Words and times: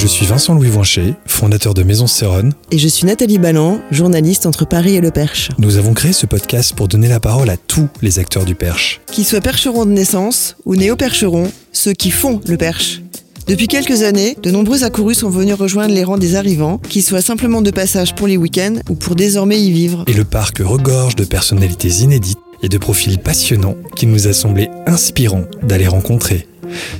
Je 0.00 0.06
suis 0.06 0.24
Vincent 0.24 0.54
Louis 0.54 0.70
Voinchet, 0.70 1.12
fondateur 1.26 1.74
de 1.74 1.82
Maison 1.82 2.06
Céronne. 2.06 2.54
Et 2.70 2.78
je 2.78 2.88
suis 2.88 3.04
Nathalie 3.04 3.36
Balland, 3.36 3.82
journaliste 3.90 4.46
entre 4.46 4.64
Paris 4.64 4.96
et 4.96 5.02
le 5.02 5.10
Perche. 5.10 5.50
Nous 5.58 5.76
avons 5.76 5.92
créé 5.92 6.14
ce 6.14 6.24
podcast 6.24 6.72
pour 6.74 6.88
donner 6.88 7.06
la 7.06 7.20
parole 7.20 7.50
à 7.50 7.58
tous 7.58 7.86
les 8.00 8.18
acteurs 8.18 8.46
du 8.46 8.54
Perche. 8.54 9.02
Qu'ils 9.12 9.26
soient 9.26 9.42
percherons 9.42 9.84
de 9.84 9.90
naissance 9.90 10.56
ou 10.64 10.74
néo-percherons, 10.74 11.52
ceux 11.72 11.92
qui 11.92 12.10
font 12.10 12.40
le 12.46 12.56
Perche. 12.56 13.02
Depuis 13.46 13.68
quelques 13.68 14.02
années, 14.02 14.38
de 14.42 14.50
nombreux 14.50 14.84
accourus 14.84 15.16
sont 15.16 15.28
venus 15.28 15.52
rejoindre 15.54 15.92
les 15.92 16.02
rangs 16.02 16.16
des 16.16 16.34
arrivants, 16.34 16.78
qu'ils 16.78 17.02
soient 17.02 17.20
simplement 17.20 17.60
de 17.60 17.70
passage 17.70 18.14
pour 18.14 18.26
les 18.26 18.38
week-ends 18.38 18.76
ou 18.88 18.94
pour 18.94 19.16
désormais 19.16 19.60
y 19.60 19.70
vivre. 19.70 20.04
Et 20.06 20.14
le 20.14 20.24
parc 20.24 20.60
regorge 20.60 21.14
de 21.14 21.24
personnalités 21.24 21.90
inédites 22.00 22.38
et 22.62 22.70
de 22.70 22.78
profils 22.78 23.18
passionnants 23.18 23.76
qu'il 23.96 24.10
nous 24.10 24.28
a 24.28 24.32
semblé 24.32 24.70
inspirant 24.86 25.44
d'aller 25.62 25.88
rencontrer. 25.88 26.46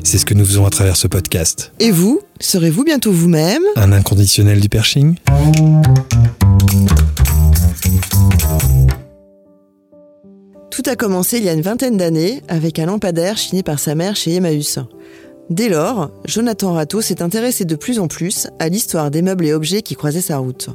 C'est 0.02 0.18
ce 0.18 0.24
que 0.24 0.34
nous 0.34 0.44
faisons 0.44 0.66
à 0.66 0.70
travers 0.70 0.96
ce 0.96 1.06
podcast. 1.06 1.72
Et 1.80 1.90
vous, 1.90 2.20
serez-vous 2.40 2.84
bientôt 2.84 3.12
vous-même 3.12 3.62
Un 3.76 3.92
inconditionnel 3.92 4.60
du 4.60 4.68
perching 4.68 5.16
Tout 10.70 10.82
a 10.86 10.96
commencé 10.96 11.38
il 11.38 11.44
y 11.44 11.48
a 11.48 11.52
une 11.52 11.60
vingtaine 11.60 11.96
d'années 11.96 12.42
avec 12.48 12.78
un 12.78 12.86
lampadaire 12.86 13.36
chiné 13.36 13.62
par 13.62 13.78
sa 13.78 13.94
mère 13.94 14.16
chez 14.16 14.34
Emmaüs. 14.34 14.78
Dès 15.50 15.68
lors, 15.68 16.10
Jonathan 16.26 16.72
Rato 16.72 17.00
s'est 17.00 17.22
intéressé 17.22 17.64
de 17.64 17.74
plus 17.74 17.98
en 17.98 18.06
plus 18.06 18.46
à 18.60 18.68
l'histoire 18.68 19.10
des 19.10 19.20
meubles 19.20 19.46
et 19.46 19.52
objets 19.52 19.82
qui 19.82 19.96
croisaient 19.96 20.20
sa 20.20 20.38
route. 20.38 20.70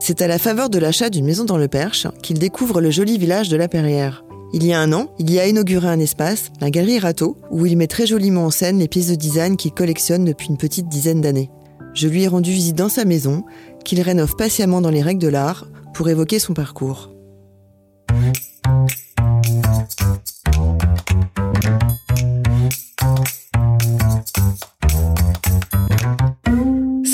C'est 0.00 0.20
à 0.20 0.26
la 0.26 0.38
faveur 0.38 0.68
de 0.68 0.78
l'achat 0.78 1.10
d'une 1.10 1.24
maison 1.24 1.44
dans 1.44 1.56
le 1.56 1.68
Perche 1.68 2.08
qu'il 2.22 2.38
découvre 2.38 2.80
le 2.80 2.90
joli 2.90 3.16
village 3.16 3.48
de 3.48 3.56
la 3.56 3.68
Perrière. 3.68 4.24
Il 4.56 4.64
y 4.64 4.72
a 4.72 4.80
un 4.80 4.92
an, 4.92 5.08
il 5.18 5.32
y 5.32 5.40
a 5.40 5.48
inauguré 5.48 5.88
un 5.88 5.98
espace, 5.98 6.52
la 6.60 6.70
galerie 6.70 7.00
Rato, 7.00 7.36
où 7.50 7.66
il 7.66 7.76
met 7.76 7.88
très 7.88 8.06
joliment 8.06 8.44
en 8.44 8.50
scène 8.52 8.78
les 8.78 8.86
pièces 8.86 9.08
de 9.08 9.16
design 9.16 9.56
qu'il 9.56 9.72
collectionne 9.72 10.24
depuis 10.24 10.46
une 10.46 10.58
petite 10.58 10.88
dizaine 10.88 11.20
d'années. 11.20 11.50
Je 11.92 12.06
lui 12.06 12.22
ai 12.22 12.28
rendu 12.28 12.52
visite 12.52 12.76
dans 12.76 12.88
sa 12.88 13.04
maison, 13.04 13.42
qu'il 13.84 14.00
rénove 14.00 14.36
patiemment 14.36 14.80
dans 14.80 14.90
les 14.90 15.02
règles 15.02 15.20
de 15.20 15.26
l'art, 15.26 15.66
pour 15.92 16.08
évoquer 16.08 16.38
son 16.38 16.54
parcours. 16.54 17.10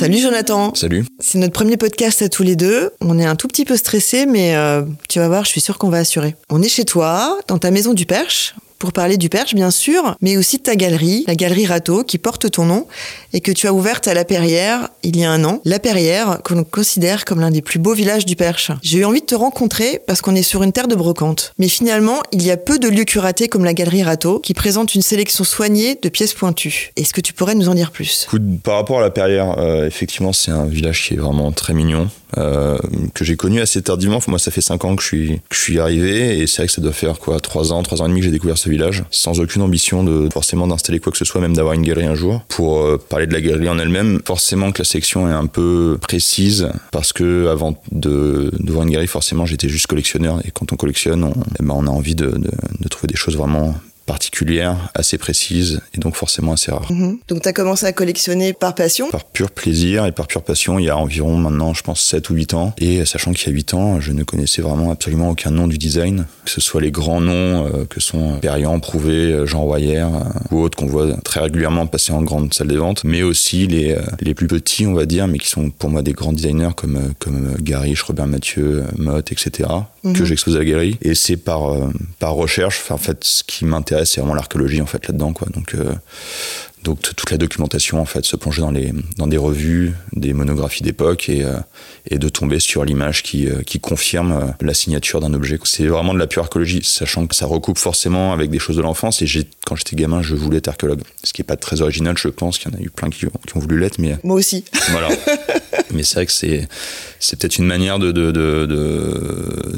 Salut 0.00 0.16
Jonathan 0.16 0.74
Salut. 0.74 1.04
C'est 1.18 1.36
notre 1.36 1.52
premier 1.52 1.76
podcast 1.76 2.22
à 2.22 2.30
tous 2.30 2.42
les 2.42 2.56
deux. 2.56 2.88
On 3.02 3.18
est 3.18 3.26
un 3.26 3.36
tout 3.36 3.48
petit 3.48 3.66
peu 3.66 3.76
stressés, 3.76 4.24
mais 4.24 4.56
euh, 4.56 4.80
tu 5.10 5.18
vas 5.18 5.28
voir, 5.28 5.44
je 5.44 5.50
suis 5.50 5.60
sûre 5.60 5.76
qu'on 5.76 5.90
va 5.90 5.98
assurer. 5.98 6.36
On 6.48 6.62
est 6.62 6.70
chez 6.70 6.86
toi, 6.86 7.38
dans 7.48 7.58
ta 7.58 7.70
maison 7.70 7.92
du 7.92 8.06
Perche, 8.06 8.54
pour 8.80 8.92
parler 8.92 9.18
du 9.18 9.28
Perche, 9.28 9.54
bien 9.54 9.70
sûr, 9.70 10.16
mais 10.22 10.38
aussi 10.38 10.56
de 10.56 10.62
ta 10.62 10.74
galerie, 10.74 11.24
la 11.28 11.36
galerie 11.36 11.66
Rato, 11.66 12.02
qui 12.02 12.16
porte 12.16 12.50
ton 12.50 12.64
nom 12.64 12.86
et 13.34 13.40
que 13.40 13.52
tu 13.52 13.68
as 13.68 13.74
ouverte 13.74 14.08
à 14.08 14.14
La 14.14 14.24
Perrière 14.24 14.88
il 15.02 15.18
y 15.18 15.24
a 15.24 15.30
un 15.30 15.44
an. 15.44 15.60
La 15.66 15.78
Perrière, 15.78 16.40
que 16.42 16.54
l'on 16.54 16.64
considère 16.64 17.26
comme 17.26 17.40
l'un 17.40 17.50
des 17.50 17.60
plus 17.60 17.78
beaux 17.78 17.92
villages 17.92 18.24
du 18.24 18.36
Perche. 18.36 18.72
J'ai 18.82 18.98
eu 18.98 19.04
envie 19.04 19.20
de 19.20 19.26
te 19.26 19.34
rencontrer 19.34 20.00
parce 20.06 20.22
qu'on 20.22 20.34
est 20.34 20.42
sur 20.42 20.62
une 20.62 20.72
terre 20.72 20.88
de 20.88 20.94
brocante. 20.94 21.52
Mais 21.58 21.68
finalement, 21.68 22.20
il 22.32 22.42
y 22.42 22.50
a 22.50 22.56
peu 22.56 22.78
de 22.78 22.88
lieux 22.88 23.04
curatés 23.04 23.48
comme 23.48 23.66
la 23.66 23.74
galerie 23.74 24.02
Rato, 24.02 24.40
qui 24.40 24.54
présente 24.54 24.94
une 24.94 25.02
sélection 25.02 25.44
soignée 25.44 25.98
de 26.00 26.08
pièces 26.08 26.32
pointues. 26.32 26.92
Est-ce 26.96 27.12
que 27.12 27.20
tu 27.20 27.34
pourrais 27.34 27.54
nous 27.54 27.68
en 27.68 27.74
dire 27.74 27.90
plus? 27.90 28.28
Par 28.64 28.76
rapport 28.76 29.00
à 29.00 29.02
la 29.02 29.10
Perrière, 29.10 29.58
euh, 29.58 29.86
effectivement, 29.86 30.32
c'est 30.32 30.52
un 30.52 30.64
village 30.64 31.06
qui 31.06 31.14
est 31.14 31.18
vraiment 31.18 31.52
très 31.52 31.74
mignon, 31.74 32.08
euh, 32.38 32.78
que 33.14 33.24
j'ai 33.24 33.36
connu 33.36 33.60
assez 33.60 33.82
tardivement. 33.82 34.18
Moi, 34.28 34.38
ça 34.38 34.50
fait 34.50 34.60
5 34.60 34.84
ans 34.84 34.96
que 34.96 35.02
je 35.02 35.38
suis, 35.52 35.80
arrivé, 35.80 36.38
et 36.38 36.46
c'est 36.46 36.58
vrai 36.58 36.66
que 36.66 36.72
ça 36.72 36.80
doit 36.80 36.92
faire 36.92 37.18
quoi, 37.18 37.40
3 37.40 37.72
ans, 37.72 37.82
3 37.82 38.02
ans 38.02 38.06
et 38.06 38.08
demi 38.08 38.20
que 38.20 38.26
j'ai 38.26 38.32
découvert 38.32 38.58
ce 38.58 38.68
village, 38.68 39.04
sans 39.10 39.40
aucune 39.40 39.62
ambition 39.62 40.04
de 40.04 40.28
forcément 40.32 40.66
d'installer 40.66 41.00
quoi 41.00 41.12
que 41.12 41.18
ce 41.18 41.24
soit, 41.24 41.40
même 41.40 41.54
d'avoir 41.54 41.74
une 41.74 41.82
galerie 41.82 42.06
un 42.06 42.14
jour. 42.14 42.42
Pour 42.48 42.80
euh, 42.80 42.98
parler 42.98 43.26
de 43.26 43.32
la 43.32 43.40
galerie 43.40 43.68
en 43.68 43.78
elle-même, 43.78 44.20
forcément 44.24 44.72
que 44.72 44.80
la 44.80 44.84
section 44.84 45.28
est 45.28 45.32
un 45.32 45.46
peu 45.46 45.98
précise, 46.00 46.68
parce 46.92 47.12
que 47.12 47.48
avant 47.48 47.80
de 47.92 48.50
d'ouvrir 48.58 48.82
une 48.82 48.90
galerie, 48.90 49.06
forcément, 49.06 49.46
j'étais 49.46 49.68
juste 49.68 49.86
collectionneur, 49.86 50.40
et 50.44 50.50
quand 50.50 50.72
on 50.72 50.76
collectionne, 50.76 51.24
on, 51.24 51.32
eh 51.58 51.62
ben, 51.62 51.74
on 51.76 51.86
a 51.86 51.90
envie 51.90 52.14
de 52.14 52.32
trouver 52.88 53.08
des 53.08 53.16
choses 53.16 53.36
vraiment 53.36 53.74
particulières, 54.10 54.76
assez 54.94 55.18
précises 55.18 55.80
et 55.94 55.98
donc 55.98 56.16
forcément 56.16 56.52
assez 56.54 56.70
rares. 56.72 56.90
Mhm. 56.90 57.18
Donc 57.28 57.42
tu 57.42 57.48
as 57.48 57.52
commencé 57.52 57.86
à 57.86 57.92
collectionner 57.92 58.52
par 58.52 58.74
passion? 58.74 59.08
Par 59.10 59.24
pur 59.24 59.50
plaisir 59.52 60.04
et 60.06 60.12
par 60.12 60.26
pure 60.26 60.42
passion, 60.42 60.78
il 60.80 60.86
y 60.86 60.90
a 60.90 60.96
environ 60.96 61.36
maintenant, 61.36 61.74
je 61.74 61.82
pense, 61.82 62.00
7 62.02 62.28
ou 62.30 62.34
8 62.34 62.54
ans. 62.54 62.74
Et 62.78 63.04
sachant 63.04 63.32
qu'il 63.32 63.46
y 63.48 63.50
a 63.50 63.54
8 63.54 63.74
ans, 63.74 64.00
je 64.00 64.10
ne 64.12 64.24
connaissais 64.24 64.62
vraiment 64.62 64.90
absolument 64.90 65.30
aucun 65.30 65.50
nom 65.52 65.68
du 65.68 65.78
design, 65.78 66.26
que 66.44 66.50
ce 66.50 66.60
soit 66.60 66.80
les 66.80 66.90
grands 66.90 67.20
noms 67.20 67.66
euh, 67.66 67.84
que 67.88 68.00
sont 68.00 68.38
Perriand, 68.40 68.80
Prouvé, 68.80 69.12
euh, 69.32 69.46
Jean 69.46 69.62
Royer 69.62 69.98
euh, 70.00 70.08
ou 70.50 70.60
autres 70.62 70.76
qu'on 70.76 70.86
voit 70.86 71.14
très 71.22 71.40
régulièrement 71.40 71.86
passer 71.86 72.12
en 72.12 72.22
grande 72.22 72.52
salle 72.52 72.68
des 72.68 72.76
ventes, 72.76 73.04
mais 73.04 73.22
aussi 73.22 73.66
les, 73.68 73.92
euh, 73.92 74.00
les 74.20 74.34
plus 74.34 74.48
petits, 74.48 74.86
on 74.86 74.94
va 74.94 75.06
dire, 75.06 75.28
mais 75.28 75.38
qui 75.38 75.48
sont 75.48 75.70
pour 75.70 75.90
moi 75.90 76.02
des 76.02 76.12
grands 76.12 76.32
designers 76.32 76.74
comme, 76.76 76.98
comme 77.20 77.54
Garish, 77.60 78.02
Robert 78.02 78.26
Mathieu, 78.26 78.84
Mott, 78.98 79.30
etc., 79.30 79.68
Mhm. 80.02 80.14
que 80.14 80.24
j'expose 80.24 80.56
à 80.56 80.60
la 80.60 80.64
galerie. 80.64 80.96
Et 81.02 81.14
c'est 81.14 81.36
par, 81.36 81.60
par 82.18 82.32
recherche, 82.32 82.90
en 82.90 82.96
fait, 82.96 83.18
ce 83.22 83.42
qui 83.44 83.66
m'intéresse, 83.66 83.99
c'est 84.04 84.20
vraiment 84.20 84.34
l'archéologie, 84.34 84.80
en 84.80 84.86
fait, 84.86 85.06
là-dedans, 85.06 85.32
quoi. 85.32 85.48
Donc, 85.52 85.74
euh, 85.74 85.94
donc 86.82 87.00
toute 87.02 87.30
la 87.30 87.36
documentation 87.36 88.00
en 88.00 88.04
fait 88.06 88.24
se 88.24 88.36
plonger 88.36 88.62
dans 88.62 88.70
les 88.70 88.92
dans 89.18 89.26
des 89.26 89.36
revues 89.36 89.92
des 90.12 90.32
monographies 90.32 90.82
d'époque 90.82 91.28
et 91.28 91.44
euh, 91.44 91.56
et 92.08 92.18
de 92.18 92.28
tomber 92.30 92.58
sur 92.58 92.84
l'image 92.86 93.22
qui 93.22 93.48
euh, 93.48 93.62
qui 93.62 93.80
confirme 93.80 94.32
euh, 94.32 94.44
la 94.62 94.72
signature 94.72 95.20
d'un 95.20 95.34
objet 95.34 95.58
c'est 95.64 95.86
vraiment 95.86 96.14
de 96.14 96.18
la 96.18 96.26
pure 96.26 96.42
archéologie 96.42 96.80
sachant 96.82 97.26
que 97.26 97.34
ça 97.34 97.44
recoupe 97.46 97.76
forcément 97.78 98.32
avec 98.32 98.50
des 98.50 98.58
choses 98.58 98.76
de 98.76 98.82
l'enfance 98.82 99.20
et 99.20 99.26
quand 99.66 99.76
j'étais 99.76 99.94
gamin 99.94 100.22
je 100.22 100.34
voulais 100.34 100.56
être 100.58 100.68
archéologue 100.68 101.02
ce 101.22 101.32
qui 101.34 101.42
est 101.42 101.44
pas 101.44 101.56
très 101.56 101.82
original 101.82 102.16
je 102.16 102.28
pense 102.28 102.56
qu'il 102.58 102.72
y 102.72 102.74
en 102.74 102.78
a 102.78 102.82
eu 102.82 102.88
plein 102.90 103.10
qui, 103.10 103.26
ont- 103.26 103.32
qui 103.46 103.56
ont 103.56 103.60
voulu 103.60 103.78
l'être 103.78 103.98
mais 103.98 104.16
Moi 104.24 104.36
aussi. 104.36 104.64
voilà. 104.90 105.08
Mais 105.92 106.04
c'est 106.04 106.14
vrai 106.14 106.26
que 106.26 106.32
c'est 106.32 106.68
c'est 107.18 107.36
peut-être 107.38 107.58
une 107.58 107.66
manière 107.66 107.98
de 107.98 108.12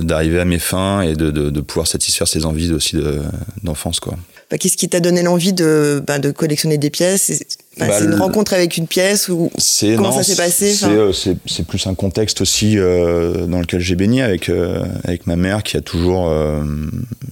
d'arriver 0.02 0.40
à 0.40 0.44
mes 0.44 0.58
fins 0.58 1.02
et 1.02 1.14
de, 1.14 1.30
de, 1.30 1.50
de 1.50 1.60
pouvoir 1.60 1.86
satisfaire 1.86 2.28
ses 2.28 2.44
envies 2.44 2.72
aussi 2.72 2.96
de- 2.96 3.20
d'enfance 3.62 4.00
quoi. 4.00 4.16
Bah, 4.50 4.58
Qu'est-ce 4.58 4.76
qui 4.76 4.88
t'a 4.90 5.00
donné 5.00 5.22
l'envie 5.22 5.54
de, 5.54 6.02
bah, 6.06 6.18
de 6.18 6.30
collectionner 6.30 6.76
des 6.76 6.90
pièces 6.92 7.22
C'est 7.22 7.58
enfin, 7.76 7.88
Bah, 7.88 7.96
c'est 7.98 8.04
une 8.04 8.14
rencontre 8.14 8.52
avec 8.54 8.76
une 8.76 8.86
pièce 8.86 9.28
ou 9.28 9.50
Comment 9.80 10.10
non, 10.10 10.12
ça 10.12 10.22
s'est 10.22 10.36
passé, 10.36 10.72
C'est 10.72 10.86
euh, 10.86 11.12
c'est- 11.12 11.66
plus 11.66 11.86
un 11.86 11.94
contexte 11.94 12.40
aussi 12.40 12.76
euh, 12.78 13.46
dans 13.46 13.60
lequel 13.60 13.80
j'ai 13.80 13.94
baigné 13.94 14.22
avec 14.22 14.48
euh, 14.48 14.84
avec 15.04 15.26
ma 15.26 15.36
mère 15.36 15.62
qui 15.62 15.76
a 15.76 15.80
toujours 15.80 16.28
euh, 16.28 16.62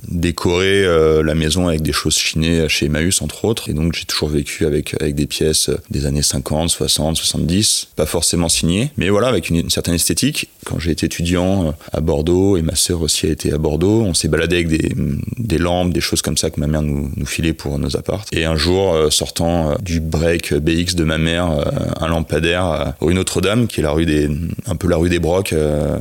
décoré 0.08 0.84
la 1.22 1.34
maison 1.34 1.68
avec 1.68 1.82
des 1.82 1.92
choses 1.92 2.16
chinées 2.16 2.68
chez 2.68 2.86
Emmaüs 2.86 3.22
entre 3.22 3.44
autres 3.44 3.68
et 3.68 3.74
donc 3.74 3.94
j'ai 3.94 4.04
toujours 4.04 4.28
vécu 4.28 4.66
avec 4.66 5.00
avec 5.00 5.14
des 5.14 5.26
pièces 5.26 5.70
des 5.90 6.06
années 6.06 6.22
50, 6.22 6.68
60, 6.70 7.16
70, 7.16 7.88
pas 7.96 8.06
forcément 8.06 8.48
signées, 8.48 8.90
mais 8.96 9.08
voilà 9.08 9.28
avec 9.28 9.50
une, 9.50 9.56
une 9.56 9.70
certaine 9.70 9.94
esthétique. 9.94 10.48
Quand 10.64 10.78
j'ai 10.78 10.90
été 10.92 11.06
étudiant 11.06 11.74
à 11.92 12.00
Bordeaux 12.00 12.56
et 12.56 12.62
ma 12.62 12.74
sœur 12.74 13.02
aussi 13.02 13.26
a 13.26 13.30
été 13.30 13.52
à 13.52 13.58
Bordeaux, 13.58 14.02
on 14.02 14.14
s'est 14.14 14.28
baladé 14.28 14.56
avec 14.56 14.68
des 14.68 14.92
des 15.38 15.58
lampes, 15.58 15.92
des 15.92 16.00
choses 16.00 16.22
comme 16.22 16.36
ça 16.36 16.50
que 16.50 16.60
ma 16.60 16.66
mère 16.66 16.82
nous 16.82 17.10
nous 17.16 17.26
filait 17.26 17.52
pour 17.52 17.78
nos 17.78 17.96
apparts. 17.96 18.24
Et 18.32 18.44
un 18.44 18.56
jour 18.56 18.94
sortant 19.10 19.74
du 19.82 20.00
break 20.00 20.29
BX 20.38 20.94
de 20.94 21.04
ma 21.04 21.18
mère, 21.18 21.50
euh, 21.50 21.64
un 22.00 22.08
lampadaire 22.08 22.66
euh, 22.66 22.84
rue 23.00 23.14
Notre-Dame, 23.14 23.66
qui 23.66 23.80
est 23.80 23.82
la 23.82 23.90
rue 23.92 24.06
des, 24.06 24.28
un 24.66 24.76
peu 24.76 24.88
la 24.88 24.96
rue 24.96 25.08
des 25.08 25.18
Brocs 25.18 25.52
euh, 25.52 25.98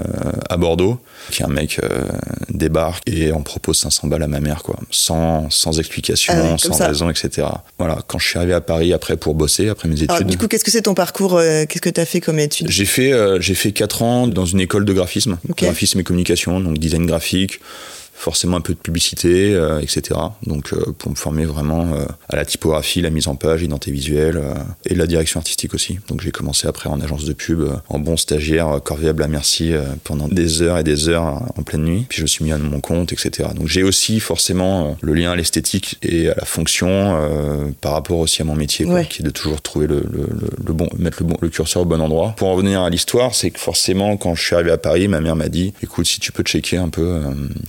à 0.50 0.58
Bordeaux, 0.58 1.00
qui 1.32 1.44
un 1.44 1.48
mec 1.48 1.80
euh, 1.84 2.06
débarque 2.50 3.04
et 3.08 3.32
en 3.32 3.42
propose 3.42 3.78
500 3.80 4.08
balles 4.08 4.24
à 4.24 4.28
ma 4.28 4.40
mère, 4.40 4.64
quoi, 4.64 4.76
sans, 4.92 5.50
sans 5.50 5.80
explication, 5.80 6.34
Ah 6.36 6.52
ouais, 6.52 6.58
sans 6.58 6.74
ça. 6.74 6.88
raison, 6.88 7.10
etc. 7.10 7.48
Voilà, 7.78 8.00
quand 8.08 8.20
je 8.20 8.28
suis 8.28 8.38
arrivé 8.38 8.54
à 8.54 8.62
Paris 8.62 8.94
après 8.94 9.18
pour 9.18 9.36
bosser, 9.36 9.70
après 9.70 9.88
mes 9.88 9.96
études. 9.96 10.12
Alors, 10.12 10.24
du 10.24 10.38
coup, 10.38 10.48
qu'est-ce 10.48 10.64
que 10.64 10.72
c'est 10.72 10.84
ton 10.84 10.94
parcours 10.94 11.38
euh, 11.38 11.66
Qu'est-ce 11.68 11.82
que 11.82 11.90
tu 11.90 12.02
as 12.02 12.06
fait 12.06 12.22
comme 12.22 12.40
étude 12.40 12.68
J'ai 12.70 12.86
fait, 12.86 13.12
euh, 13.12 13.40
j'ai 13.40 13.56
fait 13.56 13.72
4 13.72 14.02
ans 14.02 14.28
dans 14.28 14.46
une 14.46 14.60
école 14.60 14.86
de 14.86 14.94
graphisme, 14.94 15.38
graphisme 15.58 16.00
et 16.00 16.04
communication, 16.04 16.60
donc 16.60 16.78
design 16.78 17.06
graphique, 17.06 17.60
forcément 18.20 18.58
un 18.58 18.62
peu 18.62 18.74
de 18.74 18.80
publicité, 18.80 19.56
euh, 19.56 19.80
etc. 19.80 20.20
Donc 20.46 20.74
euh, 20.74 20.92
pour 20.98 21.10
me 21.10 21.16
former 21.16 21.46
vraiment 21.46 21.94
euh, 21.94 22.06
à 22.28 22.36
la 22.36 22.44
typographie, 22.44 23.00
la 23.02 23.12
mise 23.12 23.30
en 23.30 23.36
page, 23.36 23.62
l'identité 23.62 23.92
visuelle 23.92 24.42
et 24.86 24.94
la 24.94 25.08
direction 25.08 25.40
artistique 25.40 25.74
aussi. 25.74 26.00
Donc 26.10 26.20
j'ai 26.22 26.32
commencé 26.32 26.68
après 26.68 26.90
en 26.90 27.00
agence 27.00 27.24
de 27.24 27.32
pub, 27.32 27.64
en 27.88 28.00
bon 28.00 28.18
stagiaire, 28.18 28.82
corvéable 28.84 29.24
à 29.24 29.30
merci 29.30 29.72
pendant 30.04 30.28
des 30.28 30.62
heures 30.62 30.78
et 30.78 30.84
des 30.84 31.08
heures 31.08 31.24
en 31.56 31.64
pleine 31.64 31.84
nuit. 31.84 32.06
Puis 32.10 32.18
je 32.18 32.24
me 32.24 32.28
suis 32.28 32.44
mis 32.44 32.52
à 32.52 32.58
mon 32.58 32.82
compte, 32.82 33.14
etc. 33.14 33.50
Donc 33.56 33.68
j'ai 33.68 33.84
aussi 33.84 34.20
forcément 34.20 34.98
le 35.02 35.14
lien 35.14 35.32
à 35.32 35.36
l'esthétique 35.38 35.98
et 36.04 36.30
à 36.30 36.36
la 36.36 36.46
fonction 36.46 37.18
par 37.80 37.94
rapport 37.94 38.20
aussi 38.20 38.42
à 38.42 38.46
mon 38.46 38.56
métier, 38.56 38.86
qui 39.10 39.22
est 39.22 39.26
de 39.26 39.30
toujours 39.30 39.62
trouver 39.62 39.88
le, 39.88 40.04
le, 40.10 40.74
bon, 40.74 40.90
mettre 40.98 41.24
le, 41.24 41.30
bon, 41.30 41.38
le 41.42 41.50
curseur 41.50 41.84
au 41.84 41.86
bon 41.86 42.02
endroit. 42.02 42.34
Pour 42.36 42.50
en 42.50 42.56
revenir 42.56 42.82
à 42.82 42.90
l'histoire, 42.90 43.34
c'est 43.34 43.52
que 43.52 43.60
forcément 43.60 44.18
quand 44.18 44.36
je 44.36 44.44
suis 44.44 44.56
arrivé 44.56 44.72
à 44.72 44.78
Paris, 44.78 45.08
ma 45.08 45.22
mère 45.22 45.38
m'a 45.38 45.48
dit, 45.48 45.74
écoute, 45.82 46.06
si 46.06 46.20
tu 46.20 46.32
peux 46.34 46.44
checker 46.44 46.78
un 46.78 46.90
peu 46.90 47.22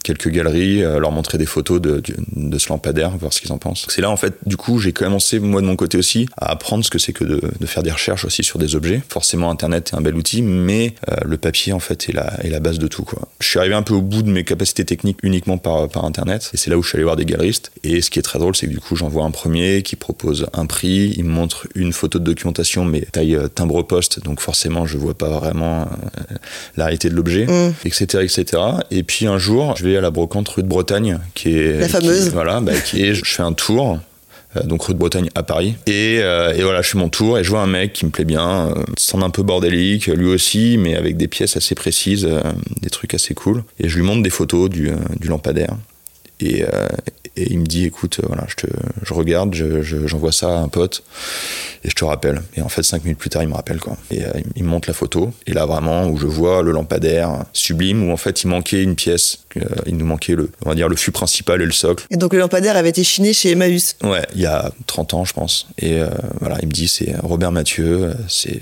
quelques 0.03 0.29
galeries, 0.43 0.81
leur 0.81 1.13
montrer 1.13 1.39
des 1.39 1.47
photos 1.47 1.81
de, 1.81 2.03
de, 2.37 2.59
ce 2.59 2.69
lampadaire, 2.69 3.17
voir 3.17 3.33
ce 3.33 3.41
qu'ils 3.41 3.53
en 3.53 3.59
pensent. 3.59 3.87
C'est 3.89 4.01
là, 4.01 4.11
en 4.11 4.17
fait, 4.17 4.35
du 4.47 4.57
coup, 4.57 4.79
j'ai 4.79 4.93
commencé, 4.93 5.39
moi, 5.39 5.61
de 5.61 5.67
mon 5.67 5.77
côté 5.77 5.99
aussi, 5.99 6.29
à 6.37 6.51
apprendre 6.53 6.85
ce 6.85 6.91
que 6.91 6.99
c'est 6.99 7.13
que 7.13 7.25
de, 7.25 7.41
de, 7.59 7.67
faire 7.67 7.83
des 7.83 7.91
recherches 7.91 8.25
aussi 8.25 8.43
sur 8.43 8.59
des 8.59 8.77
objets. 8.77 9.03
Forcément, 9.09 9.51
Internet 9.51 9.91
est 9.93 9.97
un 9.97 10.01
bel 10.01 10.15
outil, 10.15 10.43
mais 10.43 10.95
euh, 11.11 11.17
le 11.25 11.37
papier, 11.37 11.73
en 11.73 11.81
fait, 11.81 12.09
est 12.09 12.13
la, 12.13 12.45
est 12.45 12.51
la 12.51 12.61
base 12.61 12.79
de 12.79 12.89
tout, 12.89 13.05
quoi. 13.05 13.29
Je 13.41 13.49
suis 13.49 13.59
arrivé 13.59 13.75
un 13.75 13.83
peu 13.83 13.95
au 13.95 14.03
bout 14.03 14.23
de 14.23 14.31
mes 14.31 14.45
capacités 14.45 14.85
techniques 14.85 15.19
uniquement 15.23 15.59
par, 15.59 15.89
par 15.89 16.05
Internet, 16.05 16.51
et 16.55 16.57
c'est 16.57 16.71
là 16.71 16.79
où 16.79 16.83
je 16.83 16.89
suis 16.89 16.97
allé 16.97 17.05
voir 17.05 17.17
des 17.17 17.25
galeristes. 17.25 17.73
Et 17.83 18.01
ce 18.01 18.11
qui 18.11 18.19
est 18.19 18.23
très 18.23 18.39
drôle, 18.39 18.57
c'est 18.57 18.67
que 18.67 18.73
du 18.73 18.81
coup, 18.81 18.97
j'en 18.97 19.09
vois 19.09 19.25
un 19.25 19.31
premier 19.31 19.83
qui 19.83 19.97
propose 19.97 20.47
un 20.53 20.67
prix, 20.67 21.15
il 21.17 21.25
me 21.25 21.31
montre 21.31 21.67
une 21.75 21.93
photo 21.93 22.19
de 22.19 22.25
documentation, 22.25 22.85
mais 22.85 23.03
taille 23.03 23.37
euh, 23.37 23.49
timbre-poste, 23.49 24.23
donc 24.23 24.41
forcément, 24.41 24.87
je 24.87 24.99
vois 24.99 25.15
pas 25.15 25.29
vraiment 25.29 25.83
euh, 25.83 26.37
la 26.77 26.85
réalité 26.85 27.09
de 27.09 27.15
l'objet, 27.15 27.47
etc., 27.85 28.07
mm. 28.15 28.21
etc. 28.23 28.63
Et 28.91 29.03
puis 29.03 29.27
un 29.27 29.39
jour, 29.39 29.75
je 29.77 29.85
vais 29.85 29.97
à 29.97 30.01
la 30.01 30.11
brocante 30.11 30.30
rue 30.35 30.63
de 30.63 30.69
Bretagne, 30.69 31.19
qui 31.35 31.57
est 31.59 31.81
la 31.81 31.89
fameuse. 31.89 32.31
voilà, 32.31 32.61
bah, 32.61 32.73
qui 32.85 33.03
est, 33.03 33.15
je 33.15 33.25
fais 33.25 33.43
un 33.43 33.53
tour. 33.53 33.99
Euh, 34.57 34.65
donc 34.65 34.83
rue 34.83 34.95
de 34.95 34.99
Bretagne 34.99 35.31
à 35.37 35.45
Paris 35.45 35.77
et, 35.87 36.19
euh, 36.21 36.53
et, 36.53 36.63
voilà 36.63 36.83
je 36.83 36.91
fais 36.91 36.99
mon 36.99 37.09
tour 37.09 37.39
et 37.39 37.45
je 37.45 37.51
vois 37.51 37.61
un 37.61 37.69
mec 37.69 37.93
qui 37.93 38.05
me 38.05 38.11
plaît 38.11 38.25
bien 38.25 38.67
euh, 38.71 38.83
semble 38.99 39.23
un 39.23 39.31
peu 39.31 39.45
bordélique 39.45 40.07
lui 40.09 40.27
aussi 40.27 40.77
mais 40.77 40.97
avec 40.97 41.17
des 41.17 41.29
pièces 41.29 41.57
assez 41.57 41.77
précises 41.77 42.29
des 42.81 42.91
trucs 42.91 43.15
assez 43.15 43.33
cool 43.33 43.63
et 43.79 43.89
je 43.89 43.97
lui 43.97 44.03
montre 44.03 44.25
des 44.25 44.31
photos 44.31 44.69
du, 44.69 44.91
du 45.21 45.29
lampadaire 45.29 45.77
et, 46.41 46.65
et, 47.37 47.53
il 47.53 47.59
me 47.59 47.67
dit 47.67 47.85
écoute 47.85 48.21
voilà 48.27 48.45
je, 48.49 48.55
te, 48.55 48.67
je 49.03 49.15
regarde 49.15 49.55
j'envoie 49.55 50.31
je, 50.31 50.37
ça 50.37 50.49
à 50.49 50.61
un 50.61 50.69
pote 50.69 51.03
et 51.85 51.91
je 51.91 51.95
te 51.95 52.05
rappelle 52.05 52.43
et 52.57 52.63
en 52.63 52.69
fait 52.69 52.83
cinq 52.83 53.05
minutes 53.05 53.19
plus 53.19 53.31
tard 53.31 53.43
il 53.43 53.49
me 53.49 53.55
rappelle 53.55 53.81
quoi 53.81 53.97
et 54.11 54.23
il 54.57 54.65
me 54.65 54.69
montre 54.69 54.89
la 54.89 54.95
photo 54.95 55.33
et 55.47 55.53
là 55.53 55.67
vraiment 55.67 56.07
où 56.09 56.17
je 56.19 56.27
vois 56.27 56.63
le 56.63 56.73
lampadaire 56.73 57.45
sublime 57.53 58.09
où 58.09 58.13
en 58.13 58.17
fait 58.17 58.43
il 58.43 58.49
manquait 58.49 58.83
une 58.83 58.97
pièce 58.97 59.41
euh, 59.57 59.63
il 59.87 59.97
nous 59.97 60.07
manquait 60.07 60.35
le, 60.35 60.51
on 60.65 60.69
va 60.69 60.75
dire, 60.75 60.89
le 60.89 60.97
fût 60.97 61.11
principal 61.11 61.61
et 61.61 61.67
le 61.67 61.73
socle. 61.73 62.07
Et 62.11 62.17
donc 62.17 62.33
le 62.33 62.39
lampadaire 62.39 62.77
avait 62.77 62.91
été 62.91 63.03
chiné 63.05 63.33
chez 63.33 63.51
Emmaüs 63.51 63.97
Ouais, 64.03 64.25
il 64.35 64.41
y 64.41 64.47
a 64.47 64.71
30 64.87 65.15
ans, 65.15 65.25
je 65.25 65.33
pense. 65.33 65.67
Et 65.79 66.01
euh, 66.01 66.09
voilà, 66.41 66.59
il 66.63 66.69
me 66.69 66.73
dit, 66.73 66.89
c'est 66.89 67.15
Robert 67.23 67.53
Mathieu, 67.53 68.05
euh, 68.05 68.15
c'est 68.29 68.61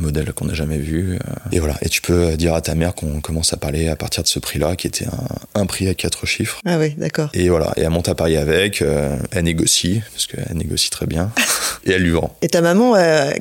modèle 0.00 0.32
qu'on 0.32 0.46
n'a 0.46 0.54
jamais 0.54 0.78
vu. 0.78 1.18
Et 1.52 1.58
voilà. 1.58 1.76
Et 1.82 1.88
tu 1.88 2.00
peux 2.00 2.36
dire 2.36 2.54
à 2.54 2.60
ta 2.60 2.74
mère 2.74 2.94
qu'on 2.94 3.20
commence 3.20 3.52
à 3.52 3.56
parler 3.56 3.88
à 3.88 3.96
partir 3.96 4.22
de 4.22 4.28
ce 4.28 4.38
prix-là, 4.38 4.76
qui 4.76 4.86
était 4.86 5.06
un, 5.06 5.60
un, 5.60 5.66
prix 5.66 5.88
à 5.88 5.94
quatre 5.94 6.26
chiffres. 6.26 6.60
Ah 6.64 6.78
oui, 6.78 6.94
d'accord. 6.96 7.30
Et 7.34 7.48
voilà. 7.48 7.72
Et 7.76 7.82
elle 7.82 7.90
monte 7.90 8.08
à 8.08 8.14
Paris 8.14 8.36
avec, 8.36 8.82
elle 8.82 9.44
négocie, 9.44 10.02
parce 10.12 10.26
qu'elle 10.26 10.56
négocie 10.56 10.90
très 10.90 11.06
bien, 11.06 11.32
et 11.84 11.92
elle 11.92 12.02
lui 12.02 12.10
vend. 12.10 12.36
Et 12.42 12.48
ta 12.48 12.60
maman, 12.60 12.94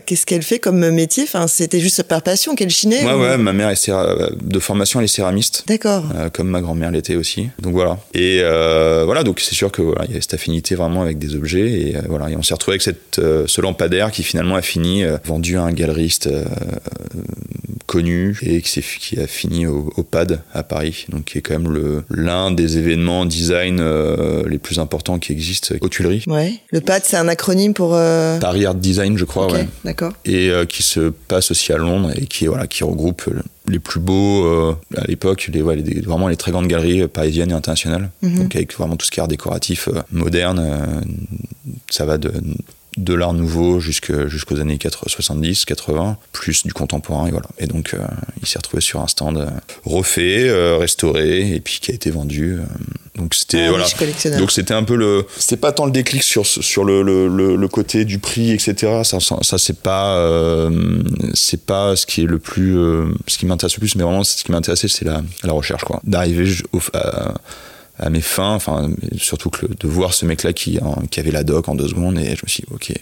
qu'est-ce 0.05 0.25
qu'elle 0.25 0.43
fait 0.43 0.59
comme 0.59 0.89
métier? 0.89 1.23
Enfin, 1.23 1.47
C'était 1.47 1.79
juste 1.79 2.03
par 2.03 2.21
passion 2.21 2.55
qu'elle 2.55 2.69
chinait 2.69 3.05
Ouais, 3.05 3.13
ouais. 3.13 3.37
Ma 3.37 3.53
mère 3.53 3.69
est 3.69 3.89
de 3.89 4.59
formation, 4.59 4.99
elle 4.99 5.05
est 5.05 5.07
céramiste. 5.07 5.63
D'accord. 5.67 6.05
comme 6.33 6.49
ma 6.49 6.61
grand-mère 6.61 6.91
l'été 6.91 7.15
aussi. 7.15 7.49
Donc 7.59 7.73
voilà. 7.73 7.97
Et 8.13 8.39
euh, 8.41 9.03
voilà, 9.05 9.23
donc 9.23 9.39
c'est 9.39 9.55
sûr 9.55 9.71
que 9.71 9.81
voilà, 9.81 10.05
il 10.07 10.15
y 10.15 10.17
a 10.17 10.21
cette 10.21 10.33
affinité 10.33 10.75
vraiment 10.75 11.01
avec 11.01 11.17
des 11.19 11.35
objets 11.35 11.69
et 11.69 11.95
euh, 11.95 12.01
voilà, 12.07 12.29
et 12.29 12.35
on 12.35 12.43
s'est 12.43 12.53
retrouvé 12.53 12.73
avec 12.73 12.81
cette, 12.81 13.19
euh, 13.19 13.45
ce 13.47 13.61
lampadaire 13.61 14.11
qui 14.11 14.23
finalement 14.23 14.55
a 14.55 14.61
fini 14.61 15.03
vendu 15.23 15.57
à 15.57 15.63
un 15.63 15.71
galeriste 15.71 16.29
connu 17.85 18.37
et 18.43 18.61
qui, 18.61 18.81
qui 18.81 19.19
a 19.19 19.25
fini 19.25 19.65
au, 19.65 19.91
PAD 20.09 20.41
à 20.53 20.63
Paris, 20.63 21.05
donc 21.09 21.25
qui 21.25 21.39
est 21.39 21.41
quand 21.41 21.59
même 21.59 22.03
l'un 22.09 22.51
des 22.51 22.77
événements 22.77 23.25
design 23.25 23.81
les 24.45 24.57
plus 24.57 24.79
importants 24.79 25.17
qui 25.19 25.31
existent 25.31 25.73
aux 25.81 25.89
Tuileries. 25.89 26.23
Ouais. 26.27 26.53
Le 26.71 26.81
PAD, 26.81 27.03
c'est 27.05 27.17
un 27.17 27.27
acronyme 27.27 27.73
pour 27.73 27.91
Paris 27.91 28.65
Art 28.65 28.75
Design, 28.75 29.17
je 29.17 29.25
crois. 29.25 29.51
ouais. 29.51 29.67
D'accord. 29.83 30.13
Et 30.25 30.51
qui 30.67 30.83
se 30.83 31.09
passe 31.27 31.51
aussi 31.51 31.73
à 31.73 31.77
Londres 31.77 32.11
et 32.15 32.25
qui 32.25 32.47
voilà, 32.47 32.67
qui 32.67 32.83
regroupe 32.83 33.29
les 33.69 33.79
plus 33.79 33.99
beaux 33.99 34.45
euh, 34.45 34.75
à 34.97 35.05
l'époque, 35.05 35.49
les, 35.53 35.61
vraiment 35.61 36.27
les 36.27 36.35
très 36.35 36.51
grandes 36.51 36.67
galeries 36.67 37.07
parisiennes 37.07 37.51
et 37.51 37.53
internationales. 37.53 38.09
Mhm. 38.21 38.39
Donc 38.39 38.55
avec 38.55 38.73
vraiment 38.75 38.95
tout 38.95 39.05
ce 39.05 39.11
qui 39.11 39.19
est 39.19 39.21
art 39.21 39.27
décoratif 39.27 39.87
euh, 39.87 40.01
moderne, 40.11 40.59
euh, 40.59 41.01
ça 41.89 42.05
va 42.05 42.17
de 42.17 42.31
de 42.99 43.13
l'art 43.13 43.33
nouveau 43.33 43.79
jusqu'aux 43.79 44.59
années 44.59 44.77
70, 45.07 45.65
80, 45.65 46.17
plus 46.31 46.63
du 46.63 46.73
contemporain, 46.73 47.27
et 47.27 47.31
voilà. 47.31 47.47
Et 47.57 47.67
donc, 47.67 47.95
il 48.41 48.47
s'est 48.47 48.59
retrouvé 48.59 48.81
sur 48.81 49.01
un 49.01 49.07
stand 49.07 49.49
refait, 49.85 50.49
restauré, 50.77 51.55
et 51.55 51.59
puis 51.59 51.79
qui 51.81 51.91
a 51.91 51.93
été 51.93 52.11
vendu. 52.11 52.57
donc 53.15 53.33
c'était 53.33 53.65
ah, 53.65 53.69
voilà. 53.69 53.85
Donc 54.37 54.51
c'était 54.51 54.73
un 54.73 54.83
peu 54.83 54.95
le, 54.95 55.25
c'était 55.37 55.57
pas 55.57 55.71
tant 55.71 55.85
le 55.85 55.91
déclic 55.91 56.23
sur 56.23 56.45
sur 56.45 56.83
le, 56.83 57.01
le, 57.01 57.55
le, 57.55 57.67
côté 57.67 58.05
du 58.05 58.19
prix, 58.19 58.51
etc. 58.51 59.01
Ça, 59.03 59.19
ça, 59.19 59.57
c'est 59.57 59.81
pas 59.81 60.69
c'est 61.33 61.65
pas 61.65 61.95
ce 61.95 62.05
qui 62.05 62.21
est 62.23 62.27
le 62.27 62.39
plus, 62.39 62.75
ce 63.27 63.37
qui 63.37 63.45
m'intéresse 63.45 63.75
le 63.75 63.79
plus, 63.79 63.95
mais 63.95 64.03
vraiment 64.03 64.23
ce 64.23 64.43
qui 64.43 64.51
m'intéressait, 64.51 64.87
c'est 64.87 65.05
la, 65.05 65.21
la 65.43 65.53
recherche, 65.53 65.83
quoi. 65.83 66.01
D'arriver 66.03 66.49
à, 66.93 67.33
à 67.99 68.09
mes 68.09 68.21
fins, 68.21 68.55
enfin, 68.55 68.89
surtout 69.17 69.49
que 69.49 69.65
de 69.65 69.87
voir 69.87 70.13
ce 70.13 70.25
mec-là 70.25 70.53
qui, 70.53 70.79
qui 71.11 71.19
avait 71.19 71.31
la 71.31 71.43
doc 71.43 71.67
en 71.69 71.75
deux 71.75 71.87
secondes, 71.87 72.17
et 72.17 72.35
je 72.35 72.41
me 72.43 72.47
suis 72.47 72.63
dit, 72.63 72.73
ok, 72.73 72.93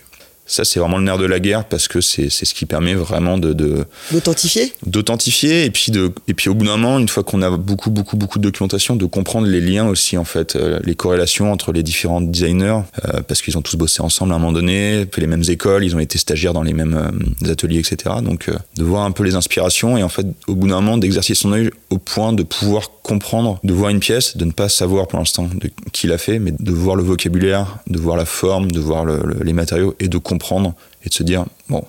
ça, 0.48 0.64
c'est 0.64 0.80
vraiment 0.80 0.98
le 0.98 1.04
nerf 1.04 1.18
de 1.18 1.26
la 1.26 1.42
guerre 1.42 1.66
parce 1.66 1.90
que 1.90 2.00
c'est 2.00 2.30
ce 2.30 2.54
qui 2.54 2.66
permet 2.66 2.94
vraiment 2.94 3.38
de. 3.38 3.86
D'authentifier 4.12 4.74
D'authentifier 4.86 5.66
et, 5.66 5.72
puis 5.72 5.92
de, 5.92 6.14
et 6.30 6.34
puis 6.34 6.50
au 6.50 6.56
bout 6.56 6.66
d'un 6.66 6.78
moment, 6.78 7.00
une 7.00 7.10
fois 7.10 7.24
qu'on 7.24 7.42
a 7.42 7.50
beaucoup, 7.50 7.92
beaucoup, 7.92 8.16
beaucoup 8.16 8.40
de 8.40 8.44
documentation, 8.44 8.96
de 8.96 9.06
comprendre 9.06 9.48
les 9.48 9.60
liens 9.60 9.88
aussi, 9.88 10.18
en 10.18 10.24
fait, 10.24 10.56
euh, 10.56 10.80
les 10.86 10.96
corrélations 10.96 11.52
entre 11.52 11.74
les 11.74 11.84
différents 11.84 12.22
designers 12.22 12.80
euh, 13.06 13.22
parce 13.28 13.42
qu'ils 13.42 13.58
ont 13.58 13.62
tous 13.62 13.76
bossé 13.76 14.02
ensemble 14.02 14.32
à 14.32 14.36
un 14.36 14.40
moment 14.40 14.54
donné, 14.54 15.06
fait 15.12 15.20
les 15.20 15.28
mêmes 15.28 15.44
écoles, 15.50 15.84
ils 15.84 15.96
ont 15.96 16.00
été 16.00 16.18
stagiaires 16.18 16.54
dans 16.54 16.64
les 16.64 16.74
mêmes 16.74 17.12
euh, 17.44 17.52
ateliers, 17.52 17.80
etc. 17.80 18.16
Donc, 18.24 18.50
de 18.50 18.84
voir 18.84 19.04
un 19.04 19.12
peu 19.12 19.24
les 19.24 19.36
inspirations 19.36 19.98
et 19.98 20.04
en 20.04 20.10
fait, 20.10 20.26
au 20.48 20.56
bout 20.56 20.68
d'un 20.68 20.80
moment, 20.80 20.98
d'exercer 20.98 21.36
son 21.36 21.52
œil 21.52 21.72
au 21.90 21.98
point 21.98 22.32
de 22.32 22.44
pouvoir 22.44 22.92
comprendre, 23.04 23.60
de 23.64 23.74
voir 23.74 23.90
une 23.90 24.00
pièce, 24.00 24.38
de 24.38 24.46
ne 24.46 24.52
pas 24.52 24.70
savoir 24.70 25.08
pour 25.08 25.20
l'instant 25.20 25.50
qui 25.92 26.08
l'a 26.08 26.18
fait, 26.18 26.40
mais 26.40 26.54
de 26.58 26.72
voir 26.72 26.96
le 26.96 27.04
vocabulaire, 27.04 27.80
de 27.88 28.00
voir 28.00 28.16
la 28.16 28.26
forme, 28.26 28.72
de 28.72 28.80
voir 28.80 29.06
les 29.06 29.54
matériaux 29.54 29.96
et 30.00 30.08
de 30.08 30.18
comprendre 30.18 30.37
comprendre 30.38 30.74
et 31.04 31.10
de 31.10 31.14
se 31.14 31.24
dire, 31.24 31.46
bon, 31.70 31.84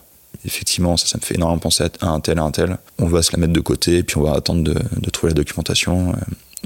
effectivement, 0.44 0.96
ça, 0.96 1.06
ça 1.06 1.18
me 1.18 1.22
fait 1.22 1.34
énormément 1.34 1.58
penser 1.58 1.84
à 2.00 2.08
un 2.08 2.20
tel, 2.20 2.38
à 2.38 2.42
un 2.42 2.50
tel. 2.50 2.78
On 2.98 3.06
va 3.06 3.22
se 3.22 3.32
la 3.32 3.38
mettre 3.38 3.52
de 3.52 3.60
côté, 3.60 3.98
et 3.98 4.02
puis 4.02 4.16
on 4.16 4.22
va 4.22 4.34
attendre 4.34 4.62
de, 4.62 4.74
de 4.74 5.10
trouver 5.10 5.30
la 5.30 5.34
documentation. 5.34 6.10
Euh, 6.10 6.14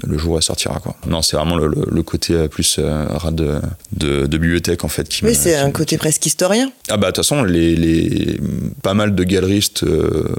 le 0.05 0.17
jour 0.17 0.33
où 0.33 0.37
elle 0.37 0.43
sortira 0.43 0.79
quoi. 0.79 0.95
Non, 1.05 1.21
c'est 1.21 1.37
vraiment 1.37 1.55
le, 1.55 1.67
le, 1.69 2.03
côté 2.03 2.33
euh, 2.33 2.47
plus 2.47 2.77
euh, 2.79 3.05
de, 3.31 3.61
de, 3.91 4.25
de, 4.25 4.37
bibliothèque 4.39 4.83
en 4.83 4.87
fait 4.87 5.07
qui 5.07 5.23
Oui, 5.23 5.35
c'est 5.35 5.55
un 5.55 5.69
côté 5.69 5.99
presque 5.99 6.25
historien. 6.25 6.71
Ah 6.89 6.97
bah 6.97 7.11
de 7.11 7.11
toute 7.11 7.17
façon, 7.17 7.43
les, 7.43 7.75
les, 7.75 8.39
pas 8.81 8.95
mal 8.95 9.13
de 9.13 9.23
galeristes 9.23 9.85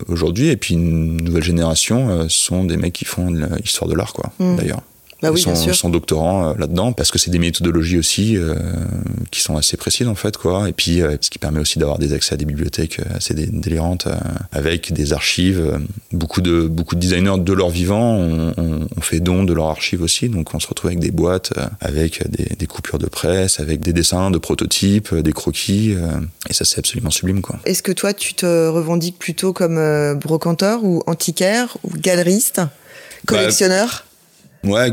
aujourd'hui 0.08 0.48
et 0.48 0.56
puis 0.56 0.74
une 0.74 1.18
nouvelle 1.18 1.44
génération 1.44 2.28
sont 2.28 2.64
des 2.64 2.76
mecs 2.76 2.94
qui 2.94 3.04
font 3.04 3.28
l'histoire 3.28 3.88
de 3.88 3.94
l'art 3.94 4.12
quoi, 4.12 4.32
mm. 4.40 4.56
d'ailleurs. 4.56 4.82
Bah 5.24 5.30
oui, 5.32 5.40
son, 5.40 5.54
son, 5.54 5.88
doctorant 5.88 6.50
euh, 6.50 6.54
là-dedans 6.58 6.92
parce 6.92 7.10
que 7.10 7.18
c'est 7.18 7.30
des 7.30 7.38
méthodologies 7.38 7.96
aussi 7.96 8.36
euh, 8.36 8.54
qui 9.30 9.40
sont 9.40 9.56
assez 9.56 9.78
précises 9.78 10.06
en 10.06 10.14
fait 10.14 10.36
quoi. 10.36 10.68
Et 10.68 10.74
puis 10.74 11.00
euh, 11.00 11.16
ce 11.22 11.30
qui 11.30 11.38
permet 11.38 11.60
aussi 11.60 11.78
d'avoir 11.78 11.98
des 11.98 12.12
accès 12.12 12.34
à 12.34 12.36
des 12.36 12.44
bibliothèques 12.44 13.00
assez 13.14 13.32
délirantes 13.32 14.06
avec 14.52 14.92
des 14.92 15.14
archives 15.14 15.80
beaucoup 16.12 16.42
de 16.42 16.66
beaucoup 16.66 16.94
de 16.94 17.00
designers 17.00 17.38
de 17.38 17.52
leur 17.54 17.70
vivant 17.70 18.16
ont, 18.18 18.86
fait 19.00 19.20
don 19.20 19.44
de 19.44 19.52
leurs 19.52 19.66
archives 19.66 20.02
aussi. 20.02 20.28
Donc 20.28 20.54
on 20.54 20.60
se 20.60 20.66
retrouve 20.66 20.88
avec 20.88 21.00
des 21.00 21.10
boîtes 21.10 21.52
avec 21.80 22.26
des, 22.30 22.56
des, 22.56 22.66
coupures 22.66 22.98
de 22.98 23.06
presse 23.06 23.60
avec 23.60 23.80
des 23.80 23.92
dessins 23.92 24.30
de 24.30 24.38
prototypes 24.38 25.14
des 25.14 25.32
croquis 25.32 25.94
et 26.48 26.52
ça 26.52 26.64
c'est 26.64 26.78
absolument 26.78 27.10
sublime 27.10 27.40
quoi. 27.40 27.58
Est-ce 27.64 27.82
que 27.82 27.92
toi 27.92 28.12
tu 28.12 28.34
te 28.34 28.68
revendiques 28.68 29.18
plutôt 29.18 29.52
comme 29.52 30.18
brocanteur 30.18 30.84
ou 30.84 31.02
antiquaire 31.06 31.76
ou 31.82 31.90
galeriste 31.96 32.60
collectionneur? 33.26 34.04
bah, 34.06 34.13
Ouais, 34.64 34.92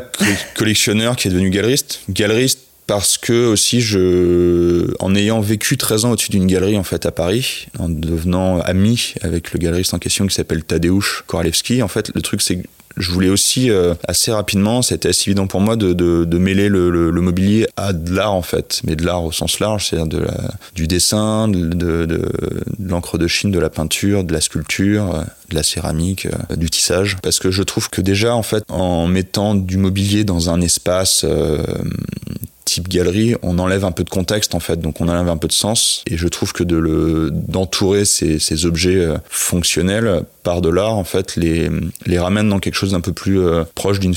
collectionneur 0.55 1.15
qui 1.15 1.27
est 1.27 1.31
devenu 1.31 1.49
galeriste. 1.49 2.01
Galeriste 2.09 2.59
parce 2.87 3.17
que 3.17 3.45
aussi 3.45 3.79
je 3.79 4.93
en 4.99 5.15
ayant 5.15 5.39
vécu 5.39 5.77
13 5.77 6.05
ans 6.05 6.11
au-dessus 6.11 6.31
d'une 6.31 6.47
galerie 6.47 6.77
en 6.77 6.83
fait 6.83 7.05
à 7.05 7.11
Paris 7.11 7.67
en 7.79 7.87
devenant 7.87 8.59
ami 8.59 9.13
avec 9.21 9.53
le 9.53 9.59
galeriste 9.59 9.93
en 9.93 9.99
question 9.99 10.27
qui 10.27 10.35
s'appelle 10.35 10.63
Tadeusz 10.63 11.23
Koralewski 11.25 11.81
en 11.83 11.87
fait 11.87 12.11
le 12.13 12.21
truc 12.21 12.41
c'est 12.41 12.61
je 12.97 13.11
voulais 13.11 13.29
aussi 13.29 13.69
euh, 13.69 13.93
assez 14.07 14.31
rapidement, 14.31 14.81
c'était 14.81 15.09
assez 15.09 15.29
évident 15.29 15.47
pour 15.47 15.61
moi 15.61 15.75
de, 15.75 16.37
mêler 16.37 16.69
le, 16.69 17.11
mobilier 17.21 17.67
à 17.77 17.93
de 17.93 18.13
l'art 18.13 18.33
en 18.33 18.41
fait, 18.41 18.81
mais 18.83 18.95
de 18.95 19.05
l'art 19.05 19.23
au 19.23 19.31
sens 19.31 19.59
large, 19.59 19.87
c'est-à-dire 19.87 20.27
du 20.75 20.87
dessin, 20.87 21.47
de, 21.47 22.07
l'encre 22.79 23.17
de 23.17 23.27
Chine, 23.27 23.51
de 23.51 23.59
la 23.59 23.69
peinture, 23.69 24.23
de 24.23 24.33
la 24.33 24.41
sculpture, 24.41 25.15
euh, 25.15 25.23
de 25.49 25.55
la 25.55 25.63
céramique, 25.63 26.25
euh, 26.25 26.55
du 26.55 26.69
tissage, 26.69 27.17
parce 27.21 27.39
que 27.39 27.51
je 27.51 27.63
trouve 27.63 27.89
que 27.89 28.01
déjà 28.01 28.35
en 28.69 29.07
mettant 29.07 29.55
du 29.55 29.77
mobilier 29.77 30.23
dans 30.23 30.49
un 30.49 30.61
espace 30.61 31.25
type 32.65 32.87
galerie, 32.87 33.35
on 33.41 33.59
enlève 33.59 33.83
un 33.83 33.91
peu 33.91 34.03
de 34.03 34.09
contexte 34.09 34.55
en 34.55 34.59
fait, 34.59 34.79
donc 34.79 35.01
on 35.01 35.09
enlève 35.09 35.27
un 35.27 35.37
peu 35.37 35.47
de 35.47 35.53
sens. 35.53 36.03
Et 36.07 36.17
je 36.17 36.27
trouve 36.27 36.53
que 36.53 36.63
d'entourer 36.63 38.05
ces, 38.05 38.65
objets 38.65 39.07
fonctionnels 39.29 40.23
par 40.43 40.61
de 40.61 40.69
l'art 40.69 40.95
en 40.95 41.03
fait 41.03 41.35
les 41.35 41.69
les 42.05 42.19
ramène 42.19 42.49
dans 42.49 42.59
quelque 42.59 42.75
chose 42.75 42.91
d'un 42.91 43.01
peu 43.01 43.13
plus 43.13 43.39
euh, 43.39 43.63
proche 43.75 43.99
d'une 43.99 44.15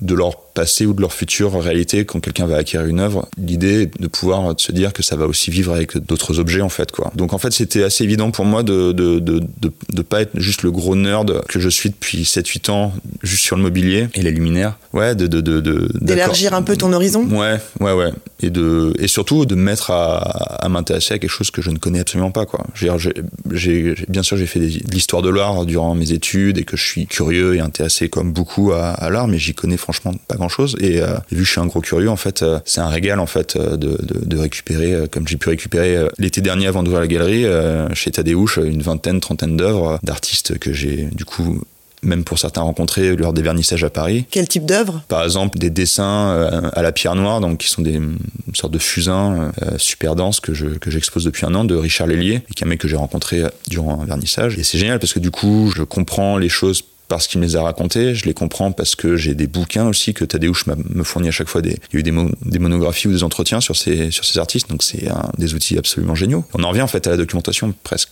de 0.00 0.14
leur 0.14 0.38
passé 0.56 0.86
ou 0.86 0.94
de 0.94 1.00
leur 1.02 1.12
future 1.12 1.52
réalité 1.60 2.04
quand 2.06 2.20
quelqu'un 2.20 2.46
va 2.46 2.56
acquérir 2.56 2.86
une 2.86 3.00
œuvre. 3.00 3.28
L'idée 3.36 3.82
est 3.82 4.00
de 4.00 4.06
pouvoir 4.06 4.54
se 4.56 4.72
dire 4.72 4.92
que 4.92 5.02
ça 5.02 5.14
va 5.14 5.26
aussi 5.26 5.50
vivre 5.50 5.72
avec 5.74 5.98
d'autres 5.98 6.38
objets 6.40 6.62
en 6.62 6.68
fait 6.70 6.90
quoi. 6.92 7.12
Donc 7.14 7.34
en 7.34 7.38
fait 7.38 7.52
c'était 7.52 7.82
assez 7.82 8.04
évident 8.04 8.30
pour 8.30 8.44
moi 8.44 8.62
de 8.62 8.92
de, 8.92 9.18
de, 9.18 9.40
de 9.60 9.72
de 9.92 10.02
pas 10.02 10.22
être 10.22 10.38
juste 10.38 10.62
le 10.62 10.70
gros 10.70 10.96
nerd 10.96 11.42
que 11.46 11.60
je 11.60 11.68
suis 11.68 11.90
depuis 11.90 12.22
7-8 12.22 12.70
ans 12.70 12.92
juste 13.22 13.42
sur 13.44 13.56
le 13.56 13.62
mobilier 13.62 14.08
et 14.14 14.22
les 14.22 14.30
luminaires. 14.30 14.78
Ouais, 14.92 15.14
de 15.14 15.26
de 15.26 15.40
de 15.40 15.88
d'élargir 16.00 16.54
un 16.54 16.62
peu 16.62 16.76
ton 16.76 16.92
horizon. 16.92 17.24
Ouais, 17.30 17.58
ouais 17.80 17.92
ouais 17.92 18.12
et 18.40 18.50
de 18.50 18.94
et 18.98 19.08
surtout 19.08 19.46
de 19.46 19.54
mettre 19.54 19.90
à, 19.90 20.18
à 20.64 20.68
m'intéresser 20.68 21.14
à 21.14 21.18
quelque 21.18 21.30
chose 21.30 21.50
que 21.50 21.60
je 21.62 21.70
ne 21.70 21.78
connais 21.78 22.00
absolument 22.00 22.30
pas 22.30 22.46
quoi. 22.46 22.64
J'ai 22.74 23.94
bien 24.08 24.22
sûr 24.22 24.36
j'ai 24.36 24.46
fait 24.46 24.60
des, 24.60 24.80
de 24.80 24.90
l'histoire 24.92 25.22
de 25.22 25.30
l'art 25.30 25.45
durant 25.64 25.94
mes 25.94 26.12
études 26.12 26.58
et 26.58 26.64
que 26.64 26.76
je 26.76 26.84
suis 26.84 27.06
curieux 27.06 27.56
et 27.56 27.60
intéressé 27.60 28.08
comme 28.08 28.32
beaucoup 28.32 28.72
à, 28.72 29.08
l'art 29.10 29.28
mais 29.28 29.38
j'y 29.38 29.54
connais 29.54 29.76
franchement 29.76 30.12
pas 30.28 30.36
grand 30.36 30.48
chose 30.48 30.76
et, 30.80 31.00
euh, 31.00 31.16
vu 31.30 31.38
que 31.38 31.44
je 31.44 31.50
suis 31.50 31.60
un 31.60 31.66
gros 31.66 31.80
curieux 31.80 32.10
en 32.10 32.16
fait 32.16 32.42
euh, 32.42 32.58
c'est 32.64 32.80
un 32.80 32.88
régal 32.88 33.20
en 33.20 33.26
fait 33.26 33.56
de, 33.56 33.98
de, 34.00 34.36
récupérer 34.38 34.92
euh, 34.92 35.06
comme 35.06 35.26
j'ai 35.26 35.36
pu 35.36 35.48
récupérer 35.48 35.96
euh, 35.96 36.08
l'été 36.18 36.40
dernier 36.40 36.66
avant 36.66 36.82
d'ouvrir 36.82 37.00
la 37.00 37.06
galerie 37.06 37.44
euh, 37.44 37.92
chez 37.94 38.10
Tadeusz 38.10 38.58
une 38.64 38.82
vingtaine 38.82 39.20
trentaine 39.20 39.56
d'œuvres 39.56 39.98
d'artistes 40.02 40.58
que 40.58 40.72
j'ai 40.72 41.08
du 41.12 41.24
coup 41.24 41.62
même 42.06 42.24
pour 42.24 42.38
certains 42.38 42.62
rencontrés 42.62 43.16
lors 43.16 43.32
des 43.32 43.42
vernissages 43.42 43.84
à 43.84 43.90
Paris. 43.90 44.24
Quel 44.30 44.48
type 44.48 44.64
d'œuvre? 44.64 45.02
Par 45.08 45.24
exemple, 45.24 45.58
des 45.58 45.70
dessins 45.70 46.30
euh, 46.30 46.70
à 46.72 46.82
la 46.82 46.92
pierre 46.92 47.14
noire, 47.14 47.40
donc 47.40 47.58
qui 47.58 47.68
sont 47.68 47.82
des 47.82 47.96
une 47.96 48.54
sorte 48.54 48.72
de 48.72 48.78
fusain 48.78 49.52
euh, 49.62 49.78
super 49.78 50.14
dense 50.14 50.40
que 50.40 50.54
je 50.54 50.66
que 50.66 50.90
j'expose 50.90 51.24
depuis 51.24 51.44
un 51.46 51.54
an 51.54 51.64
de 51.64 51.74
Richard 51.74 52.06
Lellier, 52.06 52.42
qui 52.54 52.62
est 52.62 52.66
un 52.66 52.68
mec 52.68 52.80
que 52.80 52.88
j'ai 52.88 52.96
rencontré 52.96 53.42
durant 53.68 54.00
un 54.00 54.04
vernissage. 54.04 54.58
Et 54.58 54.62
c'est 54.62 54.78
génial 54.78 54.98
parce 54.98 55.12
que 55.12 55.18
du 55.18 55.30
coup, 55.30 55.72
je 55.74 55.82
comprends 55.82 56.38
les 56.38 56.48
choses 56.48 56.82
parce 57.08 57.26
qu'il 57.26 57.40
me 57.40 57.46
les 57.46 57.56
a 57.56 57.62
racontés, 57.62 58.14
je 58.14 58.24
les 58.24 58.34
comprends 58.34 58.72
parce 58.72 58.96
que 58.96 59.16
j'ai 59.16 59.34
des 59.34 59.46
bouquins 59.46 59.86
aussi 59.86 60.14
que 60.14 60.24
Tadeusz 60.24 60.64
me 60.66 61.04
fournit 61.04 61.28
à 61.28 61.30
chaque 61.30 61.48
fois 61.48 61.62
des 61.62 61.76
il 61.90 61.94
y 61.94 61.96
a 61.96 62.00
eu 62.00 62.02
des, 62.02 62.10
mo 62.10 62.30
des 62.42 62.58
monographies 62.58 63.08
ou 63.08 63.12
des 63.12 63.22
entretiens 63.22 63.60
sur 63.60 63.76
ces 63.76 64.10
artistes. 64.36 64.68
Donc 64.68 64.82
c'est 64.82 65.08
des 65.38 65.54
outils 65.54 65.78
absolument 65.78 66.14
géniaux. 66.14 66.44
On 66.54 66.62
en 66.64 66.70
revient 66.70 66.82
en 66.82 66.86
fait 66.86 67.06
à 67.06 67.10
la 67.10 67.16
documentation 67.16 67.74
presque 67.82 68.06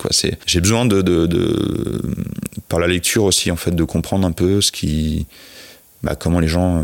j'ai 0.46 0.60
besoin 0.60 0.86
de 0.86 1.02
par 2.68 2.78
la 2.78 2.86
lecture 2.86 3.24
aussi 3.24 3.50
en 3.50 3.56
fait 3.56 3.74
de 3.74 3.84
comprendre 3.84 4.26
un 4.26 4.32
peu 4.32 4.60
ce 4.60 4.72
qui 4.72 5.26
bah, 6.04 6.16
comment 6.16 6.38
les 6.38 6.48
gens, 6.48 6.78
euh, 6.78 6.82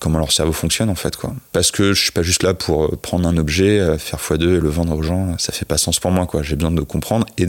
comment 0.00 0.18
leur 0.18 0.32
cerveau 0.32 0.52
fonctionne 0.52 0.90
en 0.90 0.94
fait 0.94 1.16
quoi. 1.16 1.34
Parce 1.52 1.70
que 1.70 1.94
je 1.94 2.02
suis 2.02 2.12
pas 2.12 2.22
juste 2.22 2.42
là 2.42 2.52
pour 2.52 2.96
prendre 2.98 3.26
un 3.26 3.36
objet, 3.38 3.80
euh, 3.80 3.96
faire 3.96 4.18
x2 4.18 4.56
et 4.56 4.60
le 4.60 4.68
vendre 4.68 4.94
aux 4.94 5.02
gens, 5.02 5.36
ça 5.38 5.52
fait 5.52 5.64
pas 5.64 5.78
sens 5.78 5.98
pour 5.98 6.10
moi 6.10 6.26
quoi. 6.26 6.42
J'ai 6.42 6.56
besoin 6.56 6.70
de 6.70 6.82
comprendre 6.82 7.26
et, 7.38 7.46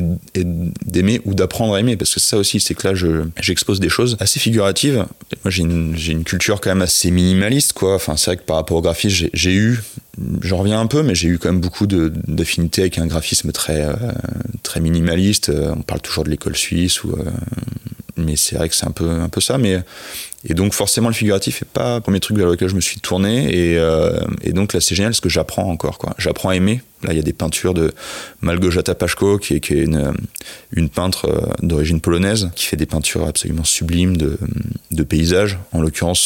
d'aimer 0.86 1.22
ou 1.25 1.34
d'apprendre 1.34 1.75
à 1.75 1.80
aimer 1.82 1.98
parce 1.98 2.13
que 2.13 2.22
ça 2.22 2.38
aussi 2.38 2.62
c'est 2.62 2.75
que 2.75 2.88
là 2.88 2.96
je 2.96 3.25
j'expose 3.39 3.82
des 3.82 3.89
choses 3.89 4.15
assez 4.22 4.39
figuratives. 4.39 5.06
Moi 5.44 5.51
j'ai 5.51 5.63
une, 5.63 5.96
une 5.96 6.24
culture 6.24 6.62
quand 6.62 6.70
même 6.70 6.82
assez 6.82 7.12
minimaliste 7.12 7.74
quoi. 7.74 7.96
Enfin 7.96 8.15
c'est 8.15 8.32
vrai 8.32 8.38
que 8.38 8.44
par 8.44 8.56
rapport 8.56 8.77
au 8.77 8.82
graphisme 8.82 9.27
j'ai 9.34 9.53
eu 9.53 9.82
j'en 10.41 10.58
reviens 10.58 10.80
un 10.80 10.88
peu, 10.88 11.03
mais 11.03 11.15
j'ai 11.15 11.27
eu 11.27 11.38
quand 11.38 11.51
même 11.51 11.62
beaucoup 11.62 11.88
d'affinité 11.88 12.82
avec 12.82 12.98
un 13.00 13.08
graphisme 13.08 13.51
très, 13.51 13.82
euh, 13.82 13.94
très 14.63 14.80
minimaliste. 14.80 15.50
On 15.50 15.82
parle 15.82 16.01
toujours 16.01 16.24
de 16.24 16.30
l'école 16.30 16.56
suisse, 16.56 17.03
ou, 17.03 17.12
euh, 17.12 17.24
mais 18.18 18.36
c'est 18.36 18.56
vrai 18.56 18.70
que 18.70 18.75
c'est 18.75 18.88
un 18.88 18.91
peu, 18.91 19.10
un 19.10 19.30
peu 19.30 19.41
ça. 19.41 19.58
Mais, 19.58 19.80
et 20.45 20.53
donc 20.53 20.74
forcément 20.74 21.07
le 21.07 21.13
figuratif 21.13 21.62
n'est 21.62 21.67
pas 21.71 21.95
le 21.95 22.01
premier 22.01 22.19
truc 22.19 22.38
vers 22.38 22.48
lequel 22.48 22.67
je 22.67 22.75
me 22.75 22.81
suis 22.81 23.00
tourné. 23.00 23.50
Et, 23.53 23.77
euh, 23.77 24.19
et 24.41 24.53
donc 24.53 24.74
là 24.74 24.81
c'est 24.81 24.95
génial 24.95 25.12
parce 25.12 25.19
que 25.19 25.29
j'apprends 25.29 25.69
encore. 25.69 26.00
J'apprends 26.17 26.50
à 26.50 26.55
aimer. 26.55 26.81
Là 27.03 27.13
il 27.13 27.15
y 27.15 27.19
a 27.19 27.24
des 27.24 27.33
peintures 27.33 27.74
de 27.74 27.91
Malgorzata 28.41 28.93
Paszko, 28.93 29.39
qui 29.39 29.55
est, 29.55 29.60
qui 29.60 29.74
est 29.74 29.81
une, 29.83 30.13
une 30.71 30.89
peintre 30.89 31.55
d'origine 31.62 32.00
polonaise, 32.00 32.50
qui 32.55 32.65
fait 32.65 32.77
des 32.77 32.86
peintures 32.86 33.27
absolument 33.27 33.63
sublimes 33.63 34.17
de, 34.17 34.38
de 34.91 35.03
paysages. 35.03 35.57
En 35.71 35.81
l'occurrence, 35.81 36.21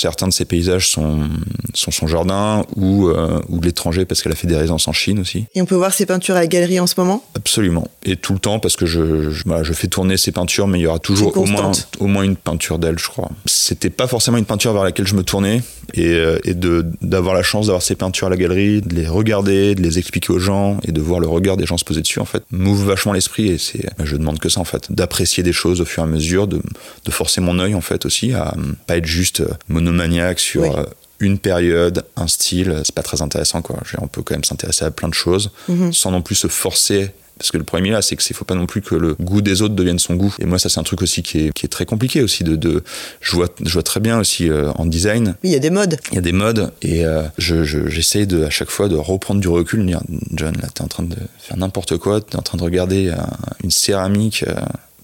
certains 0.00 0.28
de 0.28 0.32
ces 0.32 0.44
paysages 0.44 0.88
sont, 0.88 1.28
sont 1.74 1.90
son 1.90 2.06
jardin 2.06 2.64
ou, 2.76 3.08
euh, 3.08 3.40
ou 3.48 3.58
de 3.58 3.66
l'étranger 3.66 4.04
parce 4.04 4.22
qu'elle 4.22 4.32
a 4.32 4.36
fait 4.36 4.46
des 4.46 4.56
résidences 4.56 4.86
en 4.86 4.92
Chine 4.92 5.18
aussi. 5.18 5.46
Et 5.54 5.62
on 5.62 5.66
peut 5.66 5.74
voir 5.76 5.94
ces 5.94 6.04
peintures 6.04 6.36
à 6.36 6.40
la 6.40 6.46
galerie 6.46 6.78
en 6.78 6.86
ce 6.86 6.94
moment? 6.98 7.24
Absolument. 7.34 7.88
Et 8.04 8.16
tout 8.16 8.34
le 8.34 8.38
temps 8.38 8.58
parce 8.58 8.76
que 8.76 8.86
je, 8.86 9.30
je, 9.30 9.42
voilà, 9.46 9.62
je 9.62 9.72
fais 9.72 9.88
tourner 9.88 10.16
ces 10.18 10.32
peintures, 10.32 10.66
mais 10.66 10.78
il 10.78 10.82
y 10.82 10.86
aura 10.86 10.98
toujours 10.98 11.36
au 11.36 11.46
moins, 11.46 11.72
au 12.00 12.06
moins 12.06 12.22
une 12.22 12.36
peinture 12.36 12.78
d'elle, 12.78 12.98
je 12.98 13.08
crois. 13.08 13.30
C'était 13.60 13.90
pas 13.90 14.06
forcément 14.06 14.38
une 14.38 14.44
peinture 14.44 14.72
vers 14.72 14.84
laquelle 14.84 15.08
je 15.08 15.16
me 15.16 15.24
tournais 15.24 15.62
et, 15.94 16.12
euh, 16.14 16.38
et 16.44 16.54
d'avoir 16.54 17.34
la 17.34 17.42
chance 17.42 17.66
d'avoir 17.66 17.82
ces 17.82 17.96
peintures 17.96 18.28
à 18.28 18.30
la 18.30 18.36
galerie, 18.36 18.80
de 18.82 18.94
les 18.94 19.08
regarder, 19.08 19.74
de 19.74 19.82
les 19.82 19.98
expliquer 19.98 20.32
aux 20.32 20.38
gens 20.38 20.78
et 20.86 20.92
de 20.92 21.00
voir 21.00 21.18
le 21.18 21.26
regard 21.26 21.56
des 21.56 21.66
gens 21.66 21.76
se 21.76 21.84
poser 21.84 22.00
dessus, 22.00 22.20
en 22.20 22.24
fait, 22.24 22.44
m'ouvre 22.52 22.86
vachement 22.86 23.12
l'esprit 23.12 23.48
et 23.48 23.58
c'est, 23.58 23.84
je 24.04 24.16
demande 24.16 24.38
que 24.38 24.48
ça, 24.48 24.60
en 24.60 24.64
fait, 24.64 24.92
d'apprécier 24.92 25.42
des 25.42 25.52
choses 25.52 25.80
au 25.80 25.84
fur 25.84 26.04
et 26.04 26.06
à 26.06 26.08
mesure, 26.08 26.46
de, 26.46 26.62
de 27.04 27.10
forcer 27.10 27.40
mon 27.40 27.58
œil, 27.58 27.74
en 27.74 27.80
fait, 27.80 28.06
aussi, 28.06 28.32
à 28.32 28.54
pas 28.86 28.96
être 28.96 29.06
juste 29.06 29.42
monomaniaque 29.68 30.38
sur 30.38 30.62
oui. 30.62 30.84
une 31.18 31.38
période, 31.38 32.04
un 32.14 32.28
style. 32.28 32.82
C'est 32.84 32.94
pas 32.94 33.02
très 33.02 33.22
intéressant, 33.22 33.60
quoi. 33.60 33.76
On 34.00 34.06
peut 34.06 34.22
quand 34.22 34.34
même 34.36 34.44
s'intéresser 34.44 34.84
à 34.84 34.92
plein 34.92 35.08
de 35.08 35.14
choses 35.14 35.50
mm 35.68 35.74
-hmm. 35.74 35.92
sans 35.92 36.12
non 36.12 36.22
plus 36.22 36.36
se 36.36 36.46
forcer 36.48 37.10
parce 37.38 37.50
que 37.50 37.58
le 37.58 37.64
problème 37.64 37.92
là, 37.92 38.02
c'est 38.02 38.16
que 38.16 38.22
c'est 38.22 38.34
faut 38.34 38.44
pas 38.44 38.54
non 38.54 38.66
plus 38.66 38.82
que 38.82 38.94
le 38.94 39.14
goût 39.14 39.40
des 39.40 39.62
autres 39.62 39.74
devienne 39.74 39.98
son 39.98 40.14
goût. 40.14 40.34
Et 40.38 40.44
moi, 40.44 40.58
ça 40.58 40.68
c'est 40.68 40.80
un 40.80 40.84
truc 40.84 41.02
aussi 41.02 41.22
qui 41.22 41.46
est, 41.46 41.52
qui 41.52 41.66
est 41.66 41.68
très 41.68 41.86
compliqué 41.86 42.22
aussi. 42.22 42.44
De, 42.44 42.56
de 42.56 42.82
je 43.20 43.36
vois, 43.36 43.48
je 43.64 43.72
vois 43.72 43.82
très 43.82 44.00
bien 44.00 44.18
aussi 44.18 44.48
euh, 44.48 44.70
en 44.72 44.86
design. 44.86 45.36
Oui, 45.42 45.50
il 45.50 45.52
y 45.52 45.56
a 45.56 45.60
des 45.60 45.70
modes. 45.70 45.98
Il 46.12 46.16
y 46.16 46.18
a 46.18 46.22
des 46.22 46.32
modes 46.32 46.72
et 46.82 47.04
euh, 47.04 47.22
je, 47.38 47.64
j'essaye 47.64 48.22
je, 48.22 48.36
de 48.36 48.44
à 48.44 48.50
chaque 48.50 48.70
fois 48.70 48.88
de 48.88 48.96
reprendre 48.96 49.40
du 49.40 49.48
recul, 49.48 49.80
de 49.80 49.86
dire 49.86 50.00
John, 50.32 50.54
là, 50.60 50.68
t'es 50.72 50.82
en 50.82 50.88
train 50.88 51.04
de 51.04 51.16
faire 51.38 51.56
n'importe 51.56 51.96
quoi, 51.98 52.20
t'es 52.20 52.36
en 52.36 52.42
train 52.42 52.58
de 52.58 52.64
regarder 52.64 53.10
un, 53.10 53.28
une 53.62 53.70
céramique 53.70 54.44
euh, 54.46 54.54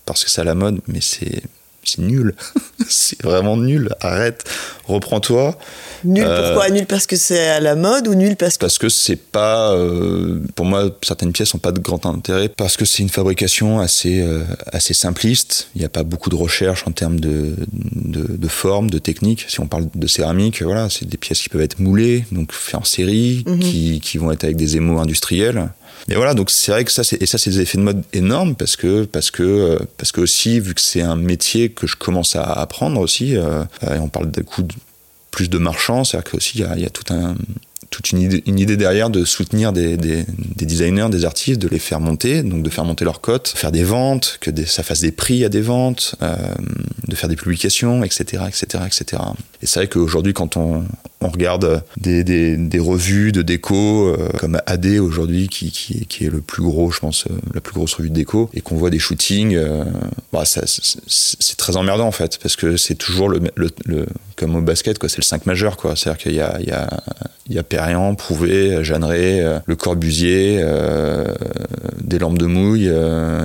parce 0.07 0.25
que 0.25 0.31
c'est 0.31 0.41
à 0.41 0.45
la 0.45 0.55
mode, 0.55 0.81
mais 0.89 1.01
c'est 1.01 1.43
c'est 1.89 2.03
nul. 2.03 2.35
c'est 2.89 3.21
vraiment 3.23 3.57
nul. 3.57 3.91
Arrête. 4.01 4.45
Reprends-toi. 4.87 5.59
Nul 6.05 6.25
pourquoi? 6.25 6.67
Euh, 6.67 6.71
Nul 6.71 6.87
parce 6.87 7.07
que 7.07 7.17
c'est 7.17 7.49
à 7.49 7.61
la 7.61 7.75
mode 7.75 8.09
ou 8.09 8.15
nul 8.15 8.37
parce 8.37 8.57
que. 8.57 8.61
Parce 8.61 8.79
que 8.79 8.89
c'est 8.89 9.17
pas. 9.17 9.73
Euh, 9.73 10.41
pour 10.55 10.67
moi, 10.67 10.91
certaines 11.03 11.33
pièces 11.33 11.55
n'ont 11.55 11.61
pas 11.61 11.73
de 11.73 11.81
grand 11.81 12.05
intérêt 12.07 12.49
parce 12.49 12.77
que 12.77 12.85
c'est 12.85 13.03
une 13.03 13.09
fabrication 13.09 13.81
assez, 13.81 14.21
euh, 14.21 14.43
assez 14.73 14.95
simpliste. 14.95 15.69
Il 15.75 15.79
n'y 15.81 15.85
a 15.85 15.89
pas 15.89 16.03
beaucoup 16.03 16.31
de 16.31 16.37
recherche 16.37 16.85
en 16.87 16.93
termes 16.93 17.19
de, 17.21 17.55
de, 17.73 18.27
de, 18.37 18.49
forme, 18.49 18.91
de 18.91 18.99
technique. 18.99 19.47
Si 19.49 19.61
on 19.61 19.67
parle 19.67 19.87
de 19.95 20.07
céramique, 20.07 20.63
voilà, 20.63 20.89
c'est 20.91 21.09
des 21.09 21.17
pièces 21.17 21.41
qui 21.41 21.49
peuvent 21.49 21.63
être 21.63 21.79
moulées, 21.81 22.25
donc 22.33 22.53
faites 22.53 22.75
en 22.75 22.85
série, 22.85 23.45
mm 23.47 23.55
-hmm. 23.55 23.59
qui, 23.61 24.01
qui 24.01 24.19
vont 24.19 24.31
être 24.33 24.45
avec 24.45 24.57
des 24.57 24.77
émaux 24.77 24.99
industriels. 25.01 25.71
Mais 26.09 26.17
voilà, 26.17 26.35
donc 26.35 26.51
c'est 26.51 26.73
vrai 26.73 26.85
que 26.85 26.93
ça, 26.93 27.03
et 27.19 27.27
ça, 27.27 27.39
c'est 27.39 27.51
des 27.51 27.61
effets 27.61 27.79
de 27.79 27.83
mode 27.83 28.03
énormes 28.13 28.55
parce 28.55 28.77
que, 28.77 29.05
parce 29.05 29.31
que, 29.31 29.79
parce 29.97 30.13
que 30.13 30.21
aussi, 30.21 30.61
vu 30.61 30.75
que 30.75 30.81
c'est 30.81 31.03
un 31.03 31.17
métier 31.17 31.71
que 31.71 31.87
je 31.87 31.97
commence 31.97 32.37
à 32.37 32.43
apprendre 32.43 33.01
aussi, 33.01 33.37
euh, 33.37 33.65
et 33.83 33.99
on 33.99 34.09
parle 34.09 34.31
d'un 34.31 34.43
coup 34.43 34.63
plus 35.31 35.49
de 35.49 35.59
marchands, 35.59 36.05
c'est-à-dire 36.05 36.31
qu'aussi, 36.31 36.59
il 36.59 36.81
y 36.81 36.85
a, 36.85 36.91
tout 36.91 37.13
un, 37.13 37.35
toute 37.91 38.11
une 38.11 38.21
idée, 38.59 38.77
derrière 38.77 39.09
de 39.09 39.25
soutenir 39.25 39.73
des, 39.73 39.97
des, 39.97 40.25
des, 40.39 40.67
designers, 40.67 41.09
des 41.11 41.25
artistes, 41.25 41.61
de 41.61 41.69
les 41.69 41.79
faire 41.79 42.01
monter, 42.01 42.43
donc 42.43 42.63
de 42.63 42.71
faire 42.71 42.85
monter 42.85 43.05
leur 43.05 43.21
cote, 43.21 43.49
faire 43.49 43.73
des 43.73 43.85
ventes, 43.85 44.39
que 44.41 44.51
ça 44.67 44.83
fasse 44.83 45.01
des 45.01 45.13
prix 45.13 45.45
à 45.45 45.49
des 45.49 45.61
ventes, 45.61 46.17
euh, 46.23 46.37
de 47.09 47.15
faire 47.17 47.29
des 47.29 47.37
publications, 47.37 48.05
etc., 48.05 48.45
etc., 48.49 48.85
etc. 48.87 49.23
Et 49.65 49.67
c'est 49.67 49.81
vrai 49.81 49.89
qu'aujourd'hui, 49.89 50.35
quand 50.35 50.59
on, 50.59 50.85
regarde 51.23 51.83
des, 51.97 52.79
revues 52.79 53.33
de 53.33 53.41
déco 53.41 54.09
euh, 54.09 54.29
comme 54.39 54.61
AD 54.67 54.99
aujourd'hui, 54.99 55.49
qui, 55.49 56.07
est 56.21 56.31
le 56.31 56.43
plus 56.43 56.63
gros, 56.63 56.91
je 56.91 57.01
pense, 57.01 57.25
euh, 57.31 57.35
la 57.55 57.63
plus 57.63 57.73
grosse 57.73 57.95
revue 57.95 58.11
de 58.11 58.15
déco, 58.15 58.51
et 58.53 58.61
qu'on 58.61 58.77
voit 58.77 58.91
des 58.91 58.99
shootings, 58.99 59.55
euh, 59.57 59.85
bah, 60.35 60.43
c'est 60.45 61.57
très 61.57 61.79
emmerdant 61.79 62.07
en 62.07 62.13
fait, 62.13 62.39
parce 62.43 62.57
que 62.57 62.77
c'est 62.77 62.97
toujours 62.97 63.31
le, 63.31 63.41
comme 64.37 64.55
au 64.55 64.61
basket, 64.61 64.99
quoi, 64.99 65.09
c'est 65.09 65.17
le 65.17 65.23
5 65.23 65.47
majeur, 65.47 65.79
quoi. 65.79 65.97
C'est-à-dire 65.97 66.23
qu'il 66.23 66.35
y 66.35 66.41
a, 66.43 66.59
il 66.61 66.69
y 66.69 66.73
a, 66.73 66.91
il 67.49 68.17
Prouvé, 68.19 68.85
Jeanneret, 68.85 69.63
Le 69.65 69.77
Corbusier, 69.77 70.63
des 72.03 72.19
lampes 72.19 72.39
de 72.39 72.47
mouille, 72.47 72.93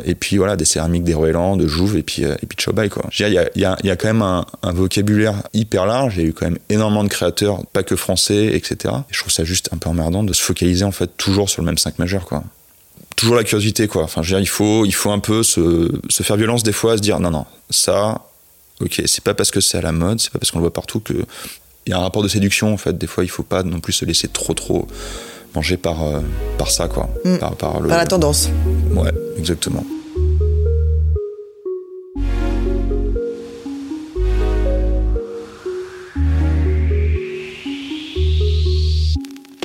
et 0.04 0.16
puis 0.16 0.36
voilà, 0.36 0.58
des 0.58 0.66
céramiques 0.66 1.06
des 1.06 1.14
Roeland, 1.14 1.56
de 1.56 1.66
Jouve, 1.68 1.96
et 1.96 2.04
puis, 2.04 2.24
de 2.24 2.88
quoi. 2.90 3.10
Il 3.18 3.50
y 3.56 3.66
a, 3.66 3.96
quand 3.96 4.08
même 4.08 4.22
un 4.22 4.74
vocabulaire 4.74 5.44
hyper 5.54 5.86
large, 5.86 6.09
il 6.16 6.22
y 6.22 6.26
a 6.26 6.28
eu 6.28 6.34
quand 6.34 6.46
même 6.46 6.60
énormément 6.70 7.04
de 7.04 7.10
créateurs, 7.10 7.66
pas 7.74 7.84
que 7.84 7.96
français, 7.96 8.48
etc. 8.56 8.94
Et 9.10 9.14
je 9.14 9.20
trouve 9.20 9.32
ça 9.32 9.44
juste 9.44 9.70
un 9.74 9.78
peu 9.78 9.90
emmerdant 9.90 10.24
de 10.24 10.34
se 10.34 10.42
focaliser, 10.42 10.84
en 10.86 10.92
fait, 10.92 11.10
toujours 11.18 11.50
sur 11.50 11.62
le 11.62 11.66
même 11.66 11.78
5 11.78 12.00
majeur, 12.00 12.26
quoi 12.26 12.44
toujours 13.16 13.36
la 13.36 13.44
curiosité 13.44 13.90
quoi 13.90 14.04
enfin 14.04 14.22
je 14.24 14.30
veux 14.34 14.40
dire 14.40 14.42
il 14.42 14.48
faut 14.48 14.86
il 14.86 14.94
faut 14.94 15.12
un 15.12 15.20
peu 15.20 15.44
se, 15.44 15.92
se 16.08 16.24
faire 16.24 16.38
violence 16.38 16.64
des 16.64 16.72
fois 16.72 16.96
se 16.96 17.02
dire 17.02 17.20
non 17.20 17.32
non 17.32 17.46
ça 17.70 18.22
ok, 18.80 19.02
c'est 19.08 19.22
pas 19.26 19.34
parce 19.34 19.52
que 19.52 19.60
c'est 19.60 19.78
à 19.78 19.82
la 19.82 19.92
mode, 19.92 20.22
c'est 20.22 20.32
pas 20.32 20.40
parce 20.40 20.52
qu'on 20.52 20.60
le 20.60 20.64
voit 20.64 20.72
partout 20.72 21.02
que 21.02 21.26
il 21.86 21.90
y 21.90 21.94
a 21.94 21.98
un 21.98 22.02
rapport 22.02 22.24
de 22.24 22.30
séduction 22.30 22.72
en 22.74 22.78
fait. 22.78 22.98
Des 22.98 23.08
fois, 23.08 23.26
il 23.26 23.30
faut 23.30 23.44
pas 23.44 23.64
non 23.64 23.82
plus 23.82 23.92
se 23.92 24.06
laisser 24.06 24.30
trop 24.30 24.54
trop 24.54 24.88
manger 25.54 25.76
par 25.76 26.02
euh, 26.04 26.22
par 26.58 26.72
ça 26.72 26.88
quoi, 26.88 27.10
Mm. 27.26 27.38
par, 27.40 27.56
par 27.58 27.82
le- 27.82 27.90
Par 27.90 27.98
la 27.98 28.06
tendance. 28.08 28.48
Ouais, 28.96 29.12
exactement. 29.38 29.84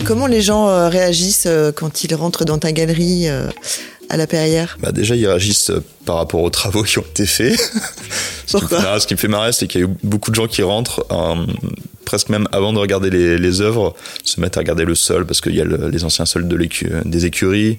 Comment 0.04 0.26
les 0.26 0.42
gens 0.42 0.68
euh, 0.68 0.88
réagissent 0.88 1.46
euh, 1.46 1.72
quand 1.72 2.04
ils 2.04 2.14
rentrent 2.14 2.44
dans 2.44 2.58
ta 2.58 2.72
galerie 2.72 3.28
euh, 3.28 3.48
à 4.08 4.16
la 4.16 4.26
Perrière? 4.26 4.76
Bah 4.80 4.92
déjà, 4.92 5.16
ils 5.16 5.26
réagissent 5.26 5.72
par 6.04 6.16
rapport 6.16 6.42
aux 6.42 6.50
travaux 6.50 6.82
qui 6.82 6.98
ont 6.98 7.02
été 7.02 7.26
faits. 7.26 7.58
ce, 8.46 8.56
qui 8.56 8.56
me 8.56 8.60
Pourquoi? 8.60 8.78
fait 8.78 8.84
marrer, 8.84 9.00
ce 9.00 9.06
qui 9.06 9.14
me 9.14 9.18
fait 9.18 9.28
marrer, 9.28 9.52
c'est 9.52 9.66
qu'il 9.66 9.80
y 9.80 9.84
a 9.84 9.86
eu 9.86 9.90
beaucoup 10.02 10.30
de 10.30 10.36
gens 10.36 10.46
qui 10.46 10.62
rentrent, 10.62 11.06
presque 12.04 12.28
même 12.28 12.46
avant 12.52 12.72
de 12.72 12.78
regarder 12.78 13.08
les, 13.10 13.38
les 13.38 13.60
œuvres, 13.60 13.94
se 14.24 14.40
mettent 14.40 14.56
à 14.56 14.60
regarder 14.60 14.84
le 14.84 14.94
sol, 14.94 15.24
parce 15.26 15.40
qu'il 15.40 15.54
y 15.54 15.60
a 15.60 15.64
le- 15.64 15.88
les 15.88 16.04
anciens 16.04 16.26
sols 16.26 16.46
de 16.48 16.68
des 17.04 17.24
écuries, 17.26 17.78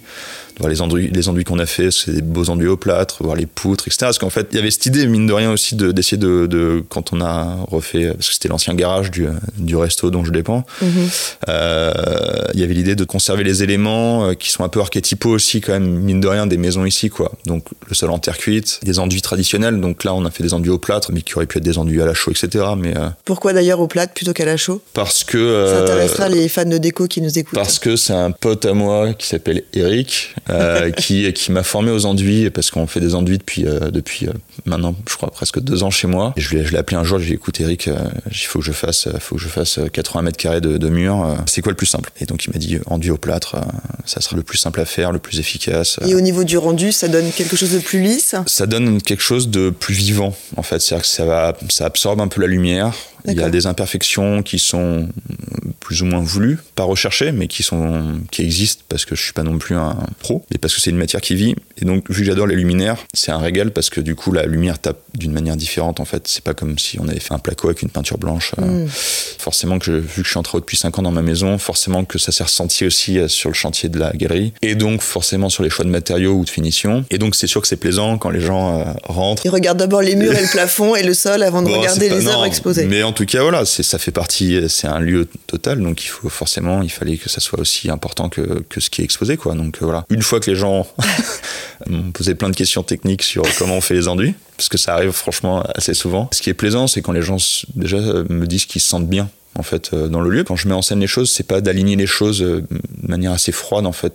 voir 0.60 0.70
les 0.70 0.82
enduits, 0.82 1.10
les 1.14 1.28
enduits 1.30 1.44
qu'on 1.44 1.60
a 1.60 1.66
fait, 1.66 1.92
c'est 1.92 2.12
des 2.12 2.22
beaux 2.22 2.50
enduits 2.50 2.68
au 2.68 2.78
plâtre, 2.78 3.18
voir 3.24 3.36
les 3.36 3.46
poutres, 3.46 3.88
etc. 3.88 3.98
Parce 4.02 4.20
qu'en 4.20 4.30
fait, 4.30 4.48
il 4.52 4.56
y 4.56 4.60
avait 4.60 4.72
cette 4.72 4.86
idée, 4.86 5.06
mine 5.08 5.28
de 5.28 5.34
rien 5.34 5.52
aussi, 5.52 5.76
de- 5.76 5.92
d'essayer 5.92 6.18
de, 6.18 6.46
de, 6.48 6.84
quand 6.90 7.14
on 7.14 7.22
a 7.22 7.58
refait, 7.70 8.12
parce 8.14 8.28
que 8.30 8.34
c'était 8.34 8.48
l'ancien 8.48 8.74
garage 8.74 9.12
du, 9.12 9.28
du 9.58 9.76
resto 9.76 10.10
dont 10.12 10.24
je 10.24 10.32
dépends, 10.32 10.66
Mhm. 10.82 10.90
euh, 11.50 11.92
il 12.54 12.60
y 12.60 12.64
avait 12.64 12.74
l'idée 12.74 12.96
de 12.96 13.04
conserver 13.04 13.44
les 13.44 13.64
éléments 13.64 14.30
euh, 14.30 14.34
qui 14.34 14.50
sont 14.50 14.64
un 14.64 14.70
peu 14.70 14.80
archétypaux 14.80 15.30
aussi 15.30 15.62
quand 15.62 15.74
même 15.74 15.88
mine 15.88 16.22
de 16.22 16.28
rien 16.28 16.48
des 16.48 16.58
maisons 16.58 16.86
ici 16.86 17.10
quoi. 17.10 17.32
Donc 17.46 17.66
le 17.88 17.96
sol 17.96 18.10
en 18.12 18.20
terre 18.20 18.38
cuite, 18.38 18.80
des 18.84 19.00
enduits 19.00 19.22
traditionnels. 19.22 19.80
Donc 19.82 20.04
là 20.04 20.14
on 20.14 20.26
a 20.26 20.32
fait 20.32 20.44
des 20.44 20.54
enduits 20.54 20.72
au 20.72 20.78
plâtre 20.80 21.12
mais 21.12 21.22
qui 21.22 21.36
auraient 21.36 21.46
pu 21.46 21.58
être 21.58 21.64
des 21.64 21.78
enduits 21.78 22.02
à 22.02 22.06
la 22.06 22.14
chaux 22.14 22.32
etc. 22.32 22.66
Mais 22.78 22.96
euh, 22.98 23.10
Pourquoi 23.26 23.54
d'ailleurs 23.54 23.80
au 23.80 23.88
plate 23.88 24.14
plutôt 24.14 24.34
qu'à 24.34 24.46
la 24.46 24.58
chaux? 24.58 24.82
parce 24.94 25.24
que 25.24 25.68
Ça 25.74 25.82
intéressera 25.84 26.30
les 26.30 26.48
fans 26.50 26.66
de 26.66 26.78
déco 26.78 27.08
qui 27.08 27.22
nous 27.22 27.38
écoutent. 27.38 27.56
parce 27.56 27.80
que 27.80 27.96
c'est 27.96 28.14
un 28.14 28.32
pote 28.32 28.66
à 28.66 28.74
moi 28.74 29.14
qui 29.14 29.28
s'appelle 29.28 29.64
Eric, 29.74 30.34
euh, 30.50 30.92
qui, 30.92 31.32
qui 31.34 31.52
m'a 31.52 31.64
formé 31.64 31.92
aux 31.92 32.06
enduits, 32.06 32.50
parce 32.50 32.72
qu'on 32.72 32.88
fait 32.88 33.00
des 33.00 33.16
enduits 33.16 33.38
depuis, 33.38 33.66
euh, 33.66 33.92
depuis 33.92 34.28
euh, 34.28 34.34
maintenant, 34.66 34.96
je 35.10 35.16
crois, 35.16 35.32
presque 35.32 35.60
deux 35.60 35.84
ans 35.84 35.90
chez 35.90 36.08
moi. 36.08 36.34
Et 36.38 36.42
je 36.42 36.56
l'ai, 36.56 36.66
je 36.66 36.72
l'ai 36.72 36.78
appelé 36.78 36.98
un 36.98 37.04
jour, 37.04 37.18
je 37.20 37.24
lui 37.24 37.32
ai 37.32 37.36
dit, 37.36 37.36
écoute 37.36 37.60
Eric, 37.60 37.88
euh, 37.88 37.98
il 38.30 38.38
faut 38.38 38.60
que 38.60 38.66
je 38.66 38.72
fasse, 38.72 39.08
euh, 39.08 39.18
faut 39.20 39.36
que 39.36 39.42
je 39.42 39.48
fasse 39.48 39.80
euh, 39.80 39.88
80 39.88 40.22
mètres 40.24 40.38
carrés 40.38 40.62
de, 40.62 40.78
de 40.78 40.90
mur. 40.90 41.36
C'est 41.48 41.62
quoi 41.62 41.72
le 41.72 41.76
plus 41.76 41.86
simple? 41.86 42.12
Et 42.20 42.26
donc 42.26 42.46
il 42.46 42.52
m'a 42.52 42.60
dit, 42.60 42.80
enduit 42.86 43.12
au 43.12 43.18
plâtre, 43.18 43.58
ça 44.06 44.22
sera 44.22 44.36
le 44.36 44.44
plus 44.44 44.58
simple 44.58 44.80
à 44.80 44.86
faire, 44.86 45.12
le 45.12 45.20
plus 45.20 45.40
efficace. 45.40 46.00
Et 46.06 46.16
au 46.16 46.22
niveau 46.22 46.44
du 46.44 46.58
rendu, 46.58 46.92
ça 46.92 47.08
donne 47.08 47.32
quelque 47.32 47.56
chose 47.56 47.72
de 47.72 47.80
plus 47.80 48.02
lisse? 48.02 48.36
Ça 48.48 48.68
donne 48.68 49.02
quelque 49.02 49.24
chose 49.24 49.50
de 49.50 49.70
plus 49.70 49.94
vivant, 49.94 50.36
en 50.58 50.64
fait. 50.64 50.80
C'est-à-dire 50.80 51.04
que 51.04 51.08
ça, 51.10 51.26
va, 51.26 51.58
ça 51.70 51.86
absorbe 51.86 52.22
un 52.22 52.28
peu 52.28 52.42
la 52.42 52.48
lumière. 52.48 52.94
Il 53.28 53.38
y 53.38 53.44
a 53.44 53.50
des 53.50 53.68
imperfections 53.68 54.44
qui 54.44 54.60
sont 54.60 55.10
plus 55.80 56.02
ou 56.02 56.06
moins 56.06 56.22
voulues, 56.22 56.60
pas 56.76 56.84
recherchées, 56.84 57.32
mais 57.32 57.48
qui, 57.48 57.64
sont, 57.64 58.20
qui 58.32 58.42
existent 58.42 58.84
parce 58.90 59.06
que 59.06 59.16
je 59.16 59.22
suis 59.22 59.34
pas 59.34 59.44
non 59.44 59.58
plus 59.58 59.76
un 59.76 59.98
pro, 60.20 60.46
et 60.54 60.58
parce 60.58 60.74
que 60.74 60.82
c'est 60.82 60.90
une 60.90 60.98
matière 60.98 61.22
qui 61.22 61.36
vit. 61.36 61.56
Et 61.82 61.86
donc, 61.86 62.10
vu 62.10 62.22
que 62.22 62.26
j'adore 62.26 62.48
les 62.48 62.56
luminaires, 62.56 62.98
c'est 63.14 63.32
un 63.32 63.38
régal 63.38 63.72
parce 63.72 63.90
que 63.90 64.02
du 64.02 64.16
coup, 64.16 64.32
la 64.32 64.46
lumière 64.46 64.80
tape 64.80 65.00
d'une 65.14 65.32
manière 65.32 65.56
différente, 65.56 66.00
en 66.00 66.06
fait. 66.06 66.28
C'est 66.28 66.44
pas 66.44 66.54
comme 66.54 66.78
si 66.80 67.00
on 67.00 67.08
avait 67.08 67.20
fait 67.20 67.34
un 67.34 67.40
placo 67.40 67.68
avec 67.68 67.82
une 67.82 67.90
peinture 67.90 68.18
blanche. 68.18 68.54
Euh, 68.60 68.76
Mm. 68.76 68.88
Forcément 69.38 69.80
que 69.80 69.86
je, 69.86 69.92
vu 69.94 70.22
que 70.22 70.24
je 70.24 70.30
suis 70.30 70.38
en 70.38 70.44
travaux 70.44 70.60
depuis 70.60 70.78
5 70.78 71.00
ans 71.00 71.02
dans 71.02 71.12
ma 71.12 71.22
maison, 71.22 71.58
forcément 71.58 72.04
que 72.06 72.18
ça 72.18 72.32
s'est 72.32 72.44
ressenti 72.44 72.86
aussi 72.86 73.20
euh, 73.20 73.28
sur 73.28 73.50
le 73.50 73.56
chantier 73.56 73.90
de 73.90 74.00
la 74.00 74.12
galerie, 74.14 74.54
et 74.62 74.76
donc 74.76 75.02
forcément 75.02 75.50
sur 75.50 75.64
les 75.64 75.70
choix 75.70 75.86
de 75.86 75.90
matériaux 75.90 76.34
ou 76.34 76.46
de 76.46 76.50
finition. 76.50 77.06
Et 77.10 77.18
donc 77.18 77.36
c'est 77.36 77.48
sûr 77.48 77.62
que 77.62 77.68
c'est 77.68 77.76
plaisant 77.76 78.18
quand 78.18 78.30
les 78.30 78.42
gens 78.42 78.80
euh, 78.80 78.84
rentrent. 79.04 79.46
Ils 79.46 79.50
regardent 79.50 79.80
d'abord 79.80 80.02
les 80.02 80.16
murs 80.16 80.34
et 80.34 80.42
le 80.42 80.48
plafond 80.48 80.96
et 80.96 81.04
le 81.04 81.14
sol 81.14 81.44
avant 81.44 81.62
de 81.62 81.68
Bon, 81.68 81.80
regarder 81.80 82.10
les 82.10 82.28
œuvres 82.28 82.46
exposées. 82.46 82.86
Mais 82.86 83.04
en 83.04 83.14
tout 83.16 83.26
cas, 83.26 83.42
voilà, 83.42 83.66
ça 83.66 83.98
fait 83.98 84.12
partie, 84.12 84.60
c'est 84.70 84.88
un 84.88 85.00
lieu 85.00 85.28
total, 85.48 85.82
donc 85.82 86.04
il 86.04 86.08
faut 86.08 86.30
forcément, 86.30 86.82
il 86.82 86.92
fallait 86.92 87.18
que 87.18 87.30
ça 87.30 87.42
soit 87.42 87.60
aussi 87.60 87.90
important 87.90 88.30
que, 88.30 88.64
que 88.70 88.80
ce 88.80 88.90
qui 88.90 89.02
est 89.02 89.04
exposé, 89.04 89.38
quoi. 89.38 89.56
Donc 89.56 89.80
voilà. 89.82 90.06
Une 90.10 90.22
fois 90.22 90.40
que 90.40 90.52
les 90.52 90.58
gens 90.58 90.88
m'ont 91.88 92.12
posé 92.12 92.36
plein 92.36 92.50
de 92.50 92.56
questions 92.56 92.84
techniques 92.84 93.24
sur 93.24 93.44
comment 93.58 93.78
on 93.78 93.82
fait 93.82 93.96
les 93.96 94.08
enduits, 94.08 94.36
parce 94.58 94.70
que 94.70 94.78
ça 94.78 94.94
arrive 94.94 95.12
franchement 95.12 95.64
assez 95.74 95.94
souvent. 95.94 96.30
Ce 96.32 96.42
qui 96.42 96.50
est 96.50 96.54
plaisant, 96.54 96.88
c'est 96.88 97.02
quand 97.02 97.14
les 97.14 97.24
gens 97.24 97.38
déjà 97.76 97.98
me 97.98 98.46
disent 98.46 98.66
qu'ils 98.66 98.82
se 98.82 98.90
sentent 98.90 99.10
bien 99.10 99.30
en 99.58 99.64
fait 99.64 99.92
euh, 99.94 100.08
dans 100.08 100.22
le 100.22 100.30
lieu. 100.30 100.44
Quand 100.44 100.56
je 100.56 100.68
mets 100.68 100.74
en 100.74 100.82
scène 100.82 101.00
les 101.00 101.08
choses, 101.08 101.32
c'est 101.32 101.48
pas 101.48 101.62
d'aligner 101.62 101.96
les 101.96 102.08
choses 102.08 102.42
euh, 102.42 102.62
de 102.70 103.08
manière 103.08 103.32
assez 103.32 103.52
froide 103.52 103.86
en 103.86 103.92
fait. 103.92 104.14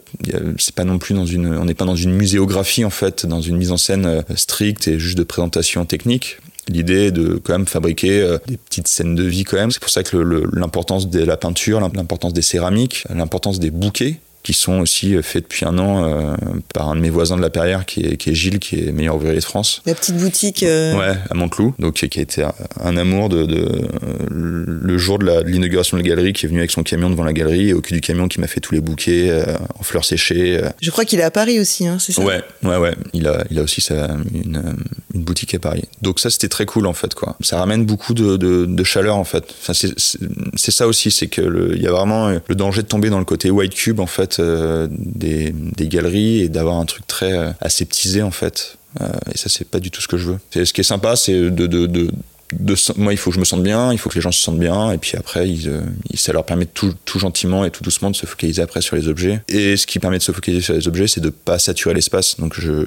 C'est 0.58 0.74
pas 0.74 0.84
non 0.84 0.98
plus 0.98 1.14
dans 1.14 1.26
une, 1.26 1.56
on 1.56 1.64
n'est 1.64 1.74
pas 1.74 1.84
dans 1.84 1.96
une 1.96 2.12
muséographie 2.12 2.84
en 2.84 2.90
fait, 2.90 3.26
dans 3.26 3.40
une 3.40 3.56
mise 3.56 3.72
en 3.72 3.76
scène 3.76 4.06
euh, 4.06 4.22
stricte 4.36 4.86
et 4.88 4.98
juste 4.98 5.18
de 5.18 5.24
présentation 5.24 5.84
technique. 5.84 6.38
L'idée 6.70 7.10
de 7.10 7.40
quand 7.42 7.52
même 7.52 7.66
fabriquer 7.66 8.22
euh, 8.22 8.38
des 8.46 8.56
petites 8.56 8.88
scènes 8.88 9.14
de 9.14 9.24
vie 9.24 9.44
quand 9.44 9.56
même. 9.56 9.70
C'est 9.70 9.80
pour 9.80 9.90
ça 9.90 10.02
que 10.02 10.16
l'importance 10.16 11.10
de 11.10 11.22
la 11.22 11.36
peinture, 11.36 11.80
l'importance 11.80 12.32
des 12.32 12.42
céramiques, 12.42 13.04
l'importance 13.10 13.58
des 13.58 13.70
bouquets 13.70 14.20
qui 14.42 14.52
sont 14.54 14.80
aussi 14.80 15.14
euh, 15.14 15.22
faits 15.22 15.42
depuis 15.44 15.64
un 15.66 15.78
an 15.78 16.04
euh, 16.04 16.34
par 16.72 16.88
un 16.88 16.96
de 16.96 17.00
mes 17.00 17.10
voisins 17.10 17.36
de 17.36 17.42
la 17.42 17.50
Perrière 17.50 17.84
qui 17.84 18.00
est, 18.00 18.16
qui 18.16 18.30
est 18.30 18.34
Gilles, 18.34 18.58
qui 18.58 18.76
est 18.78 18.92
meilleur 18.92 19.16
ouvrier 19.16 19.34
de 19.34 19.40
France. 19.44 19.82
La 19.86 19.94
petite 19.94 20.16
boutique. 20.16 20.62
euh, 20.62 20.96
Ouais, 20.98 21.16
à 21.30 21.34
Montclou, 21.34 21.74
donc 21.78 21.94
qui 21.94 22.18
a 22.18 22.22
été 22.22 22.44
un, 22.80 22.96
amour 22.96 23.28
de, 23.28 23.44
de- 23.44 23.88
le 24.30 24.98
jour 24.98 25.18
de 25.18 25.42
l'inauguration 25.46 25.96
de 25.96 26.02
la 26.02 26.08
galerie, 26.08 26.32
qui 26.32 26.46
est 26.46 26.48
venu 26.48 26.58
avec 26.60 26.70
son 26.70 26.82
camion 26.82 27.10
devant 27.10 27.24
la 27.24 27.32
galerie 27.32 27.68
et 27.68 27.72
au 27.74 27.80
cul 27.80 27.94
du 27.94 28.00
camion 28.00 28.28
qui 28.28 28.40
m'a 28.40 28.46
fait 28.46 28.60
tous 28.60 28.74
les 28.74 28.80
bouquets 28.80 29.28
euh, 29.30 29.44
en 29.78 29.82
fleurs 29.82 30.04
séchées. 30.04 30.58
euh. 30.62 30.68
Je 30.80 30.90
crois 30.90 31.04
qu'il 31.04 31.20
est 31.20 31.24
à 31.24 31.30
Paris 31.30 31.60
aussi, 31.60 31.86
hein, 31.86 31.98
c'est 32.00 32.12
ça? 32.12 32.22
Ouais, 32.22 32.42
ouais, 32.64 32.76
ouais. 32.76 32.94
Il 33.12 33.26
a, 33.26 33.44
il 33.50 33.58
a 33.58 33.62
aussi 33.62 33.80
sa, 33.80 34.08
une, 34.34 34.56
euh, 34.56 34.72
une 35.14 35.22
boutique 35.22 35.54
à 35.54 35.58
Paris. 35.58 35.84
Donc 36.02 36.18
ça, 36.20 36.30
c'était 36.30 36.48
très 36.48 36.66
cool 36.66 36.86
en 36.86 36.92
fait, 36.94 37.14
quoi. 37.14 37.36
Ça 37.40 37.58
ramène 37.58 37.84
beaucoup 37.84 38.14
de, 38.14 38.36
de, 38.36 38.64
de 38.66 38.84
chaleur 38.84 39.16
en 39.16 39.24
fait. 39.24 39.44
Enfin, 39.60 39.74
c'est- 39.74 40.70
ça 40.70 40.86
aussi, 40.86 41.10
c'est 41.10 41.26
que 41.26 41.72
il 41.76 41.82
y 41.82 41.86
a 41.86 41.92
vraiment 41.92 42.28
euh, 42.28 42.38
le 42.48 42.54
danger 42.54 42.82
de 42.82 42.86
tomber 42.86 43.10
dans 43.10 43.18
le 43.18 43.24
côté 43.24 43.50
white 43.50 43.74
cube 43.74 44.00
en 44.00 44.06
fait 44.06 44.29
euh, 44.38 44.86
des, 44.90 45.52
des 45.52 45.88
galeries 45.88 46.40
et 46.42 46.48
d'avoir 46.48 46.76
un 46.76 46.84
truc 46.84 47.06
très 47.06 47.32
euh, 47.36 47.50
aseptisé 47.60 48.22
en 48.22 48.30
fait. 48.30 48.76
Euh, 49.00 49.08
et 49.34 49.38
ça, 49.38 49.48
c'est 49.48 49.66
pas 49.68 49.80
du 49.80 49.90
tout 49.90 50.00
ce 50.00 50.08
que 50.08 50.16
je 50.18 50.30
veux. 50.30 50.38
Ce 50.64 50.72
qui 50.72 50.80
est 50.80 50.84
sympa, 50.84 51.16
c'est 51.16 51.32
de, 51.50 51.66
de, 51.66 51.86
de 51.86 52.10
de 52.58 52.74
se- 52.74 52.92
moi, 52.96 53.12
il 53.12 53.16
faut 53.16 53.30
que 53.30 53.36
je 53.36 53.40
me 53.40 53.44
sente 53.44 53.62
bien, 53.62 53.92
il 53.92 53.98
faut 53.98 54.10
que 54.10 54.16
les 54.16 54.20
gens 54.20 54.32
se 54.32 54.42
sentent 54.42 54.58
bien, 54.58 54.90
et 54.90 54.98
puis 54.98 55.16
après, 55.16 55.48
ils, 55.48 55.70
ils- 56.10 56.18
ça 56.18 56.32
leur 56.32 56.44
permet 56.44 56.66
tout, 56.66 56.92
tout 57.04 57.20
gentiment 57.20 57.64
et 57.64 57.70
tout 57.70 57.84
doucement 57.84 58.10
de 58.10 58.16
se 58.16 58.26
focaliser 58.26 58.60
après 58.60 58.80
sur 58.80 58.96
les 58.96 59.06
objets. 59.06 59.40
Et 59.46 59.76
ce 59.76 59.86
qui 59.86 60.00
permet 60.00 60.18
de 60.18 60.22
se 60.24 60.32
focaliser 60.32 60.60
sur 60.64 60.74
les 60.74 60.88
objets, 60.88 61.06
c'est 61.06 61.20
de 61.20 61.30
pas 61.30 61.60
saturer 61.60 61.94
l'espace. 61.94 62.40
Donc, 62.40 62.58
je, 62.58 62.86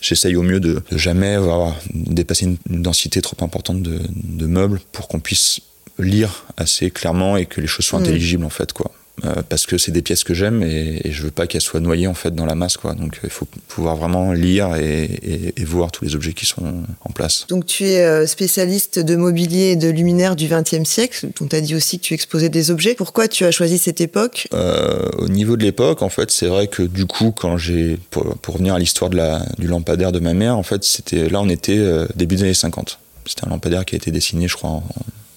j'essaye 0.00 0.34
au 0.34 0.42
mieux 0.42 0.58
de, 0.58 0.82
de 0.90 0.98
jamais 0.98 1.34
avoir 1.34 1.76
dépasser 1.94 2.46
une, 2.46 2.56
une 2.68 2.82
densité 2.82 3.22
trop 3.22 3.36
importante 3.44 3.80
de, 3.80 4.00
de 4.12 4.46
meubles 4.46 4.80
pour 4.90 5.06
qu'on 5.06 5.20
puisse 5.20 5.60
lire 6.00 6.44
assez 6.56 6.90
clairement 6.90 7.36
et 7.36 7.46
que 7.46 7.60
les 7.60 7.68
choses 7.68 7.86
soient 7.86 8.00
Mm. 8.00 8.02
intelligibles 8.06 8.44
en 8.44 8.50
fait, 8.50 8.72
quoi. 8.72 8.90
Euh, 9.24 9.36
parce 9.48 9.64
que 9.64 9.78
c'est 9.78 9.92
des 9.92 10.02
pièces 10.02 10.24
que 10.24 10.34
j'aime 10.34 10.62
et, 10.62 11.00
et 11.02 11.10
je 11.10 11.22
veux 11.22 11.30
pas 11.30 11.46
qu'elles 11.46 11.62
soient 11.62 11.80
noyées 11.80 12.06
en 12.06 12.12
fait 12.12 12.32
dans 12.34 12.44
la 12.44 12.54
masse 12.54 12.76
quoi. 12.76 12.92
Donc 12.92 13.18
il 13.24 13.30
faut 13.30 13.46
pouvoir 13.66 13.96
vraiment 13.96 14.32
lire 14.34 14.76
et, 14.76 15.04
et- 15.04 15.54
et 15.58 15.64
voir 15.64 15.90
tous 15.90 16.04
les 16.04 16.14
objets 16.14 16.34
qui 16.34 16.44
sont 16.44 16.82
en 17.00 17.10
place. 17.12 17.46
Donc 17.48 17.64
tu 17.64 17.84
es 17.84 18.02
euh, 18.04 18.26
spécialiste 18.26 18.98
de 18.98 19.16
mobilier 19.16 19.70
et 19.70 19.76
de 19.76 19.88
luminaire 19.88 20.36
du 20.36 20.48
XXe 20.48 20.84
siècle. 20.86 21.28
On 21.40 21.46
t'a 21.46 21.62
dit 21.62 21.74
aussi 21.74 21.98
que 21.98 22.04
tu 22.04 22.12
exposais 22.12 22.50
des 22.50 22.70
objets. 22.70 22.94
Pourquoi 22.94 23.26
tu 23.26 23.46
as 23.46 23.50
choisi 23.52 23.78
cette 23.78 24.02
époque? 24.02 24.48
Euh, 24.52 25.08
au 25.16 25.28
niveau 25.30 25.56
de 25.56 25.62
l'époque, 25.62 26.02
en 26.02 26.10
fait, 26.10 26.30
c'est 26.30 26.48
vrai 26.48 26.66
que 26.68 26.82
du 26.82 27.06
coup, 27.06 27.32
quand 27.32 27.56
j'ai 27.56 27.98
pour, 28.10 28.36
pour 28.36 28.52
revenir 28.56 28.74
à 28.74 28.78
l'histoire 28.78 29.08
de 29.08 29.16
la 29.16 29.46
du 29.56 29.66
lampadaire 29.66 30.12
de 30.12 30.18
ma 30.18 30.34
mère, 30.34 30.58
en 30.58 30.62
fait, 30.62 30.84
c'était 30.84 31.30
là 31.30 31.40
on 31.40 31.48
était 31.48 31.78
euh, 31.78 32.06
début 32.16 32.36
des 32.36 32.42
années 32.42 32.52
50. 32.52 32.98
C'était 33.24 33.46
un 33.46 33.48
lampadaire 33.50 33.86
qui 33.86 33.94
a 33.94 33.96
été 33.96 34.10
dessiné, 34.10 34.46
je 34.46 34.56
crois, 34.56 34.68
en 34.70 34.84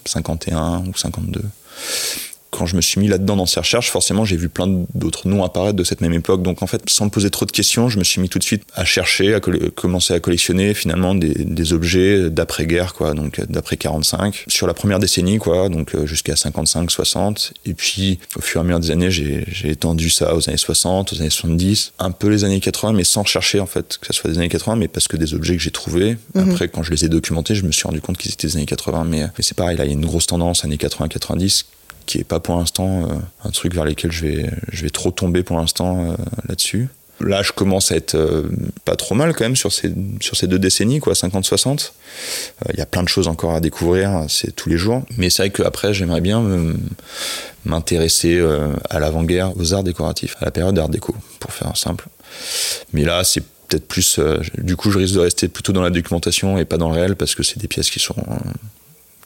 51 0.05 0.83
ou 0.85 0.97
52. 0.97 1.41
Quand 2.51 2.65
je 2.65 2.75
me 2.75 2.81
suis 2.81 2.99
mis 2.99 3.07
là-dedans 3.07 3.35
dans 3.35 3.45
ces 3.45 3.59
recherches, 3.59 3.89
forcément, 3.89 4.25
j'ai 4.25 4.37
vu 4.37 4.49
plein 4.49 4.67
d'autres 4.95 5.27
noms 5.27 5.43
apparaître 5.43 5.75
de 5.75 5.83
cette 5.83 6.01
même 6.01 6.13
époque. 6.13 6.41
Donc, 6.41 6.63
en 6.63 6.67
fait, 6.67 6.81
sans 6.89 7.05
me 7.05 7.09
poser 7.09 7.29
trop 7.29 7.45
de 7.45 7.51
questions, 7.51 7.89
je 7.89 7.99
me 7.99 8.03
suis 8.03 8.21
mis 8.21 8.29
tout 8.29 8.39
de 8.39 8.43
suite 8.43 8.63
à 8.73 8.85
chercher, 8.85 9.33
à 9.33 9.39
commencer 9.39 10.13
à 10.13 10.19
collectionner 10.19 10.73
finalement 10.73 11.15
des, 11.15 11.33
des 11.33 11.73
objets 11.73 12.29
d'après-guerre, 12.29 12.93
quoi, 12.93 13.13
donc 13.13 13.41
d'après 13.49 13.77
45, 13.77 14.45
sur 14.47 14.67
la 14.67 14.73
première 14.73 14.99
décennie, 14.99 15.37
quoi, 15.37 15.69
donc 15.69 15.95
euh, 15.95 16.05
jusqu'à 16.05 16.35
55, 16.35 16.89
60. 16.89 17.53
Et 17.65 17.73
puis, 17.73 18.19
au 18.35 18.41
fur 18.41 18.61
et 18.61 18.63
à 18.63 18.63
mesure 18.63 18.79
des 18.79 18.91
années, 18.91 19.11
j'ai 19.11 19.45
j'ai 19.47 19.69
étendu 19.69 20.09
ça 20.09 20.35
aux 20.35 20.49
années 20.49 20.57
60, 20.57 21.13
aux 21.13 21.19
années 21.19 21.29
70, 21.29 21.93
un 21.99 22.11
peu 22.11 22.27
les 22.27 22.43
années 22.43 22.59
80, 22.59 22.93
mais 22.93 23.03
sans 23.03 23.25
chercher 23.25 23.59
en 23.59 23.65
fait 23.65 23.97
que 23.99 24.07
ça 24.07 24.13
soit 24.13 24.29
des 24.29 24.37
années 24.37 24.49
80, 24.49 24.75
mais 24.75 24.87
parce 24.87 25.07
que 25.07 25.17
des 25.17 25.33
objets 25.33 25.55
que 25.55 25.61
j'ai 25.61 25.71
trouvés. 25.71 26.17
Mhm. 26.35 26.49
Après, 26.49 26.67
quand 26.67 26.83
je 26.83 26.91
les 26.91 27.05
ai 27.05 27.09
documentés, 27.09 27.55
je 27.55 27.65
me 27.65 27.71
suis 27.71 27.83
rendu 27.83 28.01
compte 28.01 28.17
qu'ils 28.17 28.31
étaient 28.31 28.47
des 28.47 28.57
années 28.57 28.65
80. 28.65 29.05
Mais, 29.05 29.21
mais 29.21 29.29
c'est 29.39 29.55
pareil, 29.55 29.77
là, 29.77 29.85
il 29.85 29.87
y 29.87 29.91
a 29.91 29.93
une 29.93 30.05
grosse 30.05 30.27
tendance 30.27 30.63
années 30.65 30.77
80-90 30.77 31.65
qui 32.09 32.17
est 32.17 32.23
pas 32.23 32.39
pour 32.39 32.55
l'instant 32.55 33.03
euh, 33.03 33.13
un 33.45 33.51
truc 33.51 33.75
vers 33.75 33.85
lequel 33.85 34.11
je 34.11 34.25
vais, 34.25 34.49
je 34.71 34.81
vais 34.81 34.89
trop 34.89 35.11
tomber 35.11 35.43
pour 35.43 35.57
l'instant 35.57 36.03
euh, 36.03 36.15
là-dessus. 36.47 36.87
Là, 37.19 37.43
je 37.43 37.51
commence 37.51 37.91
à 37.91 37.97
être 37.97 38.15
euh, 38.15 38.49
pas 38.83 38.95
trop 38.95 39.13
mal 39.13 39.35
quand 39.35 39.43
même 39.43 39.55
sur 39.55 39.71
ces, 39.71 39.93
sur 40.19 40.35
ces 40.35 40.47
deux 40.47 40.57
décennies, 40.57 41.01
quoi, 41.01 41.13
50-60. 41.13 41.91
Euh, 42.65 42.71
Il 42.73 42.79
y 42.79 42.81
a 42.81 42.87
plein 42.87 43.03
de 43.03 43.09
choses 43.09 43.27
encore 43.27 43.53
à 43.53 43.59
découvrir, 43.59 44.25
c'est 44.27 44.55
tous 44.55 44.69
les 44.69 44.77
jours. 44.77 45.03
Mais 45.17 45.29
c'est 45.29 45.43
vrai 45.43 45.49
qu'après, 45.51 45.93
j'aimerais 45.93 46.21
bien 46.21 46.43
m'intéresser 47.65 48.41
à 48.89 48.99
l'avant-guerre, 48.99 49.55
aux 49.57 49.73
arts 49.73 49.83
décoratifs, 49.83 50.35
à 50.39 50.45
la 50.45 50.51
période 50.51 50.79
art 50.79 50.89
déco, 50.89 51.13
pour 51.39 51.53
faire 51.53 51.77
simple. 51.77 52.07
Mais 52.93 53.03
là, 53.03 53.23
c'est 53.23 53.43
peut-être 53.67 53.87
plus. 53.87 54.19
du 54.57 54.75
coup, 54.77 54.89
je 54.89 54.97
risque 54.97 55.13
de 55.13 55.19
rester 55.19 55.47
plutôt 55.49 55.73
dans 55.73 55.83
la 55.83 55.91
documentation 55.91 56.57
et 56.57 56.65
pas 56.65 56.77
dans 56.77 56.89
le 56.89 56.95
réel 56.95 57.15
parce 57.15 57.35
que 57.35 57.43
c'est 57.43 57.59
des 57.59 57.67
pièces 57.67 57.89
qui 57.91 57.99
sont 57.99 58.15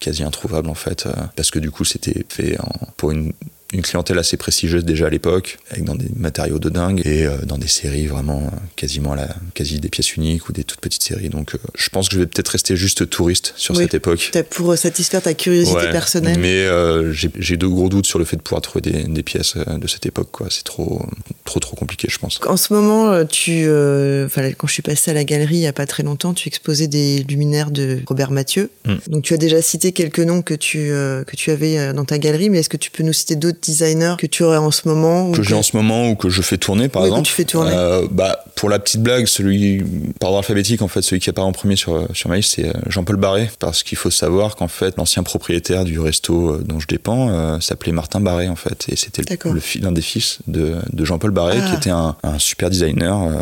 quasi 0.04 0.24
introuvables 0.24 0.70
en 0.70 0.76
fait. 0.76 1.06
euh, 1.06 1.14
parce 1.36 1.50
que 1.52 1.60
du 1.60 1.72
coup, 1.72 1.86
c'était 1.86 2.26
fait 2.30 2.60
en- 2.60 2.88
pour 2.98 3.12
une, 3.12 3.34
une 3.74 3.82
clientèle 3.82 4.20
assez 4.20 4.38
prestigieuse 4.38 4.86
déjà 4.86 5.08
à 5.08 5.10
l'époque, 5.10 5.58
avec 5.72 5.84
dans 5.84 5.96
des 5.96 6.06
matériaux 6.16 6.60
de 6.60 6.70
dingue 6.70 7.02
et 7.06 7.26
euh, 7.26 7.38
dans 7.46 7.58
des 7.58 7.68
séries 7.68 8.06
vraiment 8.06 8.44
euh, 8.44 8.58
quasiment 8.76 9.14
à 9.14 9.16
la, 9.16 9.36
quasi 9.56 9.80
des 9.80 9.90
pièces 9.90 10.16
uniques 10.16 10.48
ou 10.48 10.54
des 10.54 10.64
toutes 10.64 10.80
petites 10.80 11.02
séries. 11.04 11.30
Donc, 11.30 11.56
euh, 11.56 11.58
je 11.76 11.90
pense 11.90 12.08
que 12.08 12.16
je 12.16 12.20
vais 12.20 12.28
peut-être 12.28 12.50
rester 12.50 12.76
juste 12.76 13.10
touriste 13.10 13.54
sur 13.58 13.76
Oui. 13.76 13.84
cette 13.84 13.96
époque. 13.96 14.32
Pour 14.52 14.78
satisfaire 14.78 15.22
ta 15.22 15.34
curiosité 15.34 15.76
Ouais, 15.78 15.92
personnelle. 15.92 16.38
Mais 16.40 16.68
j'ai 17.14 17.58
de 17.58 17.68
gros 17.68 17.90
doutes 17.90 18.06
sur 18.06 18.20
le 18.20 18.26
fait 18.26 18.38
de 18.38 18.42
pouvoir 18.42 18.62
trouver 18.62 18.82
des, 18.82 19.04
des 19.04 19.24
pièces 19.24 19.56
de 19.58 19.88
cette 19.88 20.06
époque. 20.06 20.30
quoi. 20.32 20.48
C'est 20.52 20.64
trop, 20.64 21.04
trop, 21.46 21.60
trop 21.60 21.76
compliqué, 21.76 22.08
je 22.12 22.20
pense. 22.20 22.40
En 22.48 22.58
ce 22.58 22.74
moment, 22.74 23.26
tu, 23.26 23.66
quand 23.66 24.68
je 24.68 24.74
suis 24.74 24.84
passée 24.84 25.12
à 25.12 25.14
la 25.14 25.24
galerie 25.24 25.56
il 25.56 25.62
y 25.62 25.68
a 25.68 25.74
pas 25.74 25.86
très 25.88 26.04
longtemps, 26.04 26.34
tu 26.34 26.48
exposais 26.48 26.88
des 26.88 27.24
luminaires 27.24 27.72
de 27.72 28.02
Robert 28.08 28.32
Mathieu. 28.32 28.70
Mm. 28.86 28.96
Donc 29.08 29.24
tu 29.24 29.34
as 29.34 29.38
déjà 29.38 29.62
cité 29.62 29.92
quelques 29.92 30.20
noms 30.20 30.42
que 30.42 30.54
tu 30.54 30.90
que 30.90 31.36
tu 31.36 31.52
avais 31.52 31.94
dans 31.94 32.06
ta 32.06 32.18
galerie, 32.20 32.50
mais 32.50 32.60
est-ce 32.60 32.70
que 32.70 32.78
tu 32.78 32.92
peux 32.92 33.04
nous 33.04 33.14
citer 33.14 33.36
d'autres 33.36 33.60
designers 33.66 34.16
que 34.18 34.28
tu 34.28 34.44
aurais 34.44 34.58
en 34.58 34.72
ce 34.72 34.88
moment 34.88 35.30
ou 35.30 35.32
que 35.32 35.44
j'ai 35.44 35.56
en 35.56 35.64
ce 35.64 35.76
moment 35.76 36.10
ou 36.10 36.16
que 36.16 36.30
je 36.30 36.42
fais 36.42 36.58
tourner 36.58 36.90
par 36.90 37.02
Oui, 37.04 37.10
que 37.10 37.14
exemple. 37.14 37.28
tu 37.28 37.34
fais 37.34 37.46
tourner. 37.46 37.72
Euh, 37.74 38.08
bah, 38.12 38.43
pour 38.56 38.70
la 38.70 38.80
petite 38.80 39.02
blague, 39.02 39.26
celui 39.26 39.84
par 40.20 40.30
ordre 40.30 40.40
alphabétique 40.40 40.82
en 40.82 40.88
fait, 40.88 41.02
celui 41.02 41.20
qui 41.20 41.30
apparaît 41.30 41.48
en 41.48 41.52
premier 41.52 41.76
sur 41.76 42.08
sur 42.16 42.30
Maïs, 42.30 42.48
c'est 42.48 42.68
euh, 42.68 42.74
Jean-Paul 42.88 43.18
Barré, 43.18 43.50
parce 43.60 43.84
qu'il 43.84 43.98
faut 43.98 44.10
savoir 44.12 44.56
qu'en 44.56 44.68
fait 44.68 44.96
l'ancien 44.98 45.24
propriétaire 45.24 45.84
du 45.86 46.00
resto 46.00 46.52
euh, 46.52 46.64
dont 46.64 46.80
je 46.80 46.88
dépends 46.88 47.30
euh, 47.30 47.60
s'appelait 47.60 47.92
Martin 47.92 48.20
Barré 48.20 48.48
en 48.48 48.56
fait, 48.56 48.86
et 48.90 48.96
c'était 48.96 49.22
le, 49.44 49.82
l'un 49.82 49.92
des 49.92 50.02
fils 50.02 50.40
de, 50.48 50.76
de 50.92 51.06
Jean-Paul 51.06 51.32
Barré, 51.32 51.58
Ah. 51.62 51.70
qui 51.70 51.76
était 51.76 51.90
un, 51.90 52.16
un 52.24 52.40
super 52.40 52.70
designer 52.70 53.22
euh, 53.24 53.42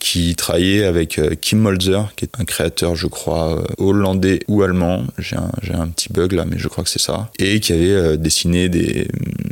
qui 0.00 0.34
travaillait 0.34 0.84
avec 0.84 1.20
Kim 1.40 1.60
Molzer, 1.60 2.12
qui 2.16 2.24
est 2.26 2.40
un 2.40 2.44
créateur, 2.44 2.94
je 2.94 3.06
crois, 3.06 3.64
hollandais 3.78 4.40
ou 4.48 4.62
allemand. 4.62 5.04
J'ai 5.18 5.36
un, 5.36 5.88
petit 5.88 6.12
bug 6.12 6.32
là, 6.32 6.44
mais 6.46 6.58
je 6.58 6.68
crois 6.68 6.84
que 6.84 6.90
c'est 6.90 7.00
ça. 7.00 7.30
Et 7.38 7.60
qui 7.60 7.72
avait 7.72 8.18
dessiné 8.18 8.68
des, 8.68 9.08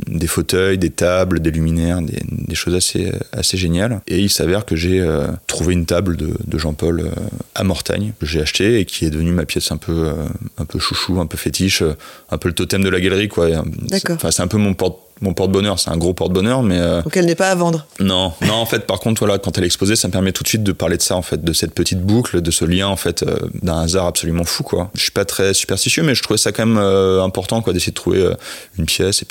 des 0.07 0.27
fauteuils, 0.27 0.77
des 0.77 0.89
tables, 0.91 1.39
des 1.39 1.51
luminaires, 1.51 2.01
des, 2.01 2.19
des 2.29 2.55
choses 2.55 2.75
assez, 2.75 3.11
assez 3.31 3.57
géniales. 3.57 4.01
Et 4.07 4.19
il 4.19 4.29
s'avère 4.29 4.65
que 4.65 4.72
j'ai 4.75 4.99
euh, 4.99 5.27
trouvé 5.47 5.73
une 5.73 5.85
table 5.85 6.17
de, 6.17 6.33
de 6.45 6.57
Jean-Paul 6.57 6.99
euh, 7.01 7.09
à 7.55 7.63
Mortagne, 7.63 8.13
que 8.19 8.25
j'ai 8.25 8.41
acheté 8.41 8.79
et 8.79 8.85
qui 8.85 9.05
est 9.05 9.09
devenue 9.09 9.31
ma 9.31 9.45
pièce 9.45 9.71
un 9.71 9.77
peu, 9.77 10.07
euh, 10.07 10.13
un 10.57 10.65
peu 10.65 10.79
chouchou, 10.79 11.19
un 11.19 11.25
peu 11.25 11.37
fétiche, 11.37 11.83
un 12.29 12.37
peu 12.37 12.49
le 12.49 12.55
totem 12.55 12.83
de 12.83 12.89
la 12.89 12.99
galerie, 12.99 13.27
quoi. 13.27 13.49
D'accord. 13.65 14.15
Enfin, 14.15 14.31
c'est 14.31 14.41
un 14.41 14.47
peu 14.47 14.57
mon 14.57 14.73
porte 14.73 14.97
mon 15.23 15.33
porte-bonheur, 15.33 15.79
c'est 15.79 15.89
un 15.89 15.97
gros 15.97 16.13
porte-bonheur, 16.13 16.63
mais 16.63 16.77
euh, 16.77 17.01
Donc 17.01 17.15
elle 17.15 17.25
n'est 17.25 17.35
pas 17.35 17.49
à 17.49 17.55
vendre. 17.55 17.87
non, 17.99 18.33
non, 18.41 18.53
en 18.55 18.65
fait, 18.65 18.85
par 18.85 18.99
contre, 18.99 19.19
voilà, 19.19 19.37
quand 19.37 19.57
elle 19.57 19.63
est 19.63 19.67
exposée, 19.67 19.95
ça 19.95 20.07
me 20.07 20.11
permet 20.11 20.31
tout 20.31 20.43
de 20.43 20.47
suite 20.47 20.63
de 20.63 20.71
parler 20.71 20.97
de 20.97 21.01
ça, 21.01 21.15
en 21.15 21.21
fait, 21.21 21.43
de 21.43 21.53
cette 21.53 21.73
petite 21.73 22.01
boucle, 22.01 22.41
de 22.41 22.51
ce 22.51 22.65
lien, 22.65 22.87
en 22.87 22.95
fait, 22.95 23.23
euh, 23.23 23.37
d'un 23.61 23.81
hasard 23.81 24.07
absolument 24.07 24.43
fou, 24.43 24.63
quoi. 24.63 24.91
Je 24.95 25.01
suis 25.01 25.11
pas 25.11 25.25
très 25.25 25.53
superstitieux, 25.53 26.03
mais 26.03 26.13
je 26.13 26.21
trouvais 26.21 26.37
ça 26.37 26.51
quand 26.51 26.65
même 26.65 26.77
euh, 26.77 27.23
important, 27.23 27.61
quoi, 27.61 27.73
d'essayer 27.73 27.91
de 27.91 27.97
trouver 27.97 28.29
une 28.77 28.85
pièce 28.85 29.21
et 29.21 29.25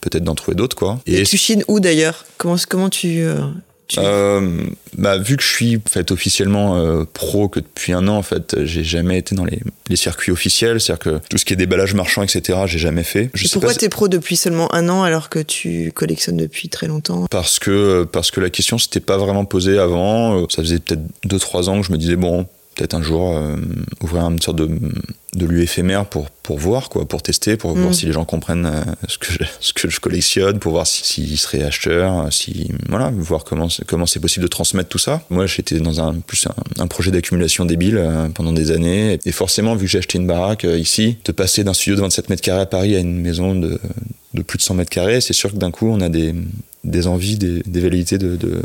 peut-être 0.00 0.24
d'en 0.24 0.34
trouver 0.34 0.54
d'autres, 0.54 0.76
quoi. 0.76 0.98
Et, 1.06 1.22
tu 1.24 1.36
chines 1.36 1.64
où 1.68 1.80
d'ailleurs? 1.80 2.24
Comment 2.38 2.56
comment 2.68 2.88
tu, 2.88 3.26
euh, 3.98 4.64
bah, 4.96 5.18
vu 5.18 5.36
que 5.36 5.42
je 5.42 5.48
suis 5.48 5.76
en 5.76 5.88
fait, 5.88 6.10
officiellement 6.10 6.76
euh, 6.76 7.04
pro 7.12 7.48
que 7.48 7.60
depuis 7.60 7.92
un 7.92 8.08
an, 8.08 8.16
en 8.16 8.22
fait, 8.22 8.56
j'ai 8.64 8.82
jamais 8.84 9.18
été 9.18 9.34
dans 9.34 9.44
les, 9.44 9.60
les 9.88 9.96
circuits 9.96 10.32
officiels, 10.32 10.80
c'est-à-dire 10.80 11.04
que 11.20 11.20
tout 11.28 11.36
ce 11.38 11.44
qui 11.44 11.52
est 11.52 11.56
déballage 11.56 11.94
marchand, 11.94 12.22
etc., 12.22 12.60
j'ai 12.66 12.78
jamais 12.78 13.02
fait. 13.04 13.30
Je 13.34 13.44
Et 13.44 13.48
sais 13.48 13.52
pourquoi 13.54 13.72
si- 13.72 13.78
t'es 13.80 13.88
pro 13.88 14.08
depuis 14.08 14.36
seulement 14.36 14.72
un 14.74 14.88
an 14.88 15.02
alors 15.02 15.28
que 15.28 15.38
tu 15.38 15.92
collectionnes 15.94 16.36
depuis 16.38 16.68
très 16.68 16.86
longtemps? 16.86 17.26
Parce 17.30 17.58
que 17.58 18.04
parce 18.04 18.30
que 18.30 18.40
la 18.40 18.50
question 18.50 18.78
s'était 18.78 19.00
pas 19.00 19.18
vraiment 19.18 19.44
posée 19.44 19.78
avant. 19.78 20.40
Euh, 20.42 20.46
Ça 20.48 20.62
faisait 20.62 20.78
peut-être 20.78 21.02
2-3 21.26 21.68
ans 21.68 21.80
que 21.80 21.86
je 21.86 21.92
me 21.92 21.98
disais 21.98 22.16
bon 22.16 22.46
peut-être 22.74 22.94
un 22.94 23.02
jour 23.02 23.36
euh, 23.36 23.56
ouvrir 24.02 24.22
une 24.24 24.40
sorte 24.40 24.56
de, 24.58 24.68
de 25.36 25.46
lieu 25.46 25.62
éphémère 25.62 26.06
pour, 26.06 26.28
pour 26.30 26.58
voir 26.58 26.88
quoi, 26.88 27.06
pour 27.06 27.22
tester, 27.22 27.56
pour 27.56 27.76
Mm. 27.76 27.80
voir 27.80 27.94
si 27.94 28.06
les 28.06 28.12
gens 28.12 28.24
comprennent 28.24 28.66
euh, 28.66 28.82
ce 29.08 29.18
que 29.18 29.26
je, 29.32 29.38
ce 29.60 29.72
que 29.72 29.88
je 29.88 30.00
collectionne, 30.00 30.58
pour 30.58 30.72
voir 30.72 30.86
si- 30.86 31.04
s'ils 31.04 31.38
seraient 31.38 31.62
acheteurs, 31.62 32.32
si 32.32 32.70
voilà, 32.88 33.10
voir 33.16 33.44
comment 33.44 33.68
c'est- 33.68 33.84
comment 33.84 34.06
c'est 34.06 34.20
possible 34.20 34.42
de 34.44 34.48
transmettre 34.48 34.88
tout 34.88 34.98
ça. 34.98 35.22
Moi 35.30 35.46
j'étais 35.46 35.78
dans 35.80 36.00
un 36.00 36.14
plus 36.20 36.46
un, 36.46 36.82
un 36.82 36.86
projet 36.86 37.10
d'accumulation 37.10 37.64
débile 37.64 37.96
euh, 37.98 38.28
pendant 38.28 38.52
des 38.52 38.70
années 38.70 39.18
et 39.24 39.32
forcément 39.32 39.74
vu 39.74 39.86
que 39.86 39.90
j'ai 39.92 39.98
acheté 39.98 40.18
une 40.18 40.26
baraque 40.26 40.64
euh, 40.64 40.78
ici, 40.78 41.16
de 41.24 41.32
passer 41.32 41.64
d'un 41.64 41.74
studio 41.74 41.96
de 41.96 42.00
27 42.02 42.28
mètres 42.30 42.42
carrés 42.42 42.62
à 42.62 42.66
Paris 42.66 42.96
à 42.96 42.98
une 43.00 43.20
maison 43.20 43.54
de 43.54 43.78
de 44.34 44.42
plus 44.42 44.56
de 44.58 44.62
100 44.62 44.74
mètres 44.74 44.90
carrés, 44.90 45.20
c'est 45.20 45.32
sûr 45.32 45.52
que 45.52 45.56
d'un 45.58 45.70
coup 45.70 45.86
on 45.88 46.00
a 46.00 46.08
des 46.08 46.34
des 46.82 47.06
envies, 47.06 47.38
des, 47.38 47.62
des 47.64 47.80
velléités 47.80 48.18
de, 48.18 48.36
de, 48.36 48.60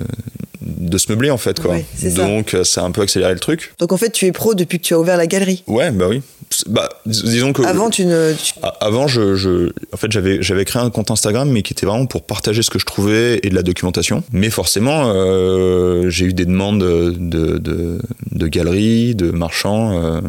de 0.80 0.98
se 0.98 1.12
meubler 1.12 1.30
en 1.30 1.38
fait 1.38 1.60
quoi. 1.60 1.72
Ouais, 1.72 1.86
c'est 1.96 2.10
ça. 2.12 2.26
Donc 2.26 2.54
euh, 2.54 2.64
ça 2.64 2.82
a 2.82 2.86
un 2.86 2.92
peu 2.92 3.02
accéléré 3.02 3.34
le 3.34 3.40
truc. 3.40 3.74
Donc 3.80 3.92
en 3.92 3.98
fait 3.98 4.10
tu 4.12 4.26
es 4.26 4.32
pro 4.32 4.56
depuis 4.56 4.80
que 4.80 4.86
tu 4.86 4.94
as 4.94 5.00
ouvert 5.00 5.18
la 5.18 5.28
galerie. 5.28 5.64
Ouais, 5.68 5.92
bah 5.92 6.08
oui. 6.10 6.22
Bah, 6.68 6.90
dis- 7.06 7.22
disons 7.24 7.54
que 7.54 7.62
Avant 7.62 7.90
tu 7.92 8.06
ne... 8.06 8.34
tu- 8.34 8.54
avant 8.82 9.08
je, 9.08 9.36
je 9.36 9.70
en 9.94 9.98
fait 9.98 10.12
j'avais 10.12 10.42
j'avais 10.42 10.66
créé 10.66 10.82
un 10.82 10.90
compte 10.90 11.12
Instagram 11.12 11.48
mais 11.52 11.62
qui 11.62 11.74
était 11.74 11.86
vraiment 11.86 12.06
pour 12.08 12.24
partager 12.24 12.64
ce 12.64 12.70
que 12.72 12.80
je 12.80 12.86
trouvais 12.86 13.40
et 13.44 13.50
de 13.50 13.56
la 13.56 13.62
documentation. 13.62 14.24
Mais 14.32 14.50
forcément 14.50 15.12
euh, 15.14 16.10
j'ai 16.10 16.26
eu 16.26 16.34
des 16.34 16.46
demandes 16.46 16.80
de 16.82 17.58
de, 17.60 18.00
de 18.32 18.48
galeries, 18.48 19.14
de 19.16 19.32
marchands. 19.32 20.02
euh, 20.04 20.22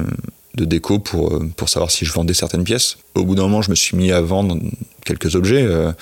de 0.57 0.65
déco 0.65 0.99
pour, 0.99 1.41
pour 1.57 1.69
savoir 1.69 1.93
si 1.93 2.05
je 2.05 2.13
vendais 2.13 2.35
certaines 2.35 2.65
pièces. 2.65 2.97
Au 3.15 3.25
bout 3.25 3.37
d'un 3.37 3.45
moment, 3.45 3.63
je 3.63 3.71
me 3.71 3.77
suis 3.77 3.97
mis 3.97 4.11
à 4.11 4.21
vendre 4.21 4.59
quelques 5.07 5.37
objets 5.37 5.63
euh, 5.63 5.93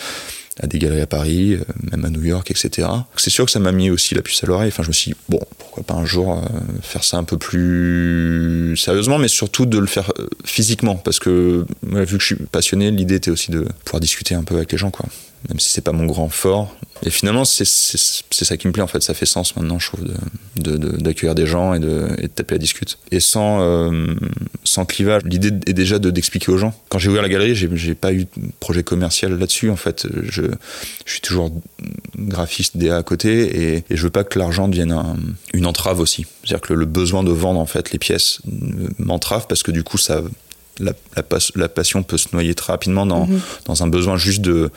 à 0.60 0.66
des 0.66 0.78
galeries 0.78 1.00
à 1.00 1.06
Paris, 1.06 1.54
euh, 1.54 1.64
même 1.90 2.04
à 2.04 2.10
New 2.10 2.24
York, 2.24 2.50
etc. 2.50 2.88
C'est 3.16 3.30
sûr 3.30 3.44
que 3.44 3.50
ça 3.50 3.58
m'a 3.58 3.72
mis 3.72 3.90
aussi 3.90 4.14
la 4.14 4.22
puce 4.22 4.42
à 4.42 4.46
l'oreille. 4.46 4.68
Enfin, 4.68 4.82
je 4.82 4.88
me 4.88 4.92
suis 4.92 5.12
dit, 5.12 5.16
bon, 5.28 5.40
pourquoi 5.58 5.82
pas 5.82 5.94
un 5.94 6.04
jour 6.04 6.36
euh, 6.36 6.48
faire 6.82 7.04
ça 7.04 7.16
un 7.16 7.24
peu 7.24 7.38
plus 7.38 8.76
sérieusement, 8.76 9.18
mais 9.18 9.28
surtout 9.28 9.66
de 9.66 9.78
le 9.78 9.86
faire 9.86 10.12
euh, 10.18 10.28
physiquement. 10.44 10.96
Parce 10.96 11.18
que, 11.18 11.64
vu 11.82 12.18
que 12.18 12.22
je 12.22 12.34
suis 12.34 12.36
passionné, 12.36 12.90
l'idée 12.90 13.16
était 13.16 13.30
aussi 13.30 13.50
de 13.50 13.66
pouvoir 13.84 14.00
discuter 14.00 14.34
un 14.34 14.42
peu 14.42 14.56
avec 14.56 14.72
les 14.72 14.78
gens, 14.78 14.90
quoi. 14.90 15.06
Même 15.48 15.60
si 15.60 15.68
c'est 15.70 15.80
pas 15.82 15.92
mon 15.92 16.06
grand 16.06 16.28
fort. 16.28 16.74
Et 17.04 17.10
finalement, 17.10 17.44
c'est 17.44 17.64
ça 17.64 18.56
qui 18.56 18.66
me 18.66 18.72
plaît, 18.72 18.82
en 18.82 18.88
fait. 18.88 19.02
Ça 19.02 19.14
fait 19.14 19.24
sens 19.24 19.54
maintenant, 19.54 19.78
je 19.78 19.86
trouve, 19.86 20.02
de- 20.04 20.14
de- 20.56 20.76
de- 20.76 20.96
d'accueillir 20.96 21.36
des 21.36 21.46
gens 21.46 21.72
et 21.74 21.78
de, 21.78 22.08
et 22.18 22.22
de 22.22 22.26
taper 22.26 22.56
la 22.56 22.58
discute. 22.58 22.98
Et 23.12 23.20
sans, 23.20 23.60
euh, 23.62 24.14
sans 24.64 24.84
clivage, 24.84 25.22
l'idée 25.24 25.52
est 25.66 25.74
déjà 25.74 26.00
de- 26.00 26.10
d'expliquer 26.10 26.50
aux 26.50 26.58
gens. 26.58 26.74
Quand 26.88 26.98
j'ai 26.98 27.08
ouvert 27.08 27.22
la 27.22 27.28
galerie, 27.28 27.54
j'ai 27.54 27.94
pas 27.94 28.12
eu 28.12 28.24
de 28.24 28.28
projet 28.58 28.82
commercial 28.82 29.38
là-dessus, 29.38 29.70
en 29.70 29.76
fait. 29.76 30.08
Je, 30.24 30.42
je 31.06 31.12
suis 31.12 31.20
toujours 31.20 31.52
graphiste 32.18 32.76
DA 32.76 32.96
à 32.96 33.02
côté 33.04 33.74
et, 33.74 33.84
et 33.90 33.96
je 33.96 34.02
veux 34.02 34.10
pas 34.10 34.24
que 34.24 34.38
l'argent 34.38 34.66
devienne 34.68 34.92
un- 34.92 35.16
une 35.54 35.66
entrave 35.66 36.00
aussi. 36.00 36.26
C'est-à-dire 36.44 36.60
que 36.66 36.72
le, 36.72 36.80
le 36.80 36.86
besoin 36.86 37.22
de 37.22 37.30
vendre, 37.30 37.60
en 37.60 37.66
fait, 37.66 37.92
les 37.92 37.98
pièces 38.00 38.40
euh, 38.48 38.88
m'entrave 38.98 39.46
parce 39.48 39.62
que 39.62 39.70
du 39.70 39.84
coup, 39.84 39.98
ça, 39.98 40.22
la, 40.80 40.92
la 41.54 41.68
passion 41.68 42.02
peut 42.02 42.18
se 42.18 42.28
noyer 42.32 42.54
très 42.54 42.72
rapidement 42.72 43.06
dans, 43.06 43.26
Mhm. 43.26 43.40
dans 43.66 43.82
un 43.84 43.88
besoin 43.88 44.16
juste 44.16 44.40
de, 44.40 44.70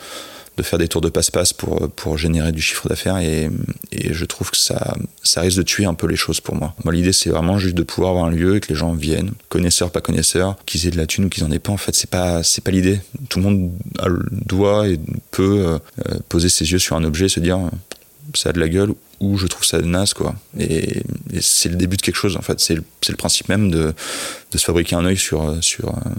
de 0.56 0.62
faire 0.62 0.78
des 0.78 0.88
tours 0.88 1.00
de 1.00 1.08
passe-passe 1.08 1.52
pour, 1.52 1.88
pour 1.90 2.18
générer 2.18 2.52
du 2.52 2.60
chiffre 2.60 2.88
d'affaires 2.88 3.18
et, 3.18 3.50
et 3.90 4.12
je 4.12 4.24
trouve 4.24 4.50
que 4.50 4.56
ça, 4.56 4.94
ça 5.22 5.40
risque 5.40 5.58
de 5.58 5.62
tuer 5.62 5.84
un 5.84 5.94
peu 5.94 6.06
les 6.06 6.16
choses 6.16 6.40
pour 6.40 6.54
moi. 6.54 6.74
Moi, 6.84 6.92
l'idée, 6.92 7.12
c'est 7.12 7.30
vraiment 7.30 7.58
juste 7.58 7.74
de 7.74 7.82
pouvoir 7.82 8.10
avoir 8.10 8.26
un 8.26 8.30
lieu 8.30 8.56
et 8.56 8.60
que 8.60 8.68
les 8.68 8.74
gens 8.74 8.92
viennent, 8.92 9.32
connaisseurs, 9.48 9.90
pas 9.90 10.00
connaisseurs, 10.00 10.56
qu'ils 10.66 10.86
aient 10.86 10.90
de 10.90 10.96
la 10.98 11.06
thune 11.06 11.24
ou 11.24 11.28
qu'ils 11.28 11.44
en 11.44 11.50
aient 11.50 11.58
pas. 11.58 11.72
En 11.72 11.78
fait, 11.78 11.94
c'est 11.94 12.10
pas, 12.10 12.42
c'est 12.42 12.62
pas 12.62 12.70
l'idée. 12.70 13.00
Tout 13.28 13.38
le 13.38 13.44
monde 13.44 13.72
doit 14.30 14.88
et 14.88 15.00
peut 15.30 15.66
euh, 15.66 16.18
poser 16.28 16.48
ses 16.48 16.70
yeux 16.70 16.78
sur 16.78 16.96
un 16.96 17.04
objet 17.04 17.26
et 17.26 17.30
se 17.30 17.40
dire 17.40 17.58
ça 18.34 18.50
a 18.50 18.52
de 18.52 18.60
la 18.60 18.68
gueule 18.68 18.92
ou 19.20 19.38
je 19.38 19.46
trouve 19.46 19.64
ça 19.64 19.80
naze, 19.80 20.14
quoi. 20.14 20.34
Et, 20.58 21.02
c'est 21.40 21.68
le 21.68 21.76
début 21.76 21.96
de 21.96 22.02
quelque 22.02 22.16
chose, 22.16 22.36
en 22.36 22.42
fait. 22.42 22.60
C'est 22.60 22.74
le, 22.74 22.84
le 23.08 23.16
principe 23.16 23.48
même 23.48 23.70
de, 23.70 23.94
de 24.50 24.58
se 24.58 24.64
fabriquer 24.64 24.96
un 24.96 25.04
œil 25.04 25.16
sur, 25.16 25.62
sur, 25.62 25.90
euh, 25.90 26.10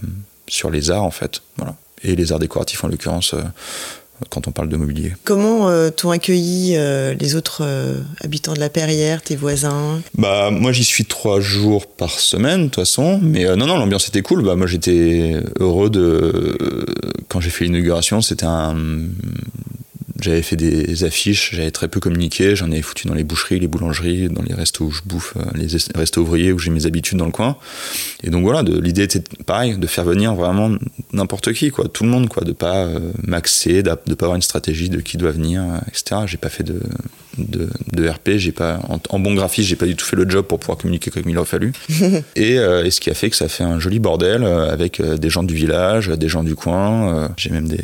sur 0.48 0.72
les 0.72 0.90
arts, 0.90 1.04
en 1.04 1.12
fait. 1.12 1.42
Voilà. 1.58 1.76
Et 2.04 2.16
les 2.16 2.32
arts 2.32 2.40
décoratifs, 2.40 2.84
en 2.84 2.88
l'occurrence, 2.88 3.34
euh, 3.34 3.42
quand 4.30 4.48
on 4.48 4.52
parle 4.52 4.70
de 4.70 4.78
mobilier. 4.78 5.14
Comment 5.24 5.70
euh, 5.70 5.90
t'ont 5.90 6.12
accueilli 6.12 6.76
euh, 6.76 7.14
les 7.14 7.36
autres 7.36 7.62
euh, 7.64 8.02
habitants 8.22 8.54
de 8.54 8.60
la 8.60 8.70
Perrière, 8.70 9.22
tes 9.22 9.36
voisins? 9.36 10.02
Bah 10.18 10.50
moi 10.52 10.72
j'y 10.72 10.84
suis 10.84 11.06
trois 11.06 11.40
jours 11.40 11.88
par 11.88 12.20
semaine 12.20 12.62
de 12.62 12.66
toute 12.66 12.76
façon, 12.76 13.20
mais 13.22 13.44
non 13.56 13.68
non 13.68 13.78
l'ambiance 13.78 14.08
était 14.08 14.22
cool. 14.22 14.44
Bah 14.44 14.56
moi 14.56 14.68
j'étais 14.68 15.36
heureux 15.60 15.90
de 15.90 16.86
quand 17.30 17.40
j'ai 17.40 17.50
fait 17.50 17.66
l'inauguration, 17.66 18.22
c'était 18.22 18.46
un 18.46 18.76
j'avais 20.24 20.42
fait 20.42 20.56
des 20.56 21.04
affiches, 21.04 21.52
j'avais 21.54 21.70
très 21.72 21.88
peu 21.88 22.00
communiqué, 22.00 22.56
j'en 22.56 22.72
ai 22.72 22.82
foutu 22.82 23.08
dans 23.08 23.14
les 23.14 23.24
boucheries, 23.24 23.60
les 23.60 23.68
boulangeries, 23.68 24.30
dans 24.30 24.42
les 24.42 24.54
restos 24.54 24.86
où 24.86 24.92
je 24.92 25.02
bouffe, 25.06 25.34
euh, 25.38 25.44
les 25.56 25.76
es- 25.76 25.80
restos 25.96 26.22
ouvriers 26.22 26.52
où 26.52 26.60
j'ai 26.60 26.72
mes 26.72 26.86
habitudes 26.86 27.18
dans 27.18 27.26
le 27.26 27.32
coin. 27.32 27.58
Et 28.24 28.30
donc 28.30 28.44
voilà, 28.44 28.64
de- 28.64 28.80
l'idée 28.80 29.04
était 29.04 29.22
pareil, 29.46 29.78
de 29.78 29.88
faire 29.88 30.06
venir 30.06 30.34
vraiment 30.36 30.72
n'importe 31.12 31.54
qui, 31.54 31.70
quoi, 31.70 31.88
tout 31.88 32.04
le 32.04 32.10
monde, 32.10 32.30
quoi, 32.30 32.44
de 32.44 32.54
pas 32.54 32.86
euh, 32.86 33.12
m'axer, 33.24 33.84
d'a- 33.84 34.00
de 34.08 34.14
pas 34.16 34.26
avoir 34.26 34.36
une 34.36 34.42
stratégie 34.42 34.90
de 34.90 35.00
qui 35.02 35.18
doit 35.18 35.32
venir, 35.32 35.62
euh, 35.62 35.78
etc. 35.90 36.22
J'ai 36.26 36.38
pas 36.38 36.50
fait 36.50 36.64
de 36.64 36.80
de, 37.38 37.70
de 37.94 38.08
RP. 38.08 38.32
J'ai 38.38 38.52
pas, 38.52 38.80
en, 39.10 39.20
bon 39.20 39.34
graphiste, 39.34 39.70
j'ai 39.70 39.76
pas 39.76 39.86
du 39.86 39.96
tout 39.96 40.06
fait 40.06 40.16
le 40.16 40.30
job 40.30 40.46
pour 40.46 40.60
pouvoir 40.60 40.78
communiquer 40.78 41.12
comme 41.12 41.24
il 41.28 41.38
aurait 41.38 41.48
fallu. 41.48 41.72
et, 42.36 42.54
et, 42.56 42.92
ce 42.92 43.00
qui 43.00 43.10
a 43.10 43.14
fait 43.14 43.30
que 43.30 43.36
ça 43.36 43.48
fait 43.48 43.64
un 43.64 43.80
joli 43.80 44.00
bordel 44.00 44.44
avec 44.44 45.02
des 45.02 45.30
gens 45.30 45.44
du 45.44 45.56
village, 45.56 46.10
des 46.10 46.30
gens 46.30 46.44
du 46.44 46.56
coin. 46.56 47.32
j'ai 47.38 47.50
même 47.50 47.68
des, 47.68 47.82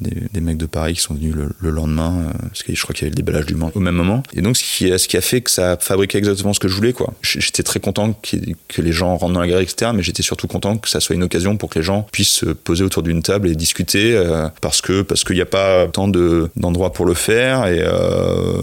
des, 0.00 0.40
mecs 0.40 0.56
de 0.56 0.66
Paris 0.66 0.94
qui 0.94 1.00
sont 1.00 1.14
venus 1.14 1.34
le, 1.34 1.70
lendemain, 1.70 2.32
parce 2.42 2.62
que 2.62 2.74
je 2.74 2.82
crois 2.82 2.94
qu'il 2.94 3.04
y 3.04 3.06
avait 3.06 3.16
le 3.16 3.16
déballage 3.16 3.46
du 3.46 3.54
au 3.74 3.80
même 3.80 3.94
moment. 3.94 4.22
Et 4.34 4.40
donc, 4.40 4.56
ce 4.56 4.62
qui, 4.62 4.98
ce 4.98 5.08
qui 5.08 5.16
a 5.16 5.20
fait 5.20 5.40
que 5.40 5.50
ça 5.50 5.72
a 5.72 5.76
fabriqué 5.76 6.18
exactement 6.18 6.52
ce 6.52 6.60
que 6.60 6.68
je 6.68 6.74
voulais, 6.74 6.92
quoi. 6.92 7.12
J'étais 7.22 7.62
très 7.62 7.80
content 7.80 8.18
que 8.22 8.82
les 8.82 8.92
gens 8.92 9.16
rentrent 9.16 9.34
dans 9.34 9.40
la 9.40 9.46
galerie, 9.46 9.64
etc. 9.64 9.92
Mais 9.94 10.02
j'étais 10.02 10.22
surtout 10.22 10.46
content 10.46 10.76
que 10.78 10.88
ça 10.88 11.00
soit 11.00 11.14
une 11.14 11.22
occasion 11.22 11.56
pour 11.56 11.70
que 11.70 11.78
les 11.78 11.84
gens 11.84 12.06
puissent 12.12 12.28
se 12.28 12.46
poser 12.46 12.84
autour 12.84 13.02
d'une 13.02 13.22
table 13.22 13.48
et 13.48 13.54
discuter, 13.54 14.16
euh, 14.16 14.48
parce 14.60 14.80
que 14.80 15.02
parce 15.02 15.24
qu'il 15.24 15.36
n'y 15.36 15.42
a 15.42 15.46
pas 15.46 15.86
tant 15.88 16.08
d'endroits 16.08 16.92
pour 16.92 17.06
le 17.06 17.14
faire. 17.14 17.66
Et 17.66 17.80
euh, 17.80 18.62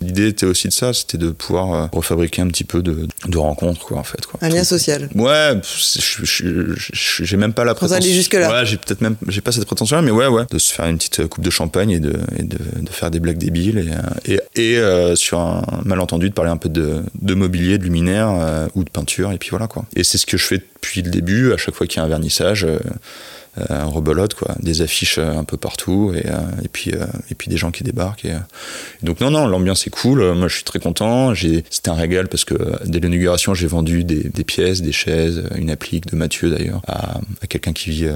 l'idée 0.00 0.28
était 0.28 0.46
aussi 0.46 0.68
de 0.68 0.72
ça, 0.72 0.92
c'était 0.92 1.18
de 1.18 1.30
pouvoir 1.30 1.72
euh, 1.72 1.86
refabriquer 1.92 2.42
un 2.42 2.48
petit 2.48 2.64
peu 2.64 2.82
de, 2.82 3.06
de 3.26 3.38
rencontres, 3.38 3.84
quoi, 3.86 3.98
en 3.98 4.04
fait. 4.04 4.26
Quoi. 4.26 4.40
Un 4.42 4.48
lien 4.48 4.64
social. 4.64 5.08
Ouais, 5.14 5.52
j'ai 6.92 7.36
même 7.36 7.52
pas 7.52 7.64
la 7.64 7.74
prétention. 7.74 8.02
aller 8.02 8.12
jusque 8.14 8.34
là. 8.34 8.50
Ouais, 8.50 8.66
j'ai 8.66 8.76
peut-être 8.76 9.00
même, 9.00 9.16
j'ai 9.28 9.40
pas 9.40 9.52
cette 9.52 9.66
prétention-là, 9.66 10.02
mais 10.02 10.10
ouais, 10.10 10.26
ouais, 10.26 10.44
de 10.50 10.58
se 10.58 10.72
faire 10.72 10.86
une 10.86 10.98
petite 10.98 11.26
coupe 11.26 11.44
de 11.44 11.50
champagne 11.50 11.90
et 11.90 12.00
de, 12.00 12.14
et 12.36 12.42
de, 12.42 12.58
de 12.80 12.90
faire 12.90 13.10
des 13.10 13.20
blagues 13.20 13.38
débiles 13.38 13.92
et, 14.24 14.38
et, 14.54 14.74
et 14.74 15.16
sur 15.16 15.38
un 15.40 15.64
malentendu 15.84 16.28
de 16.28 16.34
parler 16.34 16.50
un 16.50 16.56
peu 16.56 16.68
de, 16.68 17.02
de 17.20 17.34
mobilier, 17.34 17.78
de 17.78 17.84
luminaire 17.84 18.68
ou 18.74 18.84
de 18.84 18.90
peinture, 18.90 19.32
et 19.32 19.38
puis 19.38 19.50
voilà 19.50 19.66
quoi. 19.66 19.84
Et 19.96 20.04
c'est 20.04 20.18
ce 20.18 20.26
que 20.26 20.36
je 20.36 20.44
fais 20.44 20.58
depuis 20.58 21.02
le 21.02 21.10
début, 21.10 21.52
à 21.52 21.56
chaque 21.56 21.74
fois 21.74 21.86
qu'il 21.86 21.98
y 21.98 22.00
a 22.00 22.04
un 22.04 22.08
vernissage, 22.08 22.64
euh, 22.64 22.78
euh, 23.58 23.64
un 23.70 23.86
rebelote, 23.86 24.34
quoi, 24.34 24.54
des 24.60 24.82
affiches 24.82 25.18
euh, 25.18 25.38
un 25.38 25.44
peu 25.44 25.56
partout, 25.56 26.12
et, 26.14 26.26
et, 26.64 26.68
puis, 26.68 26.90
et 27.30 27.34
puis 27.34 27.48
des 27.48 27.56
gens 27.56 27.70
qui 27.70 27.84
débarquent. 27.84 28.26
Et, 28.26 28.34
donc 29.02 29.20
non, 29.20 29.30
non, 29.30 29.46
l'ambiance 29.46 29.86
est 29.86 29.90
cool, 29.90 30.34
moi 30.34 30.48
je 30.48 30.56
suis 30.56 30.64
très 30.64 30.78
content, 30.78 31.32
c'était 31.70 31.90
un 31.90 31.94
régal 31.94 32.28
parce 32.28 32.44
que 32.44 32.54
dès 32.84 33.00
l'inauguration 33.00 33.54
j'ai 33.54 33.66
vendu 33.66 34.04
des, 34.04 34.24
des, 34.24 34.44
pièces, 34.44 34.82
des 34.82 34.92
chaises, 34.92 35.44
une 35.56 35.70
applique 35.70 36.06
de 36.06 36.16
Mathieu 36.16 36.50
d'ailleurs, 36.50 36.82
à, 36.86 37.20
à 37.42 37.46
quelqu'un 37.46 37.72
qui 37.72 37.90
vit 37.90 38.08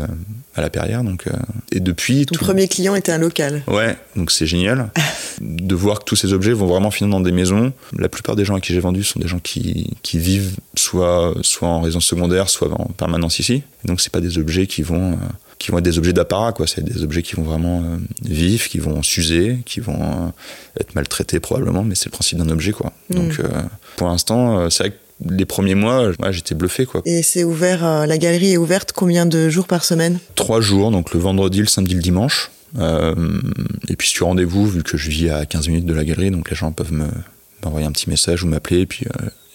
à 0.55 0.61
la 0.61 0.71
Perrière. 0.71 1.05
Donc, 1.05 1.25
et 1.71 1.81
depuis... 1.81 2.27
Ton 2.27 2.39
premier 2.39 2.69
client 2.69 2.95
était 2.95 3.13
un 3.13 3.19
local. 3.19 3.63
Ouais, 3.67 3.97
donc 4.17 4.31
c'est 4.31 4.47
génial 4.47 4.91
de 5.41 5.75
voir 5.75 6.01
que 6.01 6.05
tous 6.05 6.17
ces 6.17 6.33
objets 6.33 6.53
vont 6.53 6.67
vraiment 6.67 6.91
finir 6.91 7.11
dans 7.11 7.21
des 7.21 7.33
maisons. 7.33 7.73
La 7.97 8.09
plupart 8.09 8.37
des 8.37 8.45
gens 8.45 8.57
à 8.57 8.61
qui 8.61 8.73
j'ai 8.73 8.81
vendu 8.81 9.03
sont 9.05 9.21
des 9.21 9.29
gens 9.29 9.39
qui, 9.39 9.97
qui 10.03 10.19
vivent 10.19 10.57
soit, 10.75 11.35
soit 11.43 11.69
en 11.69 11.81
résidence 11.81 12.07
secondaire, 12.07 12.49
soit 12.49 12.71
en 12.73 12.87
permanence 12.87 13.39
ici. 13.39 13.63
Donc 13.85 14.01
c'est 14.01 14.13
pas 14.13 14.21
des 14.21 14.39
objets 14.39 14.67
qui 14.67 14.83
vont, 14.83 15.13
euh, 15.13 15.17
qui 15.63 15.71
vont 15.71 15.79
être 15.79 15.85
des 15.85 15.99
objets 15.99 16.13
d'apparat, 16.13 16.53
quoi. 16.53 16.67
C'est 16.67 16.83
des 16.83 17.03
objets 17.03 17.23
qui 17.23 17.35
vont 17.37 17.43
vraiment 17.43 17.83
euh, 17.83 17.97
vivre, 18.23 18.69
qui 18.69 18.79
vont 18.79 19.03
s'user, 19.03 19.59
qui 19.65 19.81
vont 19.81 20.03
euh, 20.03 20.81
être 20.81 20.95
maltraités 20.95 21.41
probablement, 21.41 21.85
mais 21.85 21.95
c'est 21.95 22.07
le 22.07 22.13
principe 22.13 22.39
d'un 22.39 22.49
objet, 22.51 22.73
quoi. 22.73 22.93
Mm. 23.11 23.15
Donc 23.15 23.41
pour 23.97 24.09
l'instant, 24.09 24.69
c'est 24.71 24.83
vrai 24.85 24.91
que 24.91 24.97
les 25.35 25.45
premiers 25.45 25.75
mois, 25.75 26.11
j'étais 26.31 26.55
bluffé. 26.55 26.85
Quoi. 26.85 27.03
Et 27.05 27.23
c'est 27.23 27.45
ouvert, 27.45 28.07
la 28.07 28.19
galerie 28.19 28.53
est 28.53 28.57
ouverte 28.57 28.93
combien 28.93 29.27
de 29.27 29.49
jours 29.49 29.67
par 29.67 29.85
semaine? 29.85 30.19
Trois 30.35 30.61
jours, 30.61 30.91
donc 30.91 31.15
le 31.15 31.21
vendredi, 31.21 31.61
le 31.61 31.67
samedi, 31.67 31.95
le 31.95 32.01
dimanche. 32.01 32.51
et 32.77 33.97
puis 33.97 34.09
sur 34.09 34.27
rendez-vous, 34.27 34.67
vu 34.67 34.83
que 34.83 34.97
je 34.97 35.11
vis 35.11 35.31
à 35.31 35.47
15 35.47 35.69
minutes 35.69 35.87
de 35.87 35.95
la 35.95 36.05
galerie, 36.05 36.31
donc 36.31 36.51
les 36.51 36.57
gens 36.57 36.73
peuvent 36.73 36.93
m'envoyer 37.63 37.87
un 37.87 37.93
petit 37.93 38.11
message 38.11 38.43
ou 38.43 38.49
m'appeler, 38.49 38.81
et 38.81 38.87
puis 38.87 39.07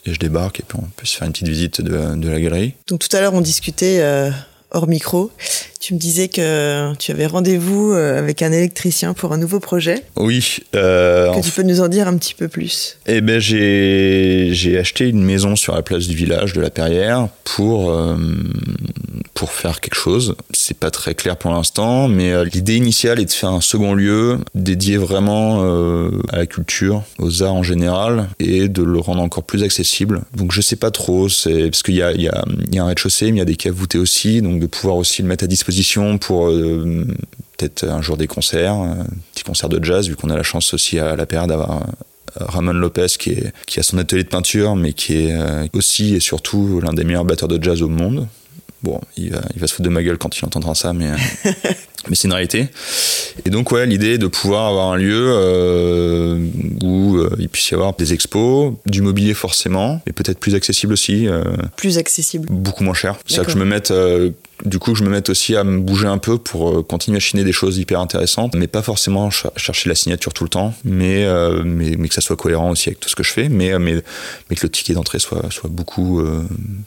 et 0.08 0.14
je 0.14 0.20
débarque 0.20 0.62
et 0.62 0.64
puis 0.68 0.78
on 0.82 0.88
peut 0.96 1.06
se 1.06 1.18
faire 1.18 1.28
une 1.28 1.34
petite 1.34 1.48
visite 1.50 1.82
de, 1.82 2.16
de 2.16 2.30
la 2.30 2.40
galerie. 2.40 2.74
Donc 2.88 3.00
tout 3.00 3.16
à 3.16 3.20
l'heure 3.20 3.34
on 3.34 3.42
discutait 3.42 4.00
euh, 4.00 4.32
hors 4.72 4.88
micro. 4.88 5.32
Tu 5.80 5.94
me 5.94 6.00
disais 6.00 6.28
que 6.28 6.96
tu 6.96 7.12
avais 7.12 7.28
rendez-vous 7.28 7.94
euh, 7.94 8.18
avec 8.18 8.42
un 8.42 8.52
électricien 8.52 9.14
pour 9.14 9.32
un 9.32 9.38
nouveau 9.38 9.60
projet. 9.60 10.04
Oui. 10.16 10.58
Euh, 10.76 11.32
que 11.34 11.46
tu 11.46 11.52
peux 11.52 11.62
nous 11.62 11.82
en 11.82 11.88
dire 11.88 12.08
un 12.08 12.18
petit 12.18 12.34
peu 12.34 12.48
plus? 12.48 12.98
Eh 13.06 13.22
ben 13.22 13.40
j'ai 13.40 14.78
acheté 14.80 15.08
une 15.08 15.24
maison 15.24 15.56
sur 15.56 15.76
la 15.76 15.84
place 15.84 16.08
du 16.08 16.16
village 16.16 16.54
de 16.54 16.62
la 16.62 16.72
Perrière 16.72 17.30
pour 17.44 17.92
euh, 17.92 18.18
pour 19.36 19.52
faire 19.52 19.80
quelque 19.80 19.96
chose. 19.96 20.36
C'est 20.52 20.78
pas 20.78 20.90
très 20.90 21.14
clair 21.14 21.38
pour 21.38 21.52
l'instant, 21.52 22.08
mais 22.08 22.44
l'idée 22.46 22.76
initiale 22.76 23.20
est 23.20 23.26
de 23.26 23.32
faire 23.32 23.52
un 23.52 23.62
second 23.62 23.94
lieu 23.94 24.40
dédié 24.56 24.98
vraiment 24.98 25.64
euh, 25.64 26.10
à 26.34 26.38
la 26.38 26.48
culture, 26.48 27.04
aux 27.20 27.44
arts 27.44 27.54
en 27.54 27.64
général, 27.64 28.30
et 28.40 28.68
de 28.68 28.82
le 28.82 28.98
rendre 28.98 29.22
encore 29.22 29.44
plus 29.44 29.62
accessible. 29.64 30.24
Donc 30.36 30.52
je 30.52 30.62
sais 30.62 30.76
pas 30.76 30.90
trop, 30.90 31.30
c'est 31.30 31.70
parce 31.70 31.84
qu'il 31.84 31.96
y 31.96 32.02
a, 32.02 32.14
y, 32.14 32.28
a, 32.28 32.44
y 32.72 32.80
a 32.80 32.84
un 32.84 32.88
rez-de-chaussée, 32.88 33.26
mais 33.28 33.38
il 33.38 33.40
y 33.40 33.42
a 33.42 33.46
des 33.46 33.56
caves 33.56 33.76
voûtées 33.76 34.00
aussi, 34.00 34.42
donc 34.42 34.60
de 34.60 34.66
pouvoir 34.66 34.98
aussi 34.98 35.22
le 35.22 35.28
mettre 35.28 35.44
à 35.44 35.48
disposition 35.48 35.67
pour 36.20 36.50
euh, 36.50 37.06
peut-être 37.58 37.86
un 37.86 38.02
jour 38.02 38.18
des 38.18 38.28
concerts, 38.28 38.74
un 38.74 39.06
petit 39.34 39.44
concert 39.44 39.70
de 39.70 39.84
jazz, 39.84 40.08
vu 40.08 40.16
qu'on 40.16 40.30
a 40.30 40.38
la 40.38 40.44
chance 40.44 40.74
aussi 40.74 41.00
à 41.00 41.16
la 41.16 41.26
période 41.26 41.50
d'avoir 41.50 41.86
Ramon 42.36 42.74
Lopez 42.74 43.08
qui, 43.18 43.32
est, 43.32 43.54
qui 43.66 43.80
a 43.80 43.84
son 43.84 43.98
atelier 43.98 44.24
de 44.24 44.30
peinture 44.30 44.76
mais 44.76 44.94
qui 44.94 45.16
est 45.16 45.36
aussi 45.74 46.16
et 46.16 46.20
surtout 46.20 46.80
l'un 46.82 46.94
des 46.94 47.04
meilleurs 47.04 47.26
batteurs 47.26 47.48
de 47.48 47.62
jazz 47.62 47.82
au 47.82 47.88
monde 47.88 48.28
Bon, 48.84 49.02
il 49.18 49.32
va, 49.32 49.42
il 49.56 49.60
va 49.60 49.68
se 49.68 49.74
foutre 49.74 49.90
de 49.90 49.94
ma 49.94 50.04
gueule 50.04 50.20
quand 50.20 50.38
il 50.38 50.46
entendra 50.46 50.76
ça, 50.76 50.94
mais, 50.94 51.10
mais 52.10 52.16
c'est 52.16 52.28
une 52.28 52.34
réalité. 52.34 52.68
Et 53.46 53.50
donc, 53.50 53.72
ouais, 53.72 53.88
l'idée 53.88 54.20
de 54.20 54.28
pouvoir 54.28 54.68
avoir 54.68 54.92
un 54.92 54.98
lieu 54.98 55.26
euh, 55.30 56.48
où 56.84 57.18
euh, 57.18 57.36
il 57.40 57.50
puisse 57.50 57.72
y 57.72 57.74
avoir 57.74 57.96
des 57.96 58.14
expos, 58.14 58.74
du 58.86 59.02
mobilier 59.02 59.34
forcément, 59.34 60.02
mais 60.06 60.14
peut-être 60.14 60.40
plus 60.40 60.54
accessible 60.54 60.94
aussi. 60.94 61.28
Euh, 61.28 61.44
plus 61.76 61.98
accessible 61.98 62.48
Beaucoup 62.52 62.84
moins 62.84 62.94
cher. 62.94 63.18
C'est-à-dire 63.26 63.48
que 63.48 63.52
je 63.52 63.58
me 63.58 63.66
mette. 63.66 63.92
Du 64.68 64.80
coup, 64.80 64.96
je 64.96 65.04
me 65.04 65.10
mette 65.10 65.30
aussi 65.30 65.56
à 65.56 65.64
me 65.64 65.80
bouger 65.80 66.08
un 66.08 66.18
peu 66.18 66.38
pour 66.38 66.86
continuer 66.86 67.18
à 67.18 67.20
chiner 67.20 67.44
des 67.44 67.52
choses 67.52 67.78
hyper 67.78 68.00
intéressantes, 68.00 68.56
mais 68.56 68.68
pas 68.68 68.82
forcément 68.82 69.30
chercher 69.30 69.90
la 69.90 69.96
signature 69.96 70.34
tout 70.34 70.44
le 70.44 70.50
temps, 70.50 70.74
mais, 70.84 71.28
mais, 71.64 72.08
que 72.08 72.14
ça 72.14 72.22
soit 72.22 72.36
cohérent 72.36 72.70
aussi 72.70 72.90
avec 72.90 73.00
tout 73.00 73.10
ce 73.10 73.16
que 73.16 73.24
je 73.24 73.32
fais, 73.32 73.50
mais, 73.50 73.78
mais 73.80 74.02
que 74.56 74.64
le 74.64 74.70
ticket 74.70 74.94
d'entrée 74.94 75.20
soit 75.20 75.42
beaucoup 75.70 76.22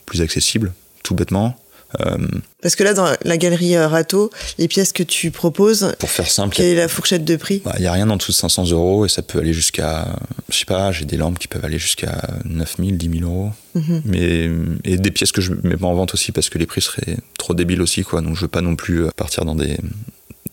plus 0.06 0.22
accessible, 0.22 0.72
tout 1.02 1.14
bêtement. 1.14 1.56
Euh, 2.00 2.16
Parce 2.62 2.76
que 2.76 2.84
là, 2.84 2.94
dans 2.94 3.08
la 3.24 3.36
galerie 3.36 3.76
euh, 3.76 3.88
Rato, 3.88 4.30
les 4.58 4.68
pièces 4.68 4.92
que 4.92 5.02
tu 5.02 5.30
proposes, 5.30 5.94
pour 5.98 6.10
faire 6.10 6.30
simple, 6.30 6.54
quelle 6.54 6.66
est 6.66 6.74
la 6.76 6.88
fourchette 6.88 7.24
de 7.24 7.36
prix 7.36 7.56
Il 7.56 7.62
bah, 7.62 7.76
n'y 7.78 7.86
a 7.86 7.92
rien 7.92 8.08
en 8.10 8.16
dessous 8.16 8.32
de 8.32 8.36
500 8.36 8.70
euros 8.70 9.06
et 9.06 9.08
ça 9.08 9.22
peut 9.22 9.38
aller 9.38 9.52
jusqu'à, 9.52 10.06
je 10.50 10.58
sais 10.58 10.64
pas, 10.64 10.92
j'ai 10.92 11.04
des 11.04 11.16
lampes 11.16 11.38
qui 11.38 11.48
peuvent 11.48 11.64
aller 11.64 11.78
jusqu'à 11.78 12.20
9000, 12.44 12.96
10 12.96 13.18
000 13.18 13.30
euros. 13.30 13.50
Mhm. 13.74 14.02
Mais, 14.04 14.50
et 14.84 14.96
des 14.96 15.10
pièces 15.10 15.32
que 15.32 15.40
je 15.40 15.52
mets 15.62 15.76
pas 15.76 15.86
en 15.86 15.94
vente 15.94 16.14
aussi 16.14 16.32
parce 16.32 16.48
que 16.48 16.58
les 16.58 16.66
prix 16.66 16.80
seraient 16.80 17.16
trop 17.38 17.54
débiles 17.54 17.82
aussi, 17.82 18.02
quoi. 18.02 18.20
Donc 18.20 18.36
je 18.36 18.42
veux 18.42 18.48
pas 18.48 18.62
non 18.62 18.76
plus 18.76 19.04
euh, 19.04 19.10
partir 19.16 19.44
dans 19.44 19.54
des, 19.54 19.76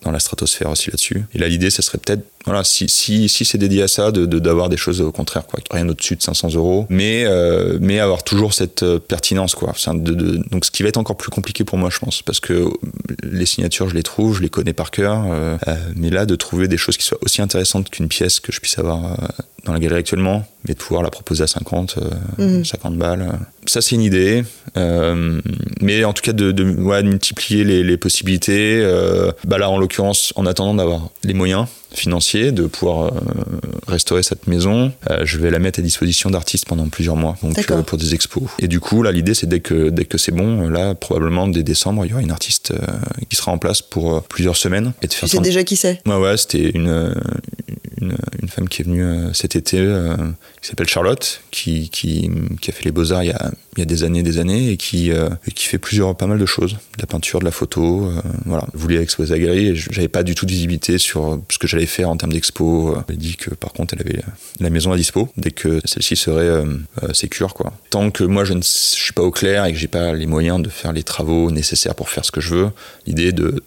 dans 0.08 0.14
la 0.14 0.20
stratosphère 0.20 0.70
aussi 0.70 0.90
là-dessus. 0.90 1.26
Et 1.34 1.38
là, 1.38 1.50
l'idée, 1.50 1.70
ça 1.70 1.82
serait 1.82 1.98
peut-être, 1.98 2.22
voilà, 2.46 2.64
si, 2.64 2.88
si, 2.88 3.28
si 3.28 3.44
c'est 3.44 3.58
dédié 3.58 3.84
à 3.84 3.90
ça, 3.90 4.14
de, 4.14 4.26
d'avoir 4.26 4.70
des 4.70 4.78
choses 4.78 5.02
au 5.02 5.12
contraire, 5.12 5.46
quoi. 5.46 5.60
Rien 5.70 5.88
au-dessus 5.90 6.16
de 6.16 6.22
500 6.22 6.54
euros, 6.56 6.88
mais, 6.90 7.26
euh, 7.26 7.78
mais 7.82 8.00
avoir 8.00 8.24
toujours 8.24 8.54
cette 8.54 8.84
euh, 8.84 9.00
pertinence, 9.00 9.54
quoi. 9.54 9.74
De, 9.94 10.14
de, 10.14 10.38
donc, 10.50 10.64
ce 10.64 10.72
qui 10.72 10.82
va 10.82 10.90
être 10.90 10.98
encore 10.98 11.18
plus 11.18 11.30
compliqué 11.30 11.66
pour 11.66 11.78
moi, 11.78 11.90
je 11.92 12.00
pense, 12.00 12.22
parce 12.22 12.40
que 12.40 12.70
les 13.22 13.46
signatures, 13.46 13.90
je 13.90 13.96
les 13.96 14.04
trouve, 14.04 14.38
je 14.38 14.42
les 14.42 14.50
connais 14.50 14.74
par 14.74 14.92
cœur, 14.92 15.26
euh, 15.30 15.58
mais 15.98 16.10
là, 16.10 16.26
de 16.26 16.36
trouver 16.36 16.70
des 16.70 16.78
choses 16.78 16.96
qui 16.96 17.06
soient 17.06 17.20
aussi 17.22 17.42
intéressantes 17.42 17.90
qu'une 17.90 18.08
pièce 18.08 18.40
que 18.40 18.54
je 18.54 18.62
puisse 18.62 18.80
avoir 18.80 19.18
dans 19.66 19.74
la 19.74 19.80
galerie 19.80 20.00
actuellement, 20.00 20.48
mais 20.66 20.74
de 20.74 20.80
pouvoir 20.80 21.04
la 21.04 21.10
proposer 21.10 21.44
à 21.44 21.48
50, 21.48 22.00
50 22.64 22.92
mhm. 22.94 22.98
balles. 22.98 23.40
Ça, 23.68 23.82
c'est 23.82 23.96
une 23.96 24.02
idée. 24.02 24.44
mais 25.82 26.04
en 26.04 26.14
tout 26.14 26.22
cas, 26.24 26.34
de, 26.34 26.64
multiplier 27.02 27.64
les, 27.64 27.98
possibilités. 27.98 28.82
bah 29.46 29.58
là, 29.58 29.70
en 29.70 29.78
l'occurrence, 29.78 30.34
en 30.36 30.46
attendant 30.46 30.74
d'avoir 30.74 31.10
les 31.24 31.34
moyens 31.34 31.68
financiers 31.94 32.52
de 32.52 32.68
pouvoir 32.68 33.08
euh, 33.08 33.12
restaurer 33.88 34.24
cette 34.24 34.48
maison, 34.48 34.92
euh, 35.10 35.22
je 35.24 35.38
vais 35.38 35.50
la 35.50 35.60
mettre 35.60 35.80
à 35.80 35.84
disposition 35.84 36.30
d'artistes 36.30 36.66
pendant 36.68 36.88
plusieurs 36.90 37.16
mois, 37.16 37.38
donc 37.42 37.58
euh, 37.72 37.82
pour 37.82 37.98
des 37.98 38.14
expos. 38.14 38.44
Et 38.60 38.68
du 38.68 38.80
coup, 38.80 39.04
là, 39.04 39.12
l'idée, 39.12 39.34
c'est 39.34 39.48
dès 39.48 39.60
que 39.60 39.90
dès 39.90 40.06
que 40.06 40.18
c'est 40.18 40.32
bon, 40.32 40.70
là, 40.70 40.96
probablement 40.96 41.48
dès 41.48 41.64
décembre, 41.64 42.06
il 42.06 42.10
y 42.10 42.14
aura 42.14 42.22
une 42.22 42.32
artiste 42.32 42.74
qui 43.30 43.36
sera 43.36 43.52
en 43.52 43.58
place 43.58 43.82
pour 43.82 44.24
plusieurs 44.24 44.56
semaines. 44.56 44.94
Et 45.02 45.08
de 45.08 45.14
faire 45.14 45.30
tu 45.30 45.38
sais 45.38 45.42
déjà 45.42 45.64
qui 45.64 45.76
c'est? 45.76 46.02
Ouais, 46.06 46.18
ouais, 46.18 46.38
c'était 46.38 46.70
une, 46.70 47.14
une, 48.02 48.16
une, 48.42 48.50
femme 48.50 48.70
qui 48.70 48.82
est 48.82 48.86
venue 48.86 49.06
cet 49.34 49.56
été, 49.56 49.78
qui 50.62 50.68
s'appelle 50.68 50.88
Charlotte, 50.88 51.42
qui, 51.52 51.90
qui, 51.90 52.30
qui, 52.62 52.72
a 52.72 52.74
fait 52.74 52.86
les 52.86 52.92
beaux-arts 52.92 53.24
il 53.24 53.28
y 53.28 53.32
a, 53.32 53.52
il 53.76 53.80
y 53.80 53.82
a 53.82 53.86
des 53.86 54.04
années 54.04 54.24
des 54.24 54.40
années, 54.40 54.72
et 54.72 54.78
qui, 54.78 55.10
et 55.10 55.52
qui 55.54 55.66
fait 55.66 55.78
plusieurs, 55.78 56.16
pas 56.16 56.28
mal 56.28 56.40
de 56.40 56.46
choses. 56.46 56.74
De 56.74 57.02
la 57.02 57.08
peinture, 57.08 57.40
de 57.40 57.46
la 57.46 57.52
photo, 57.52 58.12
voilà. 58.46 58.66
Je 58.74 58.80
voulais 58.80 59.02
exposer 59.02 59.34
à 59.34 59.38
la 59.38 59.44
galerie, 59.44 59.68
et 59.68 59.76
j'avais 59.76 60.08
pas 60.08 60.24
du 60.24 60.36
tout 60.36 60.46
de 60.46 60.52
visibilité 60.52 60.98
sur 60.98 61.40
ce 61.50 61.58
que 61.58 61.68
j'allais 61.68 61.77
faire 61.86 62.10
en 62.10 62.18
termes 62.18 62.34
d'expo. 62.34 62.96
Elle 63.08 63.16
a 63.16 63.18
dit 63.18 63.36
que 63.36 63.54
par 63.54 63.74
contre 63.74 63.94
elle 63.94 64.08
avait 64.08 64.22
la 64.60 64.70
maison 64.70 64.92
à 64.92 64.98
dispo 64.98 65.30
dès 65.38 65.52
que 65.52 65.80
celle-ci 65.86 66.16
serait 66.16 66.44
euh, 66.44 66.66
euh, 67.04 67.14
sécure 67.14 67.54
quoi. 67.54 67.74
Tant 67.90 68.12
que 68.12 68.24
moi 68.24 68.46
je 68.46 68.54
ne 68.54 68.62
suis 68.62 69.14
pas 69.14 69.22
au 69.22 69.32
clair 69.32 69.66
et 69.66 69.74
que 69.74 69.78
j'ai 69.78 69.88
pas 69.88 70.14
les 70.14 70.26
moyens 70.26 70.62
de 70.62 70.70
faire 70.70 70.94
les 70.94 71.04
travaux 71.04 71.52
nécessaires 71.52 71.96
pour 71.96 72.10
faire 72.10 72.26
ce 72.26 72.32
que 72.32 72.42
je 72.42 72.54
veux, 72.54 72.70
l'idée 73.06 73.32
de, 73.32 73.62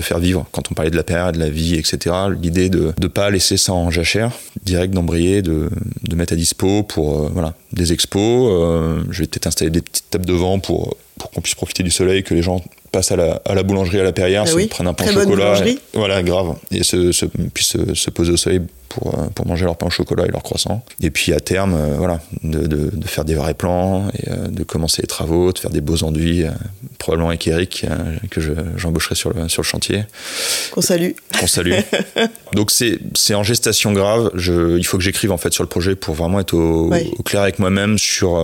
faire 0.00 0.18
vivre, 0.18 0.46
quand 0.52 0.70
on 0.70 0.74
parlait 0.74 0.90
de 0.90 0.96
la 0.96 1.04
période, 1.04 1.34
de 1.34 1.40
la 1.40 1.50
vie, 1.50 1.74
etc., 1.74 2.14
l'idée 2.40 2.68
de 2.68 2.92
ne 3.00 3.06
pas 3.08 3.30
laisser 3.30 3.56
ça 3.56 3.72
en 3.72 3.90
jachère, 3.90 4.32
direct 4.62 4.92
d'embrayer, 4.94 5.42
de, 5.42 5.70
mettre 6.14 6.32
à 6.32 6.36
dispo 6.36 6.82
pour 6.82 7.26
euh, 7.26 7.30
voilà, 7.32 7.54
des 7.72 7.92
expos. 7.92 9.04
je 9.10 9.20
vais 9.20 9.26
peut-être 9.26 9.46
installer 9.46 9.70
des 9.70 9.82
petites 9.82 10.08
tables 10.10 10.24
de 10.24 10.32
vent 10.32 10.58
pour 10.58 10.96
pour 11.18 11.30
qu'on 11.30 11.40
puisse 11.40 11.54
profiter 11.54 11.82
du 11.82 11.90
soleil, 11.90 12.22
que 12.22 12.34
les 12.34 12.42
gens 12.42 12.62
passent 12.92 13.12
à 13.12 13.16
la, 13.16 13.40
à 13.44 13.54
la 13.54 13.62
boulangerie 13.62 14.00
à 14.00 14.04
la 14.04 14.12
Perrière, 14.12 14.42
Ah 14.46 14.50
se 14.50 14.54
oui, 14.54 14.66
prennent 14.66 14.86
un 14.86 14.94
pain 14.94 15.06
au 15.06 15.12
chocolat. 15.12 15.66
et- 15.66 15.78
voilà, 15.94 16.22
grave. 16.22 16.54
Et 16.70 16.82
se, 16.82 17.12
se, 17.12 17.26
puis 17.26 17.64
se, 17.64 17.94
se 17.94 18.10
poser 18.10 18.32
au 18.32 18.36
soleil 18.36 18.60
pour, 18.88 19.18
euh, 19.18 19.26
pour 19.34 19.46
manger 19.46 19.64
leur 19.64 19.76
pain 19.76 19.86
au 19.86 19.90
chocolat 19.90 20.24
et 20.26 20.30
leur 20.30 20.42
croissant. 20.42 20.82
Et 21.02 21.10
puis 21.10 21.32
à 21.34 21.40
terme, 21.40 21.74
euh, 21.74 21.96
voilà, 21.98 22.20
de, 22.44 22.66
de, 22.66 22.90
de 22.94 23.06
faire 23.08 23.24
des 23.24 23.34
vrais 23.34 23.52
plans 23.54 24.08
et 24.18 24.30
euh, 24.30 24.46
de 24.48 24.62
commencer 24.62 25.02
les 25.02 25.08
travaux, 25.08 25.52
de 25.52 25.58
faire 25.58 25.70
des 25.70 25.80
beaux 25.82 26.02
enduits, 26.04 26.44
euh, 26.44 26.50
probablement 26.98 27.28
avec 27.30 27.46
Eric, 27.46 27.84
que 28.30 28.40
je- 28.40 28.52
j'embaucherai 28.76 29.14
sur 29.14 29.32
le, 29.34 29.48
sur 29.48 29.60
le 29.62 29.66
chantier 29.66 30.04
Qu'on 30.70 30.80
salue. 30.80 31.10
qu'on 31.38 31.46
salue. 31.46 31.72
Donc 32.54 32.70
c'est 32.70 32.98
c'est 33.14 33.34
en 33.34 33.42
gestation 33.42 33.92
grave. 33.92 34.30
Je, 34.34 34.78
il 34.78 34.86
faut 34.86 34.96
que 34.96 35.02
j'écrive 35.04 35.32
en 35.32 35.36
fait 35.38 35.52
sur 35.52 35.62
le 35.64 35.68
projet 35.68 35.94
pour 35.96 36.14
vraiment 36.14 36.40
être 36.40 36.54
au, 36.54 36.90
clair 37.24 37.42
avec 37.42 37.58
moi-même 37.58 37.98
sur 37.98 38.38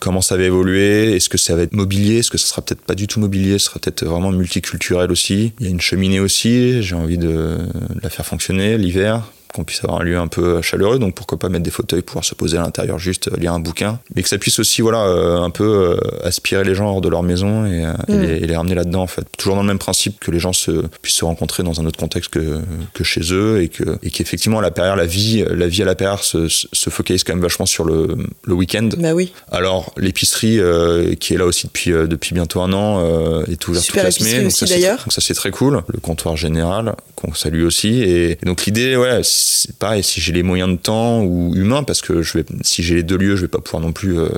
comment 0.00 0.20
ça 0.20 0.36
va 0.36 0.44
évoluer. 0.44 1.14
Est-ce 1.14 1.28
que 1.28 1.38
ça 1.38 1.54
va 1.56 1.62
être 1.62 1.72
mobilier 1.72 2.18
Est-ce 2.18 2.30
que 2.30 2.38
ça 2.38 2.46
sera 2.46 2.62
peut-être 2.62 2.82
pas 2.82 2.94
du 2.94 3.06
tout 3.06 3.20
mobilier 3.20 3.58
Ce 3.58 3.66
sera 3.66 3.80
peut-être 3.80 4.04
vraiment 4.04 4.32
multiculturel 4.32 5.10
aussi. 5.10 5.52
Il 5.60 5.66
y 5.66 5.68
a 5.68 5.70
une 5.70 5.80
cheminée 5.80 6.20
aussi. 6.20 6.82
J'ai 6.82 6.94
envie 6.94 7.18
de 7.18 7.58
la 8.02 8.10
faire 8.10 8.26
fonctionner 8.26 8.78
l'hiver 8.78 9.24
qu'on 9.54 9.64
puisse 9.64 9.82
avoir 9.84 10.00
un 10.00 10.04
lieu 10.04 10.18
un 10.18 10.28
peu 10.28 10.60
chaleureux, 10.62 10.98
donc 10.98 11.14
pourquoi 11.14 11.38
pas 11.38 11.48
mettre 11.48 11.64
des 11.64 11.70
fauteuils, 11.70 12.02
pouvoir 12.02 12.24
se 12.24 12.34
poser 12.34 12.58
à 12.58 12.62
l'intérieur, 12.62 12.98
juste 12.98 13.28
euh, 13.28 13.36
lire 13.36 13.52
un 13.52 13.60
bouquin, 13.60 13.98
mais 14.14 14.22
que 14.22 14.28
ça 14.28 14.38
puisse 14.38 14.58
aussi, 14.58 14.82
voilà, 14.82 15.04
euh, 15.06 15.40
un 15.40 15.50
peu 15.50 15.64
euh, 15.64 15.96
aspirer 16.26 16.64
les 16.64 16.74
gens 16.74 16.88
hors 16.90 17.00
de 17.00 17.08
leur 17.08 17.22
maison 17.22 17.64
et, 17.66 17.84
euh, 17.84 17.92
et 18.08 18.12
Mm. 18.12 18.20
les, 18.22 18.28
et 18.36 18.46
les 18.46 18.56
ramener 18.56 18.74
là-dedans, 18.74 19.02
en 19.02 19.06
fait. 19.06 19.24
Toujours 19.36 19.54
dans 19.56 19.62
le 19.62 19.68
même 19.68 19.78
principe 19.78 20.18
que 20.20 20.30
les 20.30 20.38
gens 20.38 20.52
se, 20.52 20.86
puissent 21.02 21.16
se 21.16 21.24
rencontrer 21.24 21.62
dans 21.62 21.80
un 21.80 21.86
autre 21.86 21.98
contexte 21.98 22.30
que, 22.30 22.60
que 22.94 23.04
chez 23.04 23.20
eux 23.32 23.62
et 23.62 23.68
que, 23.68 23.98
et 24.02 24.10
qu'effectivement, 24.10 24.60
la 24.60 24.70
Perrière, 24.70 24.96
la 24.96 25.06
vie, 25.06 25.44
la 25.50 25.66
vie 25.68 25.82
à 25.82 25.84
la 25.86 25.94
Perrière 25.94 26.22
se, 26.24 26.48
se 26.48 26.90
focalise 26.90 27.24
quand 27.24 27.32
même 27.34 27.42
vachement 27.42 27.66
sur 27.66 27.84
le, 27.84 28.08
le 28.44 28.54
week-end. 28.54 28.88
Bah 28.98 29.12
oui. 29.14 29.32
Alors, 29.50 29.92
l'épicerie, 29.96 30.58
euh, 30.60 31.14
qui 31.14 31.34
est 31.34 31.38
là 31.38 31.46
aussi 31.46 31.66
depuis, 31.66 31.92
euh, 31.92 32.06
depuis 32.06 32.34
bientôt 32.34 32.60
un 32.60 32.72
an, 32.72 32.98
euh, 33.04 33.44
est 33.46 33.66
ouverte 33.68 33.86
toute 33.86 33.96
la 33.96 34.10
semaine. 34.10 34.46
aussi, 34.46 34.58
ça, 34.58 34.66
c'est- 34.66 34.74
d'ailleurs. 34.74 34.98
Donc 34.98 35.12
ça, 35.12 35.20
c'est 35.20 35.34
très 35.34 35.50
cool. 35.50 35.82
Le 35.88 36.00
comptoir 36.00 36.36
général, 36.36 36.94
qu'on 37.16 37.34
salue 37.34 37.64
aussi. 37.64 38.00
Et, 38.02 38.32
et 38.32 38.46
donc, 38.46 38.64
l'idée, 38.66 38.96
ouais, 38.96 39.20
c'est 39.48 39.76
pareil, 39.78 40.02
si 40.02 40.20
j'ai 40.20 40.32
les 40.32 40.42
moyens 40.42 40.70
de 40.70 40.76
temps 40.76 41.22
ou 41.22 41.54
humains, 41.54 41.82
parce 41.82 42.00
que 42.02 42.22
je 42.22 42.38
vais, 42.38 42.44
si 42.62 42.82
j'ai 42.82 42.94
les 42.96 43.02
deux 43.02 43.16
lieux, 43.16 43.36
je 43.36 43.42
vais 43.42 43.48
pas 43.48 43.60
pouvoir 43.60 43.82
non 43.82 43.92
plus 43.92 44.18
euh, 44.18 44.28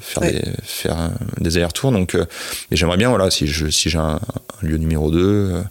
faire, 0.00 0.22
Ouais. 0.22 0.32
des, 0.32 0.42
faire 0.62 1.10
des 1.40 1.56
allers-retours. 1.56 1.92
Donc, 1.92 2.14
euh, 2.14 2.24
et 2.70 2.76
j'aimerais 2.76 2.96
bien, 2.96 3.08
voilà, 3.10 3.30
si 3.30 3.46
je, 3.46 3.68
si 3.68 3.90
j'ai 3.90 3.98
un, 3.98 4.20
un 4.62 4.66
lieu 4.66 4.76
numéro 4.78 5.10
2, 5.10 5.18
euh, 5.20 5.62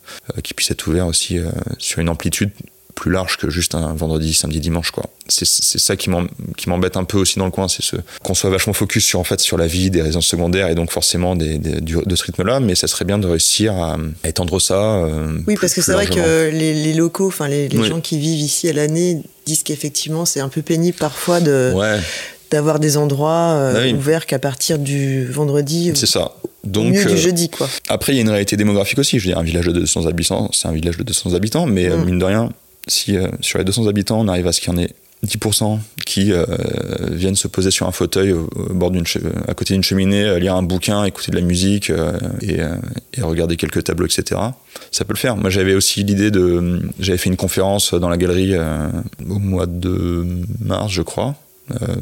qui 0.44 0.54
puisse 0.54 0.72
être 0.72 0.86
ouvert 0.88 1.08
aussi 1.08 1.40
sur 1.78 2.00
une 2.00 2.10
amplitude 2.10 2.52
plus 2.98 3.12
large 3.12 3.38
que 3.38 3.50
juste 3.50 3.76
un 3.76 3.94
vendredi, 3.94 4.34
samedi, 4.34 4.60
dimanche, 4.60 4.92
quoi. 4.92 5.06
C'est, 5.30 5.46
ça 5.46 5.96
qui, 5.96 6.10
m'em- 6.10 6.28
qui 6.58 6.68
m'embête 6.70 6.98
un 6.98 7.04
peu 7.04 7.18
aussi 7.18 7.38
dans 7.38 7.46
le 7.46 7.52
coin, 7.52 7.68
c'est 7.68 7.84
ce, 7.84 7.96
qu'on 8.24 8.34
soit 8.34 8.50
vachement 8.50 8.74
focus 8.74 9.06
sur, 9.06 9.20
en 9.20 9.24
fait, 9.24 9.40
sur 9.40 9.58
la 9.58 9.68
vie 9.68 9.90
des 9.92 10.02
résidences 10.02 10.26
secondaires 10.28 10.68
et 10.70 10.76
donc 10.76 10.92
forcément 10.92 11.36
des, 11.36 11.58
des- 11.60 11.80
du- 11.82 11.98
de 12.06 12.16
ce 12.16 12.24
rythme-là, 12.24 12.60
mais 12.60 12.76
ça 12.76 12.88
serait 12.88 13.06
bien 13.06 13.20
de 13.20 13.28
réussir 13.28 13.74
à, 13.74 13.98
à 14.24 14.28
étendre 14.30 14.60
ça. 14.60 14.76
euh, 15.06 15.34
Oui, 15.40 15.44
plus- 15.56 15.58
parce 15.62 15.74
que 15.74 15.82
c'est 15.82 15.94
vrai 15.94 16.08
que 16.08 16.50
les, 16.50 16.74
les 16.74 16.94
locaux, 16.94 17.28
enfin 17.28 17.48
les, 17.48 17.68
les 17.70 17.78
Oui. 17.78 17.88
gens 17.88 18.02
qui 18.02 18.18
vivent 18.18 18.40
ici 18.40 18.68
à 18.70 18.74
l'année 18.74 19.22
disent 19.46 19.64
qu'effectivement 19.64 20.26
c'est 20.26 20.40
un 20.40 20.50
peu 20.50 20.62
pénible 20.62 20.98
parfois 20.98 21.40
de 21.40 21.72
Ouais, 21.76 22.00
d'avoir 22.52 22.80
des 22.80 22.98
endroits 22.98 23.52
euh, 23.56 23.84
oui. 23.84 23.94
ouverts 23.94 24.26
qu'à 24.26 24.40
partir 24.40 24.80
du 24.80 25.26
vendredi 25.26 25.92
c'est 25.96 26.06
ça. 26.08 26.34
Donc, 26.64 26.94
mieux 26.94 27.02
euh, 27.06 27.10
du 27.14 27.18
jeudi 27.18 27.50
quoi. 27.50 27.70
Après, 27.88 28.12
il 28.12 28.16
y 28.16 28.20
a 28.20 28.22
une 28.24 28.30
réalité 28.30 28.58
démographique 28.58 29.00
aussi. 29.00 29.20
Je 29.20 29.24
veux 29.26 29.30
dire, 29.32 29.38
un 29.38 29.44
village 29.44 29.68
de 29.68 29.72
200 29.72 30.06
habitants, 30.06 30.50
c'est 30.52 30.68
un 30.68 30.74
village 30.74 30.98
de 30.98 31.04
200 31.04 31.34
habitants, 31.34 31.66
mais 31.66 31.88
Mm. 31.90 32.04
mine 32.06 32.20
de 32.20 32.26
rien, 32.26 32.50
si 32.88 33.18
euh, 33.18 33.28
sur 33.42 33.60
les 33.60 33.66
200 33.66 33.88
habitants, 33.88 34.20
on 34.20 34.28
arrive 34.28 34.48
à 34.48 34.52
ce 34.52 34.62
qu'il 34.62 34.74
y 34.74 34.76
en 34.76 34.80
ait 34.80 34.94
10% 35.26 35.80
qui 36.06 36.32
euh, 36.32 36.46
viennent 37.12 37.36
se 37.36 37.48
poser 37.48 37.72
sur 37.72 37.88
un 37.88 37.92
fauteuil 37.92 38.34
au, 38.34 38.48
bord 38.72 38.92
à 39.48 39.54
côté 39.56 39.74
d'une 39.74 39.84
cheminée, 39.84 40.24
euh, 40.24 40.40
lire 40.40 40.56
un 40.56 40.64
bouquin, 40.64 41.04
écouter 41.06 41.32
de 41.32 41.38
la 41.38 41.42
musique 41.42 41.90
euh, 41.90 42.14
et, 42.42 42.62
euh, 42.62 42.76
et 43.16 43.22
regarder 43.22 43.56
quelques 43.56 43.84
tableaux, 43.84 44.06
etc. 44.06 44.40
Ça 44.92 45.06
peut 45.06 45.14
le 45.14 45.18
faire. 45.18 45.36
Moi, 45.36 45.50
j'avais 45.50 45.74
aussi 45.74 46.04
l'idée 46.04 46.30
de, 46.30 46.82
j'avais 47.00 47.18
fait 47.18 47.30
une 47.30 47.36
conférence 47.36 47.94
dans 47.94 48.10
la 48.10 48.18
galerie 48.18 48.54
euh, 48.54 48.90
au 49.28 49.40
mois 49.40 49.66
de 49.66 50.26
mars, 50.64 50.92
je 50.92 51.02
crois, 51.02 51.36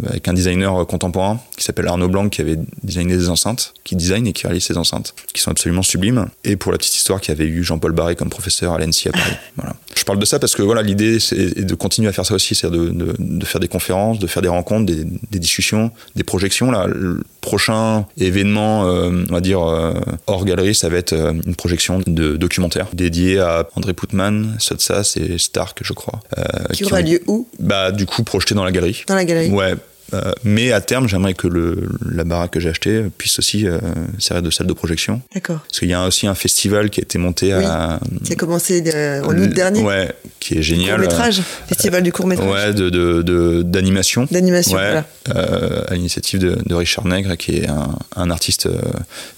avec 0.07 0.27
un 0.27 0.33
designer 0.33 0.85
contemporain 0.87 1.39
qui 1.57 1.63
s'appelle 1.63 1.87
Arnaud 1.87 2.07
Blanc 2.09 2.29
qui 2.29 2.41
avait 2.41 2.57
designé 2.83 3.17
des 3.17 3.29
enceintes, 3.29 3.73
qui 3.83 3.95
design 3.95 4.27
et 4.27 4.33
qui 4.33 4.45
réalise 4.47 4.63
ces 4.63 4.77
enceintes, 4.77 5.13
qui 5.33 5.41
sont 5.41 5.51
absolument 5.51 5.83
sublimes. 5.83 6.27
Et 6.43 6.55
pour 6.55 6.71
la 6.71 6.77
petite 6.77 6.95
histoire, 6.95 7.19
qui 7.21 7.31
avait 7.31 7.45
eu 7.47 7.63
Jean-Paul 7.63 7.91
Barré 7.93 8.15
comme 8.15 8.29
professeur 8.29 8.73
à 8.73 8.79
l'ENSI 8.79 9.09
à 9.09 9.11
Paris. 9.11 9.33
Voilà. 9.57 9.73
Je 9.97 10.03
parle 10.03 10.19
de 10.19 10.25
ça 10.25 10.37
parce 10.37 10.53
que 10.55 10.61
voilà, 10.61 10.81
l'idée 10.81 11.19
c'est 11.19 11.63
de 11.65 11.75
continuer 11.75 12.09
à 12.09 12.11
faire 12.11 12.25
ça 12.25 12.35
aussi, 12.35 12.53
c'est 12.53 12.69
de, 12.69 12.89
de, 12.89 13.15
de 13.17 13.45
faire 13.45 13.61
des 13.61 13.69
conférences, 13.69 14.19
de 14.19 14.27
faire 14.27 14.41
des 14.41 14.49
rencontres, 14.49 14.85
des, 14.85 15.05
des 15.31 15.39
discussions, 15.39 15.89
des 16.15 16.23
projections. 16.23 16.69
Là, 16.69 16.85
le 16.87 17.23
prochain 17.41 18.05
événement, 18.17 18.85
euh, 18.87 19.23
on 19.29 19.33
va 19.33 19.39
dire 19.41 19.61
euh, 19.63 19.93
hors 20.27 20.43
galerie, 20.45 20.75
ça 20.75 20.89
va 20.89 20.97
être 20.97 21.13
euh, 21.13 21.31
une 21.45 21.55
projection 21.55 22.01
de 22.05 22.35
documentaire 22.35 22.87
dédiée 22.93 23.39
à 23.39 23.67
André 23.75 23.93
Poutman, 23.93 24.55
Sotsas 24.59 25.13
et 25.15 25.37
Stark, 25.37 25.79
je 25.83 25.93
crois. 25.93 26.19
euh, 26.37 26.43
Qui 26.73 26.83
aura 26.85 26.99
ont- 26.99 27.03
lieu 27.03 27.21
où? 27.27 27.47
Bah, 27.59 27.91
du 27.91 28.05
coup, 28.05 28.23
projeté 28.23 28.53
dans 28.53 28.65
la 28.65 28.71
galerie. 28.71 29.03
Dans 29.07 29.15
la 29.15 29.25
galerie. 29.25 29.49
Ouais. 29.55 29.75
Euh, 30.13 30.31
mais 30.43 30.71
à 30.71 30.81
terme, 30.81 31.07
j'aimerais 31.07 31.33
que 31.33 31.47
le, 31.47 31.89
la 32.09 32.23
baraque 32.23 32.51
que 32.51 32.59
j'ai 32.59 32.69
achetée 32.69 33.03
puisse 33.17 33.39
aussi 33.39 33.67
euh, 33.67 33.79
servir 34.19 34.43
de 34.43 34.51
salle 34.51 34.67
de 34.67 34.73
projection. 34.73 35.21
D'accord. 35.33 35.59
Parce 35.67 35.79
qu'il 35.79 35.89
y 35.89 35.93
a 35.93 36.05
aussi 36.05 36.27
un 36.27 36.35
festival 36.35 36.89
qui 36.89 36.99
a 37.01 37.03
été 37.03 37.17
monté 37.17 37.53
à. 37.53 37.99
Qui 38.23 38.33
a 38.33 38.35
commencé 38.35 38.83
euh, 38.93 39.23
en 39.23 39.37
août 39.37 39.49
dernier. 39.49 39.81
Ouais, 39.81 40.11
qui 40.39 40.57
est 40.57 40.61
génial. 40.61 40.95
Court 41.01 41.09
métrage. 41.09 41.41
Festival 41.67 42.03
du 42.03 42.11
court 42.11 42.27
métrage. 42.27 42.49
Ouais, 42.49 42.73
de, 42.73 43.61
d'animation. 43.63 44.27
D'animation. 44.31 44.77
Ouais, 44.77 44.91
Voilà. 44.91 45.05
euh, 45.35 45.83
à 45.87 45.93
l'initiative 45.95 46.39
de, 46.39 46.57
de 46.65 46.75
Richard 46.75 47.05
Nègre, 47.05 47.35
qui 47.37 47.57
est 47.57 47.67
un, 47.69 47.95
un 48.15 48.29
artiste 48.29 48.67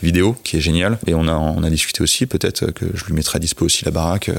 vidéo, 0.03 0.35
qui 0.43 0.57
est 0.57 0.61
génial. 0.61 0.97
Et 1.07 1.13
on 1.13 1.27
a, 1.27 1.33
on 1.33 1.63
a 1.63 1.69
discuté 1.69 2.01
aussi, 2.03 2.25
peut-être 2.25 2.71
que 2.71 2.85
je 2.93 3.05
lui 3.05 3.13
mettrai 3.13 3.37
à 3.37 3.39
dispo 3.39 3.65
aussi 3.65 3.85
la 3.85 3.91
baraque 3.91 4.29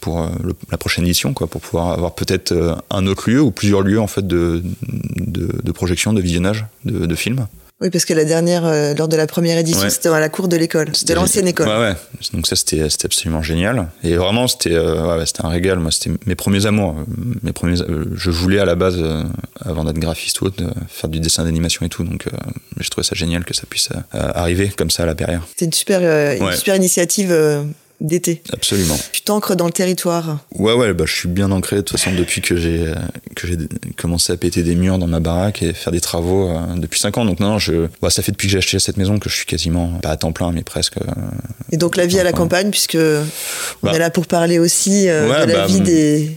pour 0.00 0.28
le- 0.42 0.54
la 0.70 0.78
prochaine 0.78 1.04
édition, 1.04 1.32
quoi, 1.34 1.46
pour 1.46 1.60
pouvoir 1.60 1.92
avoir 1.92 2.14
peut-être 2.14 2.54
un 2.90 3.06
autre 3.06 3.30
lieu 3.30 3.40
ou 3.40 3.50
plusieurs 3.50 3.80
lieux 3.82 4.00
en 4.00 4.06
fait 4.06 4.26
de, 4.26 4.62
de, 5.16 5.48
de 5.62 5.72
projection, 5.78 6.12
de 6.12 6.20
visionnage 6.20 6.66
de, 6.84 7.06
de 7.06 7.14
films. 7.14 7.46
Oui, 7.80 7.90
parce 7.90 8.04
que 8.04 8.12
la 8.12 8.24
dernière, 8.24 8.64
euh, 8.66 8.92
lors 8.98 9.06
de 9.06 9.16
la 9.16 9.28
première 9.28 9.56
édition, 9.56 9.82
Ouais. 9.84 9.90
c'était 9.90 10.08
à 10.08 10.18
la 10.18 10.28
cour 10.28 10.48
de 10.48 10.56
l'école, 10.56 10.88
de 10.90 11.14
l'ancienne 11.14 11.46
école. 11.46 11.68
Ouais, 11.68 11.78
ouais. 11.78 11.94
Donc 12.34 12.48
ça, 12.48 12.56
c'était, 12.56 12.82
absolument 12.82 13.40
génial. 13.40 13.86
Et 14.02 14.16
vraiment, 14.16 14.48
c'était, 14.48 14.72
euh, 14.74 15.16
ouais, 15.16 15.26
c'était 15.26 15.44
un 15.44 15.48
régal. 15.48 15.78
Moi, 15.78 15.92
c'était 15.92 16.10
mes 16.26 16.34
premiers 16.34 16.66
amours. 16.66 16.96
Mes 17.44 17.52
premiers, 17.52 17.80
euh, 17.82 18.06
je 18.16 18.30
voulais 18.32 18.58
à 18.58 18.64
la 18.64 18.74
base, 18.74 18.98
avant 19.64 19.84
d'être 19.84 20.00
graphiste 20.00 20.40
ou 20.40 20.46
autre, 20.46 20.60
faire 20.88 21.08
du 21.08 21.20
dessin 21.20 21.44
d'animation 21.44 21.86
et 21.86 21.88
tout. 21.88 22.02
Donc, 22.02 22.24
j'ai 22.80 22.88
trouvé 22.88 23.06
ça 23.06 23.14
génial 23.14 23.44
que 23.44 23.54
ça 23.54 23.62
puisse 23.70 23.90
arriver 24.12 24.72
comme 24.76 24.90
ça 24.90 25.04
à 25.04 25.06
la 25.06 25.14
Perrière. 25.14 25.42
C'était 25.50 25.66
une 25.66 25.72
super, 25.72 26.00
une 26.40 26.52
super 26.52 26.74
initiative 26.74 27.32
d'été. 28.00 28.42
Absolument. 28.52 28.96
Tu 29.12 29.22
t'ancres 29.22 29.56
dans 29.56 29.66
le 29.66 29.72
territoire. 29.72 30.38
Ouais, 30.54 30.72
ouais, 30.74 30.94
bah, 30.94 31.04
je 31.06 31.14
suis 31.14 31.28
bien 31.28 31.50
ancré 31.50 31.76
de 31.76 31.80
toute 31.80 31.98
façon 31.98 32.14
depuis 32.16 32.40
que 32.40 32.56
j'ai 32.56 32.86
euh, 32.88 32.94
que 33.34 33.46
j'ai 33.46 33.56
commencé 33.96 34.32
à 34.32 34.36
péter 34.36 34.62
des 34.62 34.74
murs 34.76 34.98
dans 34.98 35.06
ma 35.08 35.20
baraque 35.20 35.62
et 35.62 35.72
faire 35.72 35.92
des 35.92 36.00
travaux 36.00 36.48
euh, 36.48 36.60
depuis 36.76 37.00
5 37.00 37.18
ans. 37.18 37.24
Donc 37.24 37.40
non, 37.40 37.58
je, 37.58 37.88
bah, 38.00 38.10
ça 38.10 38.22
fait 38.22 38.32
depuis 38.32 38.46
que 38.46 38.52
j'ai 38.52 38.58
acheté 38.58 38.78
cette 38.78 38.96
maison 38.98 39.18
que 39.18 39.28
je 39.28 39.34
suis 39.36 39.46
quasiment 39.46 39.88
pas 40.02 40.10
à 40.10 40.16
temps 40.16 40.32
plein, 40.32 40.52
mais 40.52 40.62
presque. 40.62 40.98
euh, 40.98 41.10
Et 41.72 41.76
donc 41.76 41.96
la 41.96 42.06
vie 42.06 42.20
à 42.20 42.24
la 42.24 42.32
campagne, 42.32 42.70
puisque 42.70 42.96
on 42.96 43.26
Bah. 43.82 43.92
est 43.94 43.98
là 43.98 44.10
pour 44.10 44.26
parler 44.26 44.58
aussi 44.58 45.06
Ouais, 45.08 45.46
de 45.46 45.52
la 45.52 45.58
bah, 45.60 45.66
vie 45.66 45.80
des, 45.80 46.36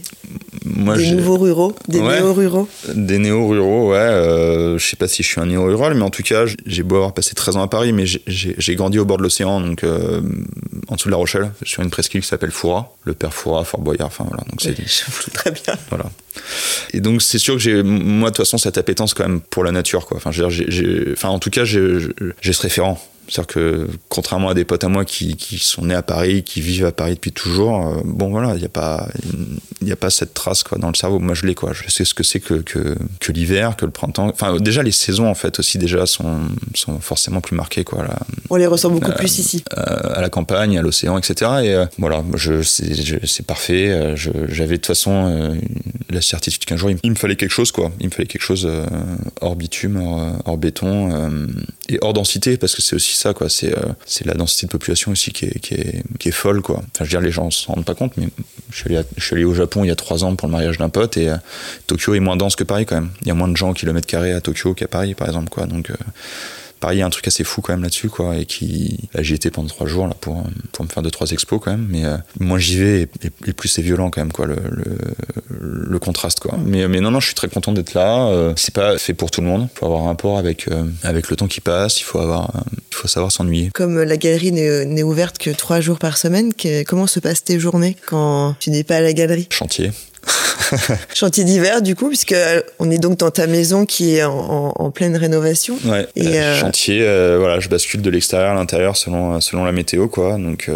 moi, 0.65 0.95
des 0.97 1.11
nouveaux 1.11 1.37
ruraux, 1.37 1.75
des 1.87 1.99
Ouais. 1.99 2.19
néo-ruraux. 2.19 2.67
Des 2.93 3.17
néo-ruraux, 3.17 3.91
ouais. 3.91 3.97
euh, 3.97 4.77
je 4.77 4.85
sais 4.87 4.95
pas 4.95 5.07
si 5.07 5.23
je 5.23 5.27
suis 5.27 5.41
un 5.41 5.47
néo-rural, 5.47 5.95
mais 5.95 6.03
en 6.03 6.09
tout 6.11 6.21
cas, 6.23 6.45
j'ai 6.65 6.83
beau 6.83 6.95
avoir 6.97 7.13
passé 7.13 7.33
13 7.33 7.57
ans 7.57 7.63
à 7.63 7.67
Paris, 7.67 7.93
mais 7.93 8.05
j'ai- 8.05 8.75
grandi 8.75 8.99
au 8.99 9.05
bord 9.05 9.17
de 9.17 9.23
l'océan, 9.23 9.59
donc 9.59 9.83
euh, 9.83 10.21
en 10.87 10.95
dessous 10.95 11.07
de 11.07 11.11
La 11.11 11.17
Rochelle, 11.17 11.51
sur 11.63 11.81
une 11.83 11.89
presqu'île 11.89 12.21
qui 12.21 12.27
s'appelle 12.27 12.51
Foura, 12.51 12.95
le 13.05 13.13
père 13.13 13.33
Foura, 13.33 13.63
Fort 13.65 13.81
Boyard, 13.81 14.07
enfin 14.07 14.23
voilà. 14.27 14.43
Donc 14.49 14.61
c'est 14.61 14.75
Je- 14.87 15.31
Très 15.31 15.51
bien. 15.51 15.73
voilà. 15.89 16.05
Et 16.93 17.01
donc 17.01 17.21
c'est 17.21 17.39
sûr 17.39 17.55
que 17.55 17.59
j'ai, 17.59 17.81
moi 17.83 18.29
de 18.29 18.35
toute 18.35 18.45
façon, 18.45 18.57
cette 18.57 18.77
appétence 18.77 19.13
quand 19.13 19.23
même 19.27 19.41
pour 19.41 19.63
la 19.63 19.71
nature, 19.71 20.05
quoi. 20.05 20.17
Enfin, 20.17 20.31
je 20.31 20.43
veux 20.43 20.49
dire, 20.49 20.65
j'ai- 20.69 20.71
j'ai- 20.71 21.11
enfin 21.13 21.29
en 21.29 21.39
tout 21.39 21.49
cas, 21.49 21.65
j'ai 21.65 21.99
ce 22.53 22.61
référent. 22.61 23.01
C'est-à-dire 23.27 23.47
que 23.47 23.87
contrairement 24.09 24.49
à 24.49 24.53
des 24.53 24.65
potes 24.65 24.83
à 24.83 24.87
moi 24.89 25.05
qui, 25.05 25.35
qui 25.37 25.57
sont 25.57 25.85
nés 25.85 25.95
à 25.95 26.01
Paris, 26.01 26.43
qui 26.43 26.61
vivent 26.61 26.85
à 26.85 26.91
Paris 26.91 27.15
depuis 27.15 27.31
toujours, 27.31 27.87
euh, 27.87 28.01
bon 28.03 28.29
voilà, 28.29 28.53
il 28.55 28.59
n'y 28.59 28.65
a 28.65 28.69
pas, 28.69 29.07
il 29.81 29.91
a 29.91 29.95
pas 29.95 30.09
cette 30.09 30.33
trace 30.33 30.63
quoi 30.63 30.77
dans 30.77 30.89
le 30.89 30.95
cerveau. 30.95 31.19
Moi 31.19 31.33
je 31.33 31.45
l'ai 31.45 31.55
quoi. 31.55 31.71
Je 31.73 31.89
sais 31.89 32.03
ce 32.05 32.13
que 32.13 32.23
c'est 32.23 32.39
que 32.39 32.55
que, 32.55 32.97
que 33.19 33.31
l'hiver, 33.31 33.75
que 33.77 33.85
le 33.85 33.91
printemps. 33.91 34.29
Enfin 34.29 34.57
déjà 34.57 34.83
les 34.83 34.91
saisons 34.91 35.27
en 35.29 35.35
fait 35.35 35.59
aussi 35.59 35.77
déjà 35.77 36.05
sont 36.05 36.39
sont 36.75 36.99
forcément 36.99 37.41
plus 37.41 37.55
marquées 37.55 37.83
quoi. 37.83 38.03
Là, 38.03 38.19
On 38.49 38.55
les 38.57 38.67
ressent 38.67 38.89
beaucoup 38.89 39.11
plus 39.13 39.39
ici. 39.39 39.63
euh, 39.77 40.13
à 40.15 40.21
la 40.21 40.29
campagne, 40.29 40.77
à 40.77 40.81
l'océan, 40.81 41.17
etc. 41.17 41.51
Et 41.63 41.73
euh, 41.73 41.85
voilà, 41.97 42.23
je, 42.35 42.61
c'est, 42.61 43.45
parfait. 43.45 43.89
Euh, 43.89 44.15
j'avais 44.15 44.71
de 44.71 44.75
toute 44.77 44.87
façon 44.87 45.27
euh, 45.27 45.55
la 46.09 46.21
certitude 46.21 46.65
qu'un 46.65 46.77
jour 46.77 46.91
il, 47.03 47.09
me 47.09 47.15
fallait 47.15 47.35
quelque 47.35 47.51
chose, 47.51 47.71
quoi. 47.71 47.91
Il 47.99 48.07
me 48.07 48.11
fallait 48.11 48.27
quelque 48.27 48.41
chose 48.43 48.65
euh, 48.69 48.85
hors 49.41 49.55
bitume, 49.55 49.97
hors, 49.97 50.41
hors 50.45 50.57
béton 50.57 51.11
euh, 51.13 51.47
et 51.95 51.99
hors 52.01 52.13
densité, 52.13 52.57
parce 52.57 52.75
que 52.75 52.81
c'est 52.81 52.95
aussi 52.95 53.15
ça, 53.15 53.33
quoi. 53.33 53.49
C'est, 53.49 53.77
euh, 53.77 53.93
c'est 54.05 54.25
la 54.25 54.33
densité 54.33 54.67
de 54.67 54.71
population 54.71 55.11
aussi 55.11 55.31
qui 55.31 55.45
est, 55.45 55.59
qui 55.59 55.73
est, 55.75 56.03
qui 56.19 56.29
est 56.29 56.33
folle, 56.33 56.61
quoi. 56.61 56.77
Enfin, 56.77 56.85
je 56.99 57.03
veux 57.03 57.09
dire, 57.09 57.21
les 57.21 57.31
gens 57.31 57.51
s'en 57.51 57.73
rendent 57.73 57.85
pas 57.85 57.95
compte, 57.95 58.13
mais 58.17 58.27
je 58.71 58.77
suis 58.77 58.95
allé, 58.95 59.05
je 59.17 59.23
suis 59.23 59.35
allé 59.35 59.43
au 59.43 59.53
Japon 59.53 59.83
il 59.83 59.87
y 59.87 59.91
a 59.91 59.95
trois 59.95 60.23
ans 60.23 60.35
pour 60.35 60.47
le 60.47 60.51
mariage 60.51 60.77
d'un 60.77 60.89
pote 60.89 61.17
et 61.17 61.29
euh, 61.29 61.37
Tokyo 61.87 62.13
est 62.15 62.19
moins 62.19 62.37
dense 62.37 62.55
que 62.55 62.63
Paris, 62.63 62.85
quand 62.85 62.95
même. 62.95 63.11
Il 63.21 63.27
y 63.27 63.31
a 63.31 63.33
moins 63.33 63.47
de 63.47 63.57
gens 63.57 63.71
au 63.71 63.73
kilomètre 63.73 64.07
carré 64.07 64.33
à 64.33 64.41
Tokyo 64.41 64.73
qu'à 64.73 64.87
Paris, 64.87 65.15
par 65.15 65.27
exemple, 65.27 65.49
quoi. 65.49 65.65
Donc 65.65 65.91
Paris, 66.81 66.97
il 66.97 66.99
y 66.99 67.01
a 67.03 67.05
un 67.05 67.11
truc 67.11 67.27
assez 67.27 67.43
fou 67.43 67.61
quand 67.61 67.73
même 67.73 67.83
là-dessus, 67.83 68.09
quoi, 68.09 68.35
et 68.35 68.45
qui, 68.45 69.07
j'y 69.19 69.35
étais 69.35 69.51
pendant 69.51 69.69
trois 69.69 69.87
jours 69.87 70.07
là 70.07 70.15
pour 70.19 70.43
pour 70.71 70.83
me 70.83 70.89
faire 70.89 71.03
deux 71.03 71.11
trois 71.11 71.29
expos 71.29 71.61
quand 71.63 71.71
même, 71.71 71.87
mais 71.89 72.03
euh, 72.05 72.17
moins 72.39 72.57
j'y 72.57 72.77
vais 72.77 73.01
et, 73.23 73.53
plus 73.53 73.69
c'est 73.69 73.83
violent 73.83 74.09
quand 74.09 74.19
même, 74.19 74.31
quoi, 74.31 74.47
le, 74.47 74.57
le, 75.47 75.99
contraste, 75.99 76.39
quoi. 76.39 76.57
Mais 76.65 76.87
mais 76.87 76.99
non 76.99 77.11
non, 77.11 77.19
je 77.19 77.27
suis 77.27 77.35
très 77.35 77.47
content 77.47 77.71
d'être 77.71 77.93
là. 77.93 78.27
Euh, 78.27 78.53
c'est 78.57 78.73
pas 78.73 78.97
fait 78.97 79.13
pour 79.13 79.29
tout 79.29 79.41
le 79.41 79.47
monde. 79.47 79.69
Il 79.71 79.77
faut 79.77 79.85
avoir 79.85 80.01
un 80.01 80.07
rapport 80.07 80.39
avec 80.39 80.67
euh, 80.67 80.85
avec 81.03 81.29
le 81.29 81.35
temps 81.35 81.47
qui 81.47 81.61
passe. 81.61 81.99
Il 82.01 82.03
faut 82.03 82.19
avoir, 82.19 82.51
il 82.75 82.95
faut 82.95 83.07
savoir 83.07 83.31
s'ennuyer. 83.31 83.69
Comme 83.75 84.01
la 84.01 84.17
galerie 84.17 84.51
n'est 84.51 85.03
ouverte 85.03 85.37
que 85.37 85.51
trois 85.51 85.81
jours 85.81 85.99
par 85.99 86.17
semaine, 86.17 86.51
comment 86.87 87.05
se 87.05 87.19
passent 87.19 87.43
tes 87.43 87.59
journées 87.59 87.95
quand 88.07 88.55
tu 88.59 88.71
n'es 88.71 88.83
pas 88.83 88.95
à 88.97 89.01
la 89.01 89.13
galerie? 89.13 89.47
Chantier. 89.51 89.91
Chantier 91.13 91.43
d'hiver, 91.43 91.81
du 91.81 91.95
coup, 91.95 92.07
puisque 92.07 92.31
euh, 92.31 92.61
on 92.79 92.89
est 92.91 92.97
donc 92.97 93.17
dans 93.17 93.31
ta 93.31 93.47
maison 93.47 93.85
qui 93.85 94.15
est 94.15 94.23
en, 94.23 94.91
pleine 94.91 95.15
rénovation. 95.15 95.77
Ouais. 95.85 96.07
Et 96.15 96.27
euh, 96.27 96.41
euh, 96.41 96.59
chantier, 96.59 96.99
voilà, 97.37 97.59
je 97.59 97.69
bascule 97.69 98.01
de 98.01 98.09
l'extérieur 98.09 98.51
à 98.51 98.53
l'intérieur 98.53 98.97
selon 98.97 99.39
selon 99.39 99.63
la 99.63 99.71
météo, 99.71 100.07
quoi. 100.07 100.37
Donc 100.37 100.69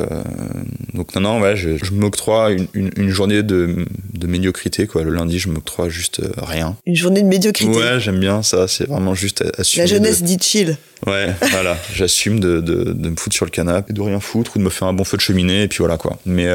donc 0.93 1.15
non 1.15 1.21
non, 1.21 1.41
ouais, 1.41 1.55
je, 1.55 1.77
m'octroie 1.91 2.51
une, 2.51 2.67
une, 2.73 3.09
journée 3.09 3.43
de, 3.43 3.85
de 4.13 4.27
médiocrité, 4.27 4.87
quoi. 4.87 5.03
Le 5.03 5.11
lundi, 5.11 5.39
je 5.39 5.49
m'octroie 5.49 5.89
juste 5.89 6.21
rien. 6.37 6.75
Une 6.85 6.95
journée 6.95 7.21
de 7.21 7.27
médiocrité. 7.27 7.71
Ouais, 7.71 7.99
j'aime 7.99 8.19
bien 8.19 8.43
ça. 8.43 8.67
C'est 8.67 8.87
vraiment 8.87 9.15
juste 9.15 9.43
assumer. 9.57 9.83
La 9.83 9.87
jeunesse 9.87 10.23
dit 10.23 10.37
chill. 10.39 10.77
Ouais, 11.07 11.33
voilà. 11.51 11.77
J'assume 11.93 12.39
de, 12.39 12.61
de, 12.61 12.93
de, 12.93 13.09
me 13.09 13.15
foutre 13.15 13.35
sur 13.35 13.45
le 13.45 13.51
canapé, 13.51 13.93
de 13.93 14.01
rien 14.01 14.19
foutre 14.19 14.55
ou 14.55 14.59
de 14.59 14.63
me 14.63 14.69
faire 14.69 14.87
un 14.87 14.93
bon 14.93 15.03
feu 15.03 15.17
de 15.17 15.21
cheminée 15.21 15.63
et 15.63 15.67
puis 15.67 15.79
voilà 15.79 15.97
quoi. 15.97 16.17
Mais 16.25 16.47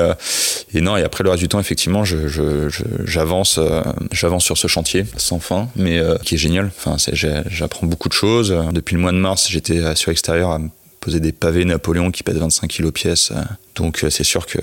et 0.74 0.80
non 0.80 0.96
et 0.96 1.02
après 1.02 1.24
le 1.24 1.30
reste 1.30 1.42
du 1.42 1.48
temps 1.48 1.60
effectivement 1.60 2.04
je, 2.04 2.28
je, 2.28 2.68
je 2.68 2.84
j'avance, 3.04 3.58
euh, 3.58 3.82
j'avance 4.12 4.44
sur 4.44 4.56
ce 4.56 4.66
chantier 4.66 5.04
sans 5.16 5.40
fin, 5.40 5.68
mais 5.76 5.98
euh, 5.98 6.16
qui 6.18 6.34
est 6.34 6.38
génial. 6.38 6.70
Enfin, 6.76 6.96
j'apprends 7.12 7.86
beaucoup 7.86 8.08
de 8.08 8.14
choses. 8.14 8.54
Depuis 8.72 8.94
le 8.94 9.00
mois 9.00 9.12
de 9.12 9.18
mars, 9.18 9.48
j'étais 9.50 9.94
sur 9.94 10.10
extérieur 10.10 10.50
à 10.50 10.60
poser 11.00 11.20
des 11.20 11.32
pavés 11.32 11.64
Napoléon 11.64 12.10
qui 12.10 12.22
pèsent 12.22 12.36
25 12.36 12.70
kg 12.70 12.90
pièce. 12.90 13.32
Donc 13.74 14.04
euh, 14.04 14.10
c'est 14.10 14.24
sûr 14.24 14.46
qu'il 14.46 14.60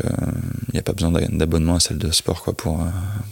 n'y 0.74 0.80
a 0.80 0.84
pas 0.84 0.94
besoin 0.94 1.12
d'abonnement 1.12 1.76
à 1.76 1.80
salle 1.80 1.98
de 1.98 2.12
sport 2.12 2.44
quoi, 2.44 2.54
pour, 2.54 2.80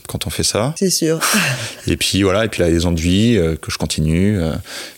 quand 0.08 0.26
on 0.26 0.30
fait 0.30 0.43
ça. 0.43 0.74
C'est 0.78 0.89
sûr. 0.89 1.20
et 1.88 1.97
puis 1.97 2.24
voilà, 2.24 2.45
et 2.45 2.49
puis 2.49 2.62
là 2.62 2.70
les 2.70 2.86
enduits 2.86 3.38
que 3.62 3.72
je 3.72 3.78
continue, 3.78 4.39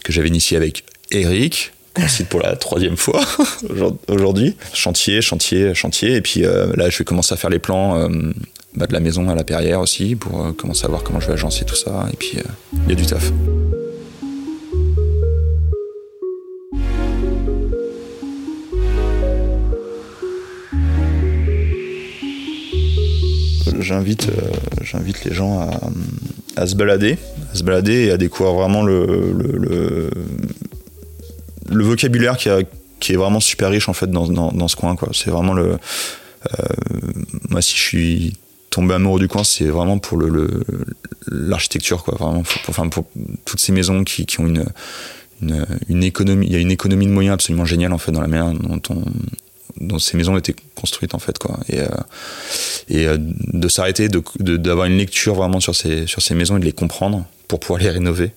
que 0.03 0.13
j'avais 0.13 0.29
initié 0.29 0.55
avec 0.55 0.83
Eric, 1.11 1.73
cite 2.07 2.29
pour 2.29 2.41
la 2.41 2.55
troisième 2.55 2.97
fois 2.97 3.21
aujourd'hui. 4.07 4.55
Chantier, 4.73 5.21
chantier, 5.21 5.73
chantier. 5.73 6.15
Et 6.15 6.21
puis 6.21 6.41
là 6.41 6.89
je 6.89 6.97
vais 6.97 7.05
commencer 7.05 7.33
à 7.33 7.37
faire 7.37 7.49
les 7.49 7.59
plans 7.59 8.09
bah, 8.77 8.85
de 8.85 8.93
la 8.93 8.99
maison 8.99 9.27
à 9.27 9.33
la 9.33 9.43
Perrière 9.43 9.79
aussi 9.79 10.15
pour 10.15 10.45
euh, 10.45 10.51
commencer 10.51 10.85
à 10.85 10.87
voir 10.87 11.01
comment 11.01 11.19
je 11.19 11.25
vais 11.25 11.33
agencer 11.33 11.65
tout 11.65 11.75
ça. 11.75 12.05
Et 12.13 12.15
puis, 12.15 12.33
il 12.33 12.39
euh, 12.39 12.89
y 12.89 12.91
a 12.91 12.95
du 12.95 13.07
taf. 13.07 13.31
J'invite, 23.79 24.29
euh, 24.29 24.51
j'invite 24.83 25.25
les 25.25 25.33
gens 25.33 25.67
à, 26.55 26.67
se 26.67 26.75
balader, 26.75 27.17
à 27.51 27.55
se 27.55 27.63
balader 27.63 28.05
et 28.05 28.11
à 28.11 28.17
découvrir 28.17 28.53
vraiment 28.53 28.83
le, 28.83 30.11
vocabulaire 31.69 32.37
qui, 32.37 32.49
est 32.49 33.15
vraiment 33.15 33.39
super 33.39 33.69
riche 33.69 33.89
en 33.89 33.93
fait 33.93 34.09
dans, 34.09 34.67
ce 34.67 34.75
coin. 34.75 34.95
Quoi. 34.95 35.09
C'est 35.13 35.29
vraiment 35.29 35.53
le. 35.53 35.77
moi, 37.49 37.61
si 37.61 37.75
je 37.75 37.81
suis 37.81 38.33
tombé 38.69 38.93
amoureux 38.93 39.19
du 39.19 39.27
coin, 39.27 39.43
c'est 39.43 39.65
vraiment 39.65 39.97
pour 39.97 40.17
le 40.17 40.63
l'architecture, 41.31 42.03
quoi. 42.03 42.15
Vraiment, 42.17 42.43
pour, 42.43 42.61
enfin, 42.69 42.89
toutes 43.45 43.59
ces 43.59 43.71
maisons 43.71 44.03
qui, 44.03 44.25
ont 44.39 44.47
une, 44.47 44.65
une, 45.89 46.03
économie. 46.03 46.47
Il 46.47 46.53
y 46.53 46.55
a 46.55 46.59
une 46.59 46.71
économie 46.71 47.07
de 47.07 47.11
moyens 47.11 47.35
absolument 47.35 47.65
géniale 47.65 47.93
en 47.93 47.97
fait 47.97 48.11
dans 48.11 48.21
la 48.21 48.27
manière 48.27 48.53
dont, 48.53 48.81
on, 48.89 49.03
dont 49.79 49.99
ces 49.99 50.17
maisons 50.17 50.37
étaient 50.37 50.55
construites 50.75 51.13
en 51.13 51.19
fait, 51.19 51.37
quoi. 51.37 51.59
Et, 51.69 51.79
euh, 51.79 51.87
euh, 52.91 53.17
de 53.19 53.67
s'arrêter, 53.67 54.09
d'avoir 54.39 54.87
une 54.87 54.97
lecture 54.97 55.35
vraiment 55.35 55.59
sur 55.59 55.75
ces 55.75 56.07
sur 56.07 56.21
ces 56.21 56.35
maisons 56.35 56.57
et 56.57 56.59
de 56.59 56.65
les 56.65 56.71
comprendre 56.71 57.25
pour 57.47 57.59
pouvoir 57.59 57.79
les 57.79 57.89
rénover. 57.89 58.31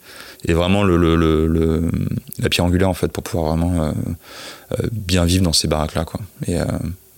Et 0.47 0.55
vraiment 0.55 0.83
le, 0.83 0.97
le, 0.97 1.17
le, 1.17 1.91
la 2.39 2.49
pierre 2.49 2.65
angulaire 2.65 2.89
en 2.89 2.95
fait 2.95 3.09
pour 3.09 3.23
pouvoir 3.23 3.55
vraiment 3.55 3.85
euh, 3.85 3.93
bien 4.91 5.25
vivre 5.25 5.45
dans 5.45 5.53
ces 5.53 5.69
baraques 5.69 5.95
là, 5.95 6.05
quoi. 6.05 6.21
Et 6.47 6.57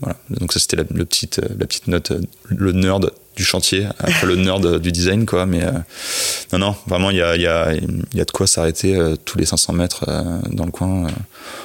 voilà. 0.02 0.16
Donc 0.30 0.52
ça 0.52 0.58
c'était 0.58 0.76
la, 0.76 0.84
le 0.90 1.04
petite, 1.04 1.38
euh, 1.38 1.48
la 1.58 1.66
petite 1.66 1.86
note, 1.86 2.10
euh, 2.10 2.20
le 2.48 2.72
nerd 2.72 3.12
du 3.36 3.44
chantier, 3.44 3.86
après 4.00 4.26
le 4.26 4.34
nerd 4.34 4.80
du 4.80 4.90
design 4.90 5.26
quoi. 5.26 5.46
Mais 5.46 5.62
euh, 5.62 5.70
non 6.52 6.58
non, 6.58 6.76
vraiment 6.86 7.10
il 7.10 7.16
y 7.18 7.22
a, 7.22 7.36
y, 7.36 7.46
a, 7.46 7.72
y 7.72 8.20
a 8.20 8.24
de 8.24 8.30
quoi 8.32 8.46
s'arrêter 8.48 8.98
tous 9.24 9.38
les 9.38 9.46
500 9.46 9.72
mètres 9.72 10.04
dans 10.50 10.66
le 10.66 10.72
coin 10.72 11.06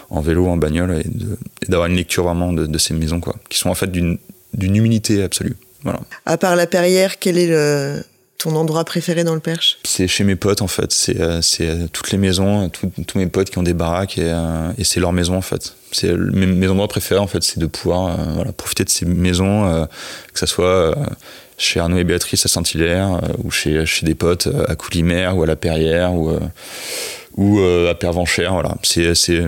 en 0.09 0.21
vélo, 0.21 0.47
en 0.47 0.55
bagnole 0.55 1.01
et 1.03 1.67
d'avoir 1.67 1.89
une 1.89 1.95
lecture 1.95 2.23
vraiment 2.23 2.53
de, 2.53 2.67
de, 2.67 2.77
ces 2.77 2.93
maisons 2.93 3.19
quoi, 3.19 3.35
qui 3.49 3.57
sont 3.57 3.69
en 3.69 3.75
fait 3.75 3.91
d'une 3.91 4.17
humilité 4.53 5.23
absolue. 5.23 5.57
Voilà. 5.83 5.99
À 6.25 6.37
part 6.37 6.55
la 6.55 6.67
Perrière, 6.67 7.19
quel 7.19 7.37
est 7.37 7.47
le 7.47 8.03
ton 8.37 8.55
endroit 8.55 8.85
préféré 8.85 9.23
dans 9.23 9.33
le 9.33 9.39
Perche 9.39 9.79
C'est 9.83 10.07
chez 10.07 10.23
mes 10.23 10.35
potes 10.35 10.61
en 10.61 10.67
fait. 10.67 10.91
C'est 10.91 11.19
euh, 11.19 11.41
euh, 11.61 11.87
toutes 11.91 12.11
les 12.11 12.17
maisons, 12.17 12.69
tous 12.69 13.17
mes 13.17 13.27
potes 13.27 13.49
qui 13.49 13.57
ont 13.57 13.63
des 13.63 13.73
baraques 13.73 14.17
et, 14.17 14.25
euh, 14.25 14.71
c'est 14.83 14.99
leur 14.99 15.11
maison 15.11 15.35
en 15.35 15.41
fait. 15.41 15.73
C'est 15.91 16.13
mes, 16.13 16.67
endroits 16.67 16.87
préférés 16.87 17.19
en 17.19 17.27
fait, 17.27 17.41
c'est 17.43 17.59
de 17.59 17.65
pouvoir 17.65 18.17
profiter 18.53 18.83
de 18.83 18.89
ces 18.89 19.05
maisons, 19.05 19.87
que 20.33 20.39
ce 20.39 20.45
soit 20.45 20.95
chez 21.57 21.79
Arnaud 21.79 21.97
et 21.97 22.03
Béatrice 22.03 22.45
à 22.45 22.49
Saint-Hilaire 22.49 23.21
ou 23.41 23.51
chez, 23.51 23.85
chez 23.85 24.05
des 24.05 24.13
potes 24.13 24.49
à 24.67 24.75
Coulimer 24.75 25.29
ou 25.33 25.43
à 25.43 25.45
la 25.45 25.55
Perrière 25.55 26.11
ou 27.37 27.59
euh, 27.59 27.91
à 27.91 27.95
Pervenchère. 27.95 28.51
Voilà. 28.53 28.75
C'est, 28.83 29.39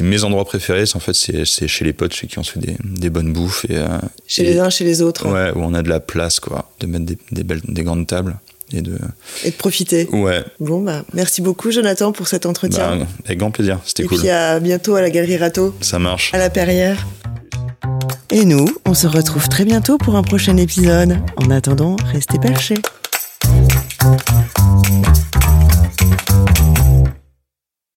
mes 0.00 0.24
endroits 0.24 0.44
préférés. 0.44 0.86
C'est, 0.86 0.96
en 0.96 1.00
fait, 1.00 1.14
c'est, 1.14 1.44
chez 1.44 1.84
les 1.84 1.92
potes, 1.92 2.12
chez 2.12 2.26
qui 2.26 2.38
on 2.38 2.44
fait 2.44 2.60
des, 2.60 3.10
bonnes 3.10 3.32
bouffes. 3.32 3.64
Et, 3.68 3.76
euh, 3.76 3.88
chez 4.26 4.44
les 4.44 4.58
uns, 4.58 4.70
chez 4.70 4.84
les 4.84 5.02
autres. 5.02 5.28
Ouais, 5.28 5.50
où 5.56 5.62
on 5.64 5.74
a 5.74 5.82
de 5.82 5.88
la 5.88 6.00
place, 6.00 6.38
quoi, 6.38 6.70
de 6.80 6.86
mettre 6.86 7.06
des, 7.32 7.42
belles, 7.42 7.62
des 7.66 7.82
grandes 7.82 8.06
tables. 8.06 8.36
Et 8.72 8.82
de... 8.82 8.96
et 9.42 9.50
de 9.50 9.56
profiter. 9.56 10.08
Ouais. 10.12 10.44
Bon 10.60 10.80
bah 10.80 11.02
merci 11.12 11.42
beaucoup 11.42 11.72
Jonathan 11.72 12.12
pour 12.12 12.28
cet 12.28 12.46
entretien. 12.46 12.98
Bah, 12.98 13.06
avec 13.24 13.38
grand 13.38 13.50
plaisir, 13.50 13.80
c'était 13.84 14.04
cool. 14.04 14.18
Et 14.18 14.20
puis 14.20 14.30
à 14.30 14.60
bientôt 14.60 14.94
à 14.94 15.00
la 15.00 15.10
Galerie 15.10 15.38
Rato. 15.38 15.74
Ça 15.80 15.98
marche. 15.98 16.32
À 16.32 16.38
la 16.38 16.50
Perrière. 16.50 17.04
Et 18.30 18.44
nous, 18.44 18.68
on 18.86 18.94
se 18.94 19.08
retrouve 19.08 19.48
très 19.48 19.64
bientôt 19.64 19.98
pour 19.98 20.14
un 20.14 20.22
prochain 20.22 20.56
épisode. 20.56 21.18
En 21.34 21.50
attendant, 21.50 21.96
restez 22.12 22.38
perchés. 22.38 22.76